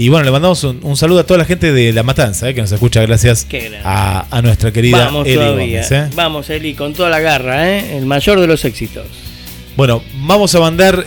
Y 0.00 0.10
bueno, 0.10 0.24
le 0.26 0.30
mandamos 0.30 0.62
un, 0.62 0.78
un 0.84 0.96
saludo 0.96 1.18
a 1.18 1.24
toda 1.26 1.38
la 1.38 1.44
gente 1.44 1.72
de 1.72 1.92
La 1.92 2.04
Matanza, 2.04 2.48
eh, 2.48 2.54
que 2.54 2.60
nos 2.60 2.70
escucha 2.70 3.02
gracias 3.02 3.44
Qué 3.44 3.72
a, 3.82 4.26
a 4.30 4.42
nuestra 4.42 4.72
querida 4.72 5.06
Vamos 5.06 5.26
Eli. 5.26 5.36
Gómez. 5.36 5.90
eh. 5.90 6.06
Vamos, 6.14 6.48
Eli, 6.50 6.74
con 6.74 6.94
toda 6.94 7.10
la 7.10 7.18
garra, 7.18 7.68
¿eh? 7.68 7.96
El 7.98 8.06
mayor 8.06 8.38
de 8.38 8.46
los 8.46 8.64
éxitos. 8.64 9.06
Bueno, 9.76 10.04
vamos 10.22 10.54
a 10.54 10.60
mandar 10.60 11.04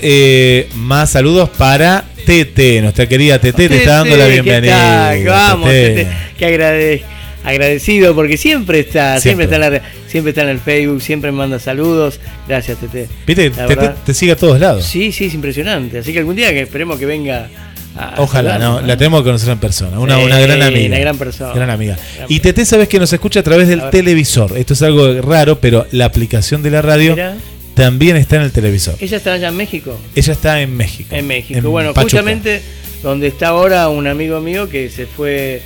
más 0.75 1.09
saludos 1.09 1.47
para 1.57 2.03
Tete, 2.25 2.81
nuestra 2.81 3.07
querida 3.07 3.39
Tete, 3.39 3.69
te 3.69 3.77
está 3.77 3.99
dando 3.99 4.17
la 4.17 4.25
¿qué 4.25 4.31
bienvenida. 4.41 5.09
tal? 5.11 5.23
Vamos, 5.23 5.69
Tete. 5.69 6.07
Que 6.37 6.45
agrade- 6.47 7.01
agradecido 7.45 8.13
porque 8.13 8.35
siempre 8.35 8.81
está, 8.81 9.21
siempre, 9.21 9.45
Siempre. 9.47 9.67
está 9.67 9.67
en 9.67 9.73
la, 9.83 9.89
siempre 10.09 10.29
está 10.31 10.41
en 10.43 10.49
el 10.49 10.59
Facebook, 10.59 11.01
siempre 11.01 11.31
me 11.31 11.37
manda 11.37 11.59
saludos. 11.59 12.19
Gracias, 12.45 12.77
Tete. 12.77 13.07
Viste, 13.25 13.51
Tete 13.51 13.89
te 14.05 14.13
sigue 14.13 14.33
a 14.33 14.35
todos 14.35 14.59
lados. 14.59 14.83
Sí, 14.83 15.13
sí, 15.13 15.25
es 15.27 15.33
impresionante. 15.33 15.99
Así 15.99 16.11
que 16.11 16.19
algún 16.19 16.35
día 16.35 16.49
que 16.51 16.59
esperemos 16.63 16.99
que 16.99 17.05
venga 17.05 17.49
a 17.97 18.15
Ojalá, 18.21 18.57
no, 18.57 18.81
la 18.81 18.95
tenemos 18.97 19.21
que 19.21 19.25
conocer 19.25 19.49
en 19.49 19.59
persona. 19.59 19.99
Una, 19.99 20.17
Sí, 20.17 20.23
una 20.23 20.39
gran 20.39 20.61
amiga. 20.61 20.87
una 20.87 20.99
gran 20.99 21.17
persona. 21.17 21.53
Gran 21.53 21.69
amiga. 21.69 21.97
Gran 22.15 22.27
Y 22.31 22.39
Tete, 22.39 22.65
sabes 22.65 22.87
que 22.87 22.99
nos 22.99 23.11
escucha 23.13 23.41
a 23.41 23.43
través 23.43 23.67
del 23.67 23.81
A 23.81 23.89
televisor. 23.91 24.57
Esto 24.57 24.73
es 24.73 24.81
algo 24.81 25.21
raro, 25.21 25.59
pero 25.59 25.85
la 25.91 26.05
aplicación 26.05 26.63
de 26.63 26.71
la 26.71 26.81
radio 26.81 27.11
Mira. 27.11 27.35
también 27.73 28.15
está 28.17 28.37
en 28.37 28.43
el 28.43 28.51
televisor. 28.51 28.95
Ella 28.99 29.17
está 29.17 29.33
allá 29.33 29.49
en 29.49 29.57
México. 29.57 29.97
Ella 30.15 30.33
está 30.33 30.61
en 30.61 30.75
México. 30.77 31.13
En 31.15 31.27
México. 31.27 31.59
en 31.59 31.63
bueno, 31.71 31.89
Pachuca. 31.93 32.03
justamente 32.17 32.61
donde 33.03 33.27
está 33.27 33.49
ahora 33.49 33.89
un 33.89 34.07
amigo 34.07 34.39
mío 34.41 34.69
que 34.69 34.89
se 34.89 35.05
fue, 35.07 35.61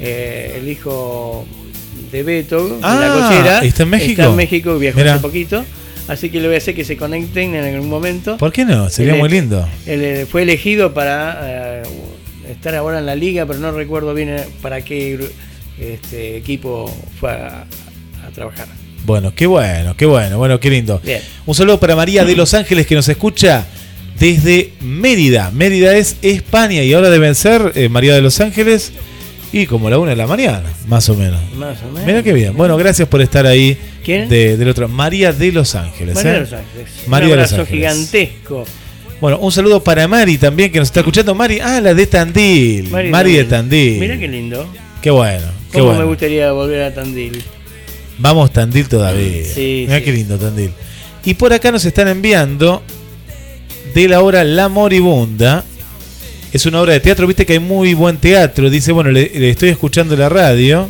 eh, 0.00 0.58
el 0.60 0.68
hijo 0.68 1.46
de 2.12 2.22
Beto, 2.22 2.68
de 2.68 2.74
Ah, 2.82 2.98
la 3.00 3.28
cochera. 3.28 3.64
¿está 3.64 3.82
en 3.84 3.90
México? 3.90 4.10
Está 4.22 4.24
en 4.30 4.36
México, 4.36 4.78
viajó 4.78 4.98
Mirá. 4.98 5.14
hace 5.14 5.22
poquito. 5.22 5.64
Así 6.08 6.28
que 6.30 6.38
le 6.40 6.46
voy 6.48 6.56
a 6.56 6.58
hacer 6.58 6.74
que 6.74 6.84
se 6.84 6.96
conecten 6.96 7.54
en 7.54 7.74
algún 7.74 7.88
momento. 7.88 8.36
¿Por 8.36 8.52
qué 8.52 8.64
no? 8.64 8.88
Sería 8.90 9.14
Él- 9.14 9.18
muy 9.20 9.28
lindo. 9.28 9.66
Él 9.86 10.02
eh, 10.02 10.26
fue 10.30 10.42
elegido 10.42 10.92
para 10.92 11.40
eh, 11.42 11.82
estar 12.50 12.74
ahora 12.74 12.98
en 12.98 13.06
la 13.06 13.14
liga, 13.14 13.46
pero 13.46 13.58
no 13.58 13.72
recuerdo 13.72 14.12
bien 14.12 14.28
eh, 14.28 14.44
para 14.60 14.82
qué 14.82 15.18
este, 15.80 16.36
equipo 16.36 16.94
fue 17.18 17.30
a, 17.30 17.64
a 18.26 18.30
trabajar. 18.34 18.66
Bueno, 19.06 19.34
qué 19.34 19.46
bueno, 19.46 19.96
qué 19.96 20.06
bueno, 20.06 20.38
bueno, 20.38 20.60
qué 20.60 20.70
lindo. 20.70 21.00
Bien. 21.04 21.20
Un 21.46 21.54
saludo 21.54 21.78
para 21.80 21.96
María 21.96 22.24
de 22.24 22.36
Los 22.36 22.54
Ángeles 22.54 22.86
que 22.86 22.94
nos 22.94 23.08
escucha 23.08 23.66
desde 24.18 24.72
Mérida. 24.80 25.50
Mérida 25.52 25.96
es 25.96 26.16
España 26.22 26.82
y 26.82 26.92
ahora 26.92 27.10
deben 27.10 27.34
ser 27.34 27.72
eh, 27.74 27.88
María 27.88 28.14
de 28.14 28.22
Los 28.22 28.40
Ángeles 28.40 28.92
y 29.62 29.66
como 29.66 29.88
la 29.88 29.98
una 29.98 30.10
de 30.10 30.16
la 30.16 30.26
mañana, 30.26 30.64
más 30.88 31.08
o 31.08 31.14
menos. 31.14 31.40
Más 31.56 31.80
o 31.82 31.86
menos. 31.86 32.04
Mira 32.06 32.22
qué 32.24 32.32
bien. 32.32 32.56
Bueno, 32.56 32.76
gracias 32.76 33.06
por 33.06 33.22
estar 33.22 33.46
ahí. 33.46 33.78
¿Quién? 34.04 34.28
De, 34.28 34.56
del 34.56 34.68
otro. 34.68 34.88
María 34.88 35.32
de 35.32 35.52
Los 35.52 35.76
Ángeles. 35.76 36.16
María 36.16 36.30
¿eh? 36.30 36.34
de 36.34 36.40
Los 36.40 36.52
Ángeles. 36.52 36.88
María 37.06 37.26
un 37.28 37.30
de 37.30 37.36
Los 37.42 37.52
abrazo 37.52 37.62
Ángeles. 37.62 37.92
gigantesco. 37.92 38.64
Bueno, 39.20 39.38
un 39.38 39.52
saludo 39.52 39.82
para 39.82 40.08
Mari 40.08 40.38
también 40.38 40.72
que 40.72 40.80
nos 40.80 40.88
está 40.88 41.00
escuchando. 41.00 41.36
Mari, 41.36 41.60
ah, 41.60 41.80
la 41.80 41.94
de 41.94 42.06
Tandil. 42.06 42.90
Mari, 42.90 43.10
Mari 43.10 43.32
de 43.36 43.44
Tandil. 43.44 44.00
Mira 44.00 44.18
qué 44.18 44.26
lindo. 44.26 44.66
Qué 45.00 45.10
bueno, 45.10 45.46
qué 45.70 45.78
Cómo 45.78 45.84
bueno. 45.90 46.00
me 46.00 46.06
gustaría 46.06 46.50
volver 46.50 46.82
a 46.82 46.92
Tandil. 46.92 47.40
Vamos 48.18 48.52
Tandil 48.52 48.88
todavía. 48.88 49.44
Sí, 49.44 49.84
Mira 49.86 49.98
sí. 49.98 50.04
qué 50.04 50.12
lindo 50.12 50.36
Tandil. 50.36 50.72
Y 51.24 51.34
por 51.34 51.52
acá 51.52 51.70
nos 51.70 51.84
están 51.84 52.08
enviando 52.08 52.82
de 53.94 54.08
la 54.08 54.20
obra 54.20 54.42
La 54.42 54.68
Moribunda. 54.68 55.64
Es 56.54 56.66
una 56.66 56.80
obra 56.80 56.92
de 56.92 57.00
teatro, 57.00 57.26
viste 57.26 57.44
que 57.44 57.54
hay 57.54 57.58
muy 57.58 57.94
buen 57.94 58.16
teatro. 58.16 58.70
Dice, 58.70 58.92
bueno, 58.92 59.10
le, 59.10 59.28
le 59.34 59.50
estoy 59.50 59.70
escuchando 59.70 60.16
la 60.16 60.28
radio. 60.28 60.88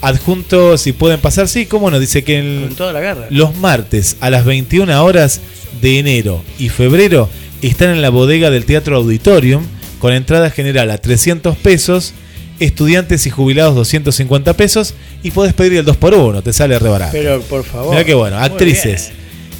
Adjunto, 0.00 0.78
si 0.78 0.92
pueden 0.92 1.20
pasar, 1.20 1.48
sí, 1.48 1.66
cómo 1.66 1.90
no. 1.90 2.00
Dice 2.00 2.24
que 2.24 2.38
en 2.38 2.74
toda 2.74 2.94
la 2.94 3.00
garra. 3.00 3.26
los 3.28 3.54
martes 3.56 4.16
a 4.20 4.30
las 4.30 4.46
21 4.46 5.04
horas 5.04 5.42
de 5.82 5.98
enero 5.98 6.42
y 6.58 6.70
febrero 6.70 7.28
están 7.60 7.90
en 7.90 8.00
la 8.00 8.08
bodega 8.08 8.48
del 8.48 8.64
Teatro 8.64 8.96
Auditorium 8.96 9.62
con 9.98 10.14
entrada 10.14 10.48
general 10.48 10.90
a 10.90 10.96
300 10.98 11.56
pesos, 11.58 12.14
estudiantes 12.58 13.26
y 13.26 13.30
jubilados 13.30 13.74
250 13.74 14.54
pesos 14.54 14.94
y 15.22 15.30
podés 15.30 15.52
pedir 15.52 15.78
el 15.78 15.84
2x1, 15.84 16.42
te 16.42 16.54
sale 16.54 16.78
re 16.78 16.88
barato. 16.88 17.12
Pero 17.12 17.42
por 17.42 17.64
favor. 17.64 17.90
Mirá 17.90 18.04
qué 18.04 18.14
bueno. 18.14 18.38
Actrices. 18.38 19.12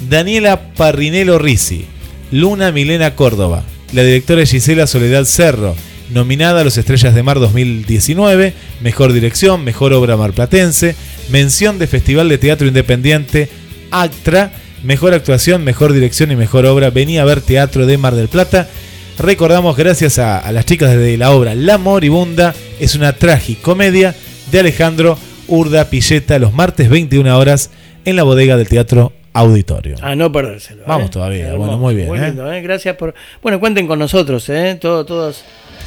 Daniela 0.09 0.73
Parrinelo 0.73 1.37
Risi, 1.37 1.85
Luna 2.31 2.71
Milena 2.71 3.15
Córdoba, 3.15 3.63
la 3.93 4.03
directora 4.03 4.45
Gisela 4.45 4.87
Soledad 4.87 5.25
Cerro, 5.25 5.75
nominada 6.09 6.61
a 6.61 6.63
los 6.63 6.77
Estrellas 6.77 7.15
de 7.15 7.23
Mar 7.23 7.39
2019, 7.39 8.53
Mejor 8.81 9.13
Dirección, 9.13 9.63
Mejor 9.63 9.93
Obra 9.93 10.17
Marplatense, 10.17 10.95
mención 11.29 11.79
de 11.79 11.87
Festival 11.87 12.29
de 12.29 12.37
Teatro 12.37 12.67
Independiente 12.67 13.49
ACTRA, 13.91 14.51
Mejor 14.83 15.13
Actuación, 15.13 15.63
Mejor 15.63 15.93
Dirección 15.93 16.31
y 16.31 16.35
Mejor 16.35 16.65
Obra. 16.65 16.89
Venía 16.89 17.21
a 17.21 17.25
ver 17.25 17.41
Teatro 17.41 17.85
de 17.85 17.97
Mar 17.97 18.15
del 18.15 18.27
Plata. 18.27 18.69
Recordamos, 19.17 19.77
gracias 19.77 20.19
a, 20.19 20.51
las 20.51 20.65
chicas 20.65 20.95
de 20.95 21.17
la 21.17 21.31
obra 21.31 21.55
La 21.55 21.77
Moribunda, 21.77 22.53
es 22.79 22.95
una 22.95 23.13
tragicomedia 23.13 24.13
de 24.51 24.59
Alejandro 24.59 25.17
Urda 25.47 25.89
Pilleta 25.89 26.37
los 26.39 26.53
martes 26.53 26.89
21 26.89 27.37
horas 27.37 27.69
en 28.03 28.15
la 28.15 28.23
bodega 28.23 28.57
del 28.57 28.67
Teatro 28.67 29.13
Auditorio. 29.35 29.95
A 30.01 30.15
no 30.15 30.31
perdérselo. 30.31 30.83
Vamos 30.87 31.07
¿eh? 31.07 31.11
todavía, 31.11 31.47
Hermoso, 31.49 31.77
bueno, 31.77 31.77
muy 31.77 31.95
bien. 31.95 32.15
¿eh? 32.15 32.27
lindo, 32.27 32.51
¿eh? 32.51 32.61
Gracias 32.61 32.95
por. 32.95 33.13
Bueno, 33.41 33.59
cuenten 33.59 33.85
con 33.87 33.99
nosotros, 33.99 34.47
¿eh? 34.49 34.77
Todo, 34.79 35.05
todas 35.05 35.43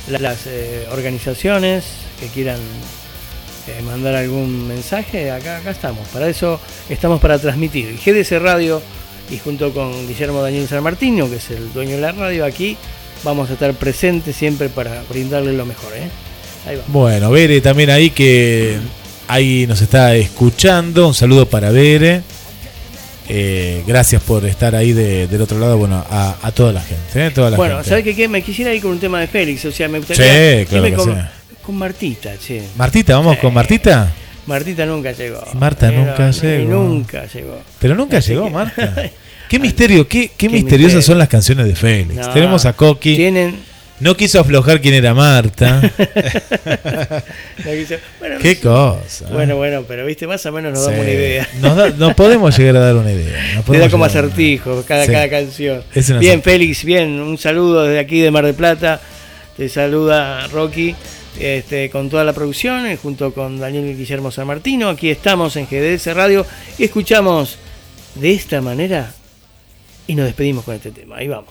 la- 0.08 0.18
las 0.18 0.46
eh, 0.46 0.86
organizaciones 0.92 1.84
que 2.20 2.26
quieran 2.26 2.58
mandar 3.84 4.14
algún 4.14 4.66
mensaje, 4.66 5.30
acá, 5.30 5.58
acá 5.58 5.70
estamos. 5.70 6.06
Para 6.08 6.28
eso 6.28 6.58
estamos 6.88 7.20
para 7.20 7.38
transmitir. 7.38 7.96
GDC 8.02 8.38
Radio 8.38 8.80
y 9.30 9.36
junto 9.38 9.72
con 9.74 10.06
Guillermo 10.08 10.40
Daniel 10.40 10.66
San 10.66 10.82
Martino, 10.82 11.28
que 11.28 11.36
es 11.36 11.50
el 11.50 11.70
dueño 11.74 11.96
de 11.96 12.00
la 12.00 12.12
radio, 12.12 12.46
aquí 12.46 12.76
vamos 13.24 13.50
a 13.50 13.54
estar 13.54 13.72
presentes 13.74 14.34
siempre 14.36 14.68
para 14.70 15.02
brindarle 15.10 15.52
lo 15.52 15.66
mejor, 15.66 15.92
¿eh? 15.94 16.08
Ahí 16.66 16.76
va. 16.76 16.82
Bueno, 16.86 17.30
Bere 17.30 17.60
también 17.60 17.90
ahí 17.90 18.08
que 18.10 18.78
ahí 19.26 19.66
nos 19.66 19.82
está 19.82 20.14
escuchando. 20.16 21.06
Un 21.06 21.14
saludo 21.14 21.46
para 21.46 21.70
Bere. 21.70 22.22
Eh, 23.28 23.82
gracias 23.86 24.22
por 24.22 24.44
estar 24.46 24.74
ahí 24.74 24.92
de- 24.92 25.26
del 25.28 25.42
otro 25.42 25.58
lado, 25.58 25.76
bueno, 25.78 26.04
a, 26.10 26.36
a 26.42 26.52
toda 26.52 26.72
la 26.72 26.80
gente, 26.80 27.26
¿eh? 27.26 27.30
Toda 27.30 27.50
la 27.50 27.56
Bueno, 27.56 27.74
gente. 27.76 27.88
¿sabes 27.90 28.04
qué, 28.04 28.14
qué? 28.16 28.28
Me 28.28 28.42
quisiera 28.42 28.72
ir 28.72 28.80
con 28.82 28.92
un 28.92 28.98
tema 29.00 29.20
de 29.20 29.26
Félix, 29.26 29.64
o 29.66 29.72
sea, 29.72 29.88
me 29.88 29.98
gustaría 29.98 30.24
Sí, 30.60 30.66
claro 30.66 30.86
irme 30.86 30.96
que 30.96 31.26
con, 31.62 31.76
Martita, 31.76 32.30
che. 32.38 32.62
Martita, 32.76 33.14
vamos 33.16 33.36
con 33.38 33.52
Martita. 33.52 34.10
Martita 34.46 34.86
nunca 34.86 35.12
llegó. 35.12 35.44
Marta 35.54 35.88
Pero- 35.88 36.04
nunca 36.06 36.30
llegó. 36.30 36.70
Nunca 36.82 37.26
llegó. 37.26 37.60
Pero 37.78 37.94
nunca 37.94 38.16
Así 38.18 38.30
llegó, 38.30 38.44
que- 38.46 38.50
Marta. 38.50 38.94
Qué 39.48 39.58
misterio, 39.58 40.06
qué, 40.06 40.28
qué, 40.28 40.34
Qué 40.36 40.48
misteriosas 40.50 40.96
misterio. 40.96 41.02
son 41.02 41.18
las 41.18 41.28
canciones 41.28 41.66
de 41.66 41.74
Félix. 41.74 42.14
No, 42.16 42.30
Tenemos 42.34 42.66
a 42.66 42.74
Coqui. 42.74 43.16
Tienen. 43.16 43.56
No 44.00 44.16
quiso 44.16 44.40
aflojar 44.40 44.80
quién 44.80 44.94
era 44.94 45.12
Marta. 45.14 45.80
No 47.64 47.72
quiso- 47.72 47.96
bueno, 48.20 48.36
Qué 48.40 48.58
cosa. 48.60 49.24
¿eh? 49.24 49.32
Bueno, 49.32 49.56
bueno, 49.56 49.84
pero 49.86 50.06
viste, 50.06 50.26
más 50.26 50.44
o 50.46 50.52
menos 50.52 50.72
nos 50.72 50.84
damos 50.84 51.00
una 51.00 51.10
idea. 51.10 51.48
Nos, 51.60 51.76
da- 51.76 51.90
nos 51.90 52.14
podemos 52.14 52.56
llegar 52.56 52.76
a 52.76 52.80
dar 52.80 52.94
una 52.94 53.10
idea. 53.12 53.62
Te 53.68 53.78
da 53.78 53.90
como 53.90 54.04
acertijo 54.04 54.84
cada, 54.86 55.04
Sí. 55.04 55.12
cada 55.12 55.28
canción. 55.28 55.82
Bien. 56.20 56.40
Félix, 56.42 56.84
bien, 56.84 57.20
un 57.20 57.36
saludo 57.36 57.84
desde 57.84 57.98
aquí 57.98 58.20
de 58.20 58.30
Mar 58.30 58.44
del 58.46 58.54
Plata. 58.54 59.00
Te 59.56 59.68
saluda 59.68 60.46
Rocky 60.48 60.94
este, 61.40 61.90
con 61.90 62.08
toda 62.08 62.22
la 62.24 62.32
producción, 62.32 62.86
eh, 62.86 62.96
junto 62.96 63.34
con 63.34 63.58
Daniel 63.58 63.96
Guillermo 63.96 64.30
San 64.30 64.46
Martino. 64.46 64.88
Aquí 64.90 65.10
estamos 65.10 65.56
en 65.56 65.66
GDS 65.66 66.14
Radio 66.14 66.46
y 66.78 66.84
escuchamos 66.84 67.58
de 68.14 68.32
esta 68.34 68.60
manera 68.60 69.12
y 70.06 70.14
nos 70.14 70.26
despedimos 70.26 70.64
con 70.64 70.76
este 70.76 70.92
tema. 70.92 71.16
Ahí 71.16 71.26
vamos. 71.28 71.50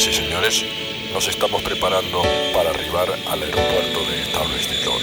Señoras 0.00 0.06
y 0.08 0.12
señores, 0.12 0.64
nos 1.14 1.28
estamos 1.28 1.62
preparando 1.62 2.22
para 2.52 2.70
arribar 2.70 3.08
al 3.30 3.42
aeropuerto 3.42 4.04
de 4.10 4.22
Establecedor. 4.22 5.00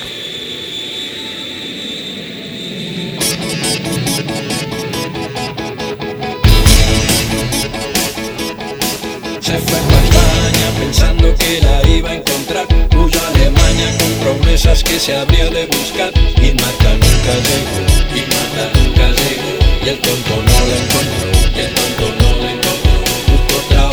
Se 9.39 9.57
fue 9.57 9.79
para 9.79 10.03
España 10.03 10.71
pensando 10.79 11.35
que 11.37 11.61
la 11.61 11.89
iba 11.89 12.09
a 12.11 12.15
encontrar. 12.15 12.67
Huyó 12.95 13.19
a 13.19 13.27
Alemania 13.29 13.97
con 13.97 14.37
promesas 14.37 14.83
que 14.83 14.99
se 14.99 15.15
habría 15.15 15.49
de 15.49 15.65
buscar. 15.67 16.11
Y 16.37 16.53
Marta 16.53 16.93
nunca 16.93 17.33
llegó, 17.47 17.81
y 18.15 18.21
Marta 18.29 18.69
nunca 18.75 19.07
llegó. 19.09 19.85
Y 19.85 19.89
el 19.89 19.99
tonto 19.99 20.35
no 20.35 20.67
la 20.67 20.75
encontró, 20.77 21.29
y 21.55 21.59
el 21.61 21.73
tonto 21.73 22.05
no 22.21 22.43
la 22.43 22.51
encontró. 22.51 22.93
Buscó 23.27 23.92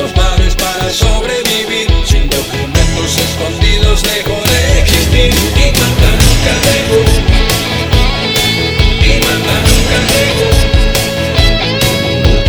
los 0.00 0.14
bares 0.14 0.54
para 0.54 0.90
sobrevivir. 0.90 1.88
Sin 2.06 2.28
documentos 2.28 3.18
escondidos 3.26 4.02
dejó 4.02 4.36
de 4.50 4.80
existir 4.80 5.30
Y 5.30 5.66
Marta 5.78 6.10
nunca 6.22 6.52
llegó 6.66 7.00
Y 9.04 9.12
Marta 9.24 9.56
nunca 9.68 9.98
llegó 10.12 10.48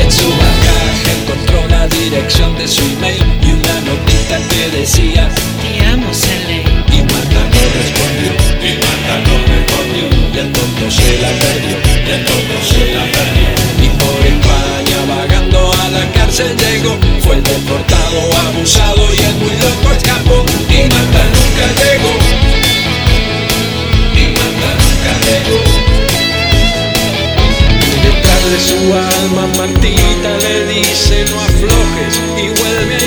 en 0.02 0.12
su 0.12 0.30
bagaje 0.30 1.12
encontró 1.22 1.68
la 1.70 1.88
dirección 1.88 2.58
de 2.58 2.68
su 2.68 2.82
email 2.82 3.24
y 3.41 3.52
una 3.52 3.82
notita 3.82 4.39
que 4.49 4.78
decía 4.78 5.30
Te 5.62 5.86
amo, 5.86 6.14
Sally. 6.14 6.64
Y 6.91 7.02
Marta 7.04 7.41
no 7.54 7.62
respondió, 7.80 8.32
y 8.62 8.72
Marta 8.84 9.14
no 9.26 9.36
respondió, 9.54 10.04
y 10.34 10.38
el 10.39 10.52
tonto 10.52 10.91
se 10.91 11.22
la 11.22 11.30
perdió, 11.30 11.78
y 12.06 12.12
el 12.12 12.26
abusado 18.72 19.13
y 19.13 19.19
el 19.19 19.36
muy 19.36 19.51
loco 19.57 19.91
escapó. 19.95 20.45
Y 20.69 20.82
Marta 20.84 21.24
nunca 21.36 21.65
llegó, 21.82 22.13
y 24.15 24.24
Marta 24.38 24.69
nunca 24.82 25.11
llegó. 25.26 25.59
Detrás 28.03 28.43
de 28.51 28.59
su 28.59 28.80
alma 28.93 29.47
Martita 29.57 30.38
le 30.38 30.65
dice 30.65 31.26
no 31.32 31.41
aflojes 31.41 32.13
y 32.38 32.49
vuelve 32.59 32.97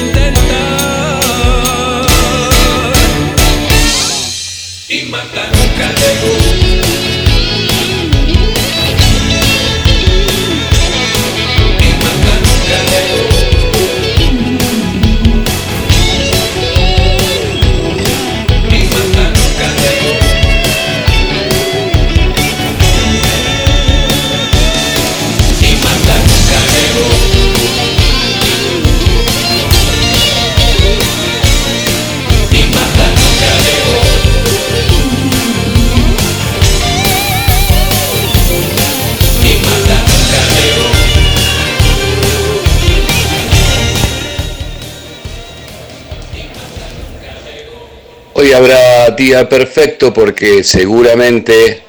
habrá 48.54 49.10
día 49.10 49.48
perfecto 49.48 50.12
porque 50.12 50.62
seguramente 50.62 51.82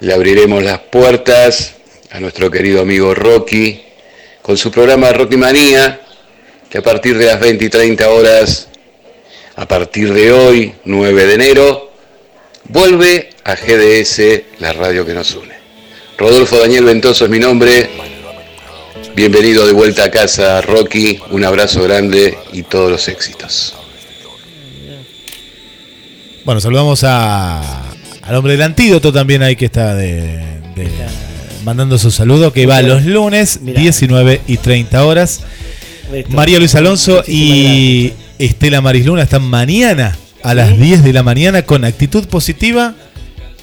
le 0.00 0.12
abriremos 0.12 0.62
las 0.62 0.78
puertas 0.78 1.74
a 2.10 2.20
nuestro 2.20 2.50
querido 2.50 2.80
amigo 2.80 3.14
Rocky 3.14 3.82
con 4.40 4.56
su 4.56 4.70
programa 4.70 5.12
Rocky 5.12 5.36
Manía, 5.36 6.00
que 6.70 6.78
a 6.78 6.82
partir 6.82 7.18
de 7.18 7.26
las 7.26 7.40
20 7.40 7.64
y 7.64 7.68
30 7.68 8.08
horas, 8.10 8.68
a 9.56 9.66
partir 9.66 10.12
de 10.12 10.32
hoy, 10.32 10.74
9 10.84 11.26
de 11.26 11.34
enero, 11.34 11.92
vuelve 12.64 13.30
a 13.44 13.54
GDS, 13.56 14.42
la 14.60 14.72
radio 14.72 15.04
que 15.04 15.14
nos 15.14 15.34
une. 15.34 15.54
Rodolfo 16.16 16.58
Daniel 16.58 16.84
Ventoso 16.84 17.24
es 17.24 17.30
mi 17.30 17.38
nombre. 17.38 17.90
Bienvenido 19.14 19.66
de 19.66 19.72
vuelta 19.72 20.04
a 20.04 20.10
casa, 20.10 20.60
Rocky. 20.60 21.20
Un 21.30 21.44
abrazo 21.44 21.82
grande 21.82 22.38
y 22.52 22.62
todos 22.62 22.90
los 22.90 23.08
éxitos. 23.08 23.77
Bueno, 26.48 26.62
saludamos 26.62 27.04
a, 27.04 27.60
al 28.22 28.34
hombre 28.34 28.52
del 28.52 28.62
antídoto 28.62 29.12
también 29.12 29.42
ahí 29.42 29.54
que 29.54 29.66
está 29.66 29.94
de, 29.94 30.22
de- 30.74 30.88
mandando 31.62 31.98
su 31.98 32.10
saludo, 32.10 32.54
que 32.54 32.64
va 32.64 32.80
los 32.80 33.04
lunes, 33.04 33.60
19 33.62 34.40
y 34.46 34.56
30 34.56 35.04
horas. 35.04 35.40
Listo. 36.10 36.32
María 36.34 36.58
Luis 36.58 36.74
Alonso 36.74 37.22
y 37.28 38.14
Estela 38.38 38.80
Marisluna 38.80 39.24
están 39.24 39.42
mañana 39.42 40.16
a 40.42 40.54
las 40.54 40.74
10 40.78 41.04
de 41.04 41.12
la 41.12 41.22
mañana 41.22 41.64
con 41.66 41.84
actitud 41.84 42.26
positiva. 42.28 42.94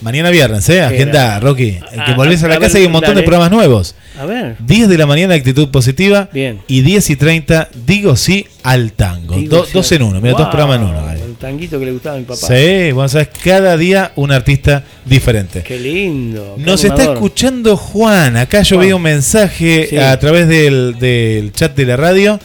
Mañana 0.01 0.29
viernes, 0.29 0.69
¿eh? 0.69 0.83
Agenda, 0.83 1.39
Rocky. 1.39 1.79
El 1.91 2.03
que 2.05 2.11
Ah, 2.11 2.13
volvés 2.15 2.43
a 2.43 2.47
la 2.49 2.57
a 2.57 2.59
casa 2.59 2.73
ver, 2.73 2.81
hay 2.81 2.85
un 2.85 2.91
montón 2.91 3.15
de 3.15 3.23
programas 3.23 3.49
nuevos. 3.49 3.95
A 4.19 4.25
ver. 4.27 4.57
10 4.59 4.89
de 4.89 4.97
la 4.99 5.07
mañana 5.07 5.33
actitud 5.33 5.69
positiva. 5.69 6.29
Bien. 6.31 6.59
Y 6.67 6.81
10 6.81 7.09
y 7.09 7.15
30 7.15 7.69
digo 7.87 8.15
sí 8.15 8.45
al 8.61 8.91
tango. 8.91 9.37
Digo, 9.37 9.57
Do- 9.57 9.65
sí, 9.65 9.71
dos 9.73 9.91
en 9.91 10.03
uno, 10.03 10.21
mira, 10.21 10.37
dos 10.37 10.49
programas 10.49 10.77
en 10.77 10.83
uno. 10.83 11.07
ahí. 11.07 11.24
El 11.45 11.51
tanguito 11.51 11.79
que 11.79 11.85
le 11.85 11.91
gustaba 11.91 12.15
a 12.15 12.19
mi 12.19 12.25
papá. 12.25 12.47
Sí, 12.47 12.91
bueno, 12.91 13.07
sabes, 13.07 13.29
cada 13.43 13.77
día 13.77 14.11
un 14.15 14.31
artista 14.31 14.83
diferente. 15.05 15.61
Qué 15.61 15.77
lindo. 15.79 16.55
qué 16.57 16.63
Nos 16.63 16.83
está 16.83 17.03
escuchando 17.13 17.77
Juan. 17.77 18.35
Acá 18.37 18.61
yo 18.63 18.77
Juan. 18.77 18.87
veo 18.87 18.95
un 18.97 19.03
mensaje 19.03 19.87
Sí. 19.89 19.97
a 19.97 20.17
través 20.19 20.47
del, 20.47 20.97
del 20.99 21.51
chat 21.53 21.75
de 21.75 21.85
la 21.85 21.97
radio 21.97 22.39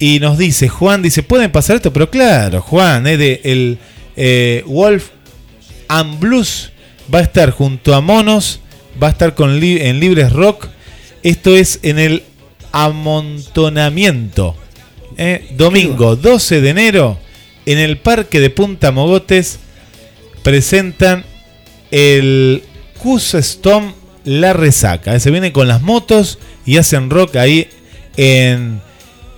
y 0.00 0.18
nos 0.20 0.38
dice, 0.38 0.68
Juan 0.68 1.02
dice, 1.02 1.22
¿pueden 1.22 1.50
pasar 1.52 1.76
esto? 1.76 1.92
Pero 1.92 2.10
claro, 2.10 2.60
Juan, 2.62 3.06
es 3.06 3.18
de 3.18 3.40
el 3.44 3.78
eh, 4.16 4.62
Wolf 4.66 5.10
and 5.88 6.18
Blues 6.18 6.72
va 7.14 7.20
a 7.20 7.22
estar 7.22 7.50
junto 7.50 7.94
a 7.94 8.00
Monos, 8.00 8.60
va 9.00 9.06
a 9.06 9.10
estar 9.10 9.34
con 9.34 9.60
li- 9.60 9.80
en 9.80 10.00
Libres 10.00 10.32
Rock. 10.32 10.66
Esto 11.22 11.54
es 11.56 11.78
en 11.82 11.98
el 12.00 12.22
amontonamiento. 12.72 14.56
Eh, 15.16 15.46
Domingo 15.56 16.16
12 16.16 16.60
de 16.60 16.68
enero 16.70 17.18
en 17.66 17.78
el 17.78 17.98
Parque 17.98 18.40
de 18.40 18.50
Punta 18.50 18.90
Mogotes 18.92 19.58
presentan 20.42 21.24
el 21.90 22.62
Custom 22.98 23.92
La 24.24 24.52
Resaca. 24.52 25.14
Eh, 25.14 25.20
Se 25.20 25.30
vienen 25.30 25.52
con 25.52 25.68
las 25.68 25.82
motos 25.82 26.38
y 26.64 26.76
hacen 26.78 27.10
rock 27.10 27.36
ahí 27.36 27.68
en, 28.16 28.80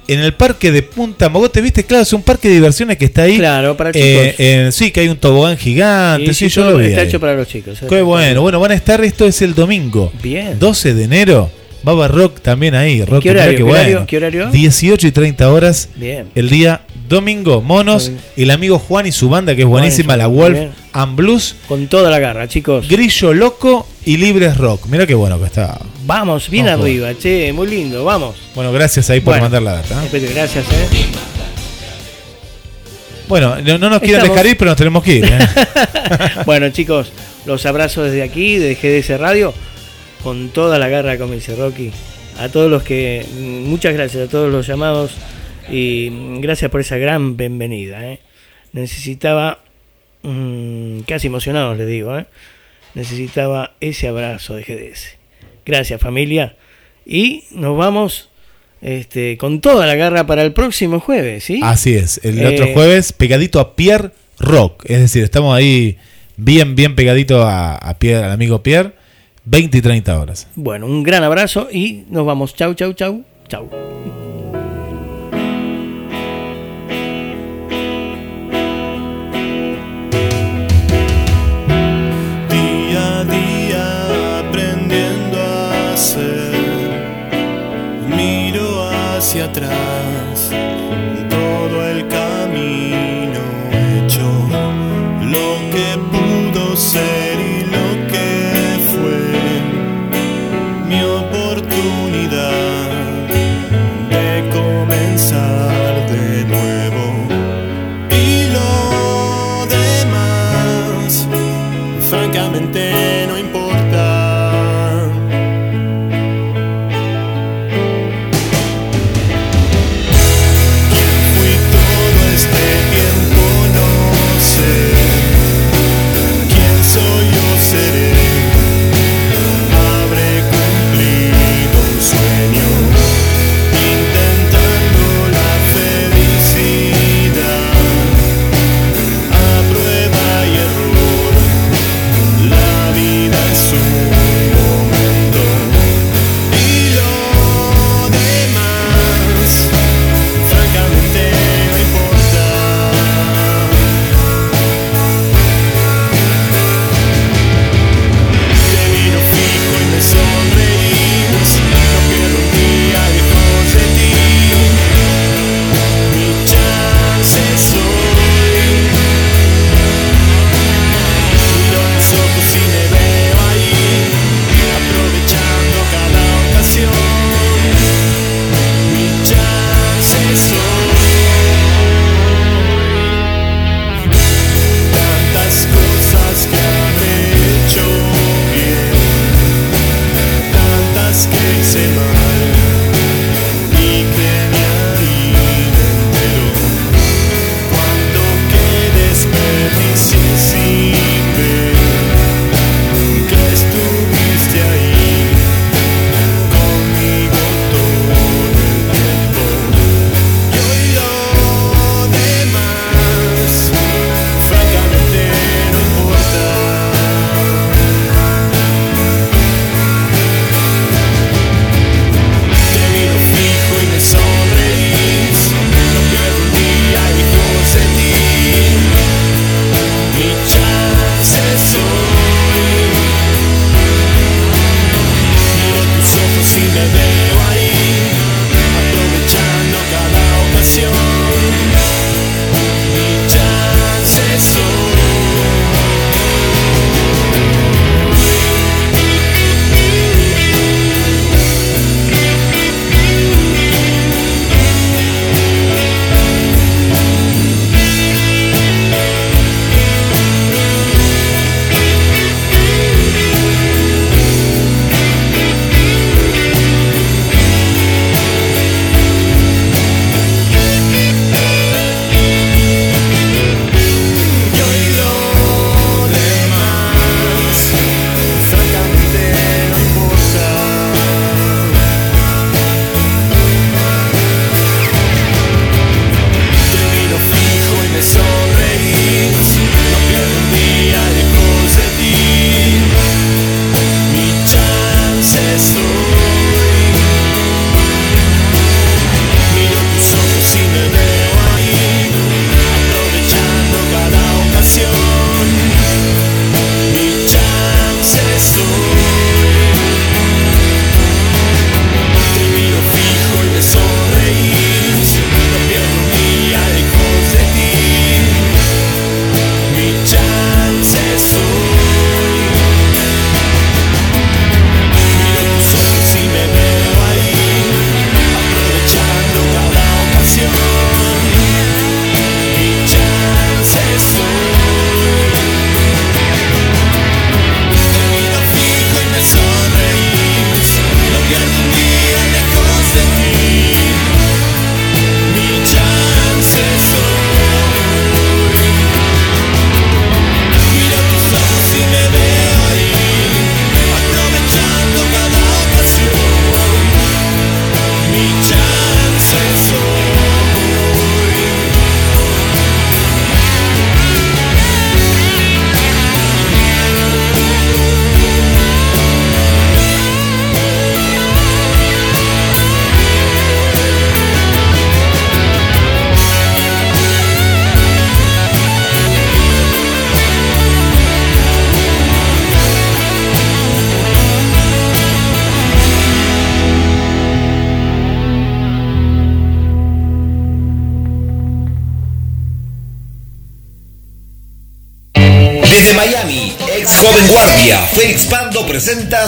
en 0.08 0.20
el 0.20 0.34
parque 0.34 0.70
de 0.72 0.82
Punta 0.82 1.28
Mogotes. 1.28 1.62
¿Viste? 1.62 1.84
Claro, 1.84 2.02
es 2.02 2.12
un 2.12 2.22
parque 2.22 2.48
de 2.48 2.54
diversiones 2.54 2.96
que 2.98 3.06
está 3.06 3.22
ahí. 3.22 3.36
Claro, 3.38 3.76
para 3.76 3.90
Eh, 3.90 3.92
chicos. 4.30 4.34
eh, 4.38 4.68
sí, 4.72 4.90
que 4.90 5.00
hay 5.00 5.08
un 5.08 5.16
tobogán 5.16 5.56
gigante. 5.56 6.32
Sí, 6.34 6.48
yo 6.48 6.70
lo 6.70 6.78
vi. 6.78 6.86
está 6.86 7.02
ahí. 7.02 7.08
hecho 7.08 7.20
para 7.20 7.34
los 7.34 7.48
chicos. 7.48 7.78
Qué 7.88 8.02
bueno. 8.02 8.42
Bueno, 8.42 8.60
van 8.60 8.72
a 8.72 8.74
estar. 8.74 9.02
Esto 9.04 9.26
es 9.26 9.40
el 9.42 9.54
domingo. 9.54 10.12
Bien. 10.22 10.58
12 10.58 10.94
de 10.94 11.04
enero. 11.04 11.50
Baba 11.82 12.08
Rock 12.08 12.40
también 12.40 12.74
ahí. 12.74 13.04
Rock, 13.04 13.22
¿Qué 13.22 13.30
horario? 13.30 13.52
qué 13.52 13.56
¿Qué 13.64 13.70
horario? 13.70 14.06
¿Qué 14.06 14.16
horario? 14.16 14.46
18 14.50 15.06
y 15.06 15.12
30 15.12 15.50
horas. 15.52 15.88
Bien. 15.94 16.26
El 16.34 16.50
día 16.50 16.80
Domingo, 17.08 17.62
Monos, 17.62 18.12
el 18.36 18.50
amigo 18.50 18.78
Juan 18.78 19.06
y 19.06 19.12
su 19.12 19.28
banda, 19.28 19.54
que 19.56 19.62
es 19.62 19.68
buenísima, 19.68 20.16
la 20.16 20.26
Wolf 20.26 20.58
and 20.92 21.16
Blues. 21.16 21.56
Con 21.66 21.86
toda 21.88 22.10
la 22.10 22.18
garra, 22.18 22.46
chicos. 22.48 22.86
Grillo 22.88 23.32
Loco 23.32 23.86
y 24.04 24.18
Libres 24.18 24.56
Rock. 24.58 24.86
Mira 24.86 25.06
qué 25.06 25.14
bueno 25.14 25.38
que 25.38 25.46
está. 25.46 25.78
Vamos, 26.04 26.50
bien 26.50 26.66
Vamos, 26.66 26.82
arriba, 26.82 27.14
che, 27.18 27.52
muy 27.52 27.66
lindo, 27.66 28.04
vamos. 28.04 28.36
Bueno, 28.54 28.72
gracias 28.72 29.08
ahí 29.10 29.20
por 29.20 29.32
Bueno. 29.32 29.44
mandar 29.44 29.62
la 29.62 29.72
data. 29.74 30.04
¿eh? 30.04 30.30
Gracias, 30.34 30.64
eh. 30.66 30.88
Bueno, 33.28 33.56
no, 33.62 33.78
no 33.78 33.90
nos 33.90 34.00
quieren 34.00 34.22
dejar 34.22 34.46
ir, 34.46 34.56
pero 34.56 34.70
nos 34.70 34.78
tenemos 34.78 35.02
que 35.02 35.16
ir. 35.16 35.24
¿eh? 35.24 35.38
bueno, 36.46 36.70
chicos, 36.70 37.12
los 37.46 37.64
abrazos 37.66 38.06
desde 38.10 38.22
aquí, 38.22 38.56
de 38.56 38.74
GDS 38.74 39.18
Radio, 39.20 39.52
con 40.22 40.48
toda 40.48 40.78
la 40.78 40.88
garra, 40.88 41.18
como 41.18 41.34
dice 41.34 41.54
Rocky. 41.56 41.90
A 42.38 42.48
todos 42.48 42.70
los 42.70 42.82
que. 42.82 43.26
mm, 43.38 43.68
Muchas 43.68 43.92
gracias 43.94 44.28
a 44.28 44.30
todos 44.30 44.50
los 44.50 44.66
llamados 44.66 45.12
y 45.70 46.10
gracias 46.40 46.70
por 46.70 46.80
esa 46.80 46.96
gran 46.98 47.36
bienvenida. 47.36 48.10
¿eh? 48.10 48.20
Necesitaba. 48.72 49.60
mm, 50.22 51.00
casi 51.00 51.26
emocionados, 51.28 51.76
les 51.78 51.86
digo. 51.88 52.18
¿eh? 52.18 52.26
Necesitaba 52.94 53.74
ese 53.80 54.08
abrazo 54.08 54.54
de 54.56 54.62
GDS. 54.62 55.16
Gracias, 55.64 56.00
familia. 56.00 56.56
Y 57.06 57.44
nos 57.52 57.76
vamos 57.76 58.30
este, 58.80 59.36
con 59.38 59.60
toda 59.60 59.86
la 59.86 59.94
garra 59.94 60.26
para 60.26 60.42
el 60.42 60.52
próximo 60.52 61.00
jueves, 61.00 61.44
¿sí? 61.44 61.60
Así 61.62 61.94
es. 61.94 62.20
El 62.24 62.38
Eh, 62.40 62.46
otro 62.46 62.66
jueves, 62.72 63.12
pegadito 63.12 63.60
a 63.60 63.76
Pierre 63.76 64.10
Rock. 64.38 64.84
Es 64.86 65.00
decir, 65.00 65.24
estamos 65.24 65.56
ahí 65.56 65.96
bien, 66.36 66.74
bien 66.74 66.94
pegadito 66.94 67.42
a, 67.42 67.76
a 67.76 67.98
Pierre, 67.98 68.24
al 68.24 68.32
amigo 68.32 68.62
Pierre. 68.62 68.92
20 69.44 69.78
y 69.78 69.80
30 69.80 70.20
horas. 70.20 70.46
Bueno, 70.56 70.84
un 70.86 71.02
gran 71.02 71.24
abrazo 71.24 71.68
y 71.72 72.04
nos 72.10 72.26
vamos. 72.26 72.54
Chau, 72.54 72.74
chau, 72.74 72.92
chau, 72.92 73.24
chau. 73.48 74.27
Atrás 89.64 89.97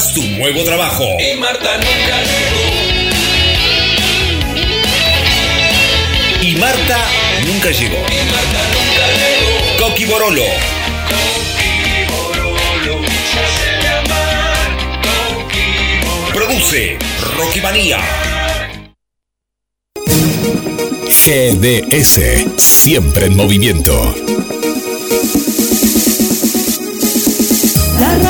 su 0.01 0.23
nuevo 0.23 0.65
trabajo. 0.65 1.05
Y 1.21 1.37
Marta 1.37 1.77
nunca 1.77 2.23
llegó. 2.23 2.79
Y 6.41 6.55
Marta 6.57 6.99
nunca 7.47 7.71
llegó. 7.71 7.99
Coqui 9.79 10.05
Borolo. 10.07 10.45
Produce 16.33 16.99
Rocky 17.37 17.61
Manía. 17.61 17.99
GDS, 21.09 22.47
siempre 22.57 23.27
en 23.27 23.37
movimiento. 23.37 24.15
La 28.01 28.30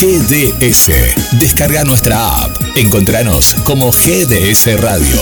GDS, 0.00 0.90
descarga 1.32 1.84
nuestra 1.84 2.44
app. 2.44 2.56
Encontranos 2.74 3.54
como 3.64 3.92
GDS 3.92 4.80
Radio. 4.80 5.20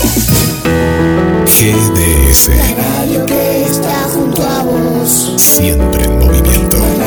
GDS, 1.45 2.47
Radio 2.77 3.25
que 3.25 3.63
está 3.63 4.07
junto 4.13 4.41
a 4.41 4.63
vos. 4.63 5.33
siempre 5.37 6.05
en 6.05 6.19
movimiento. 6.19 6.98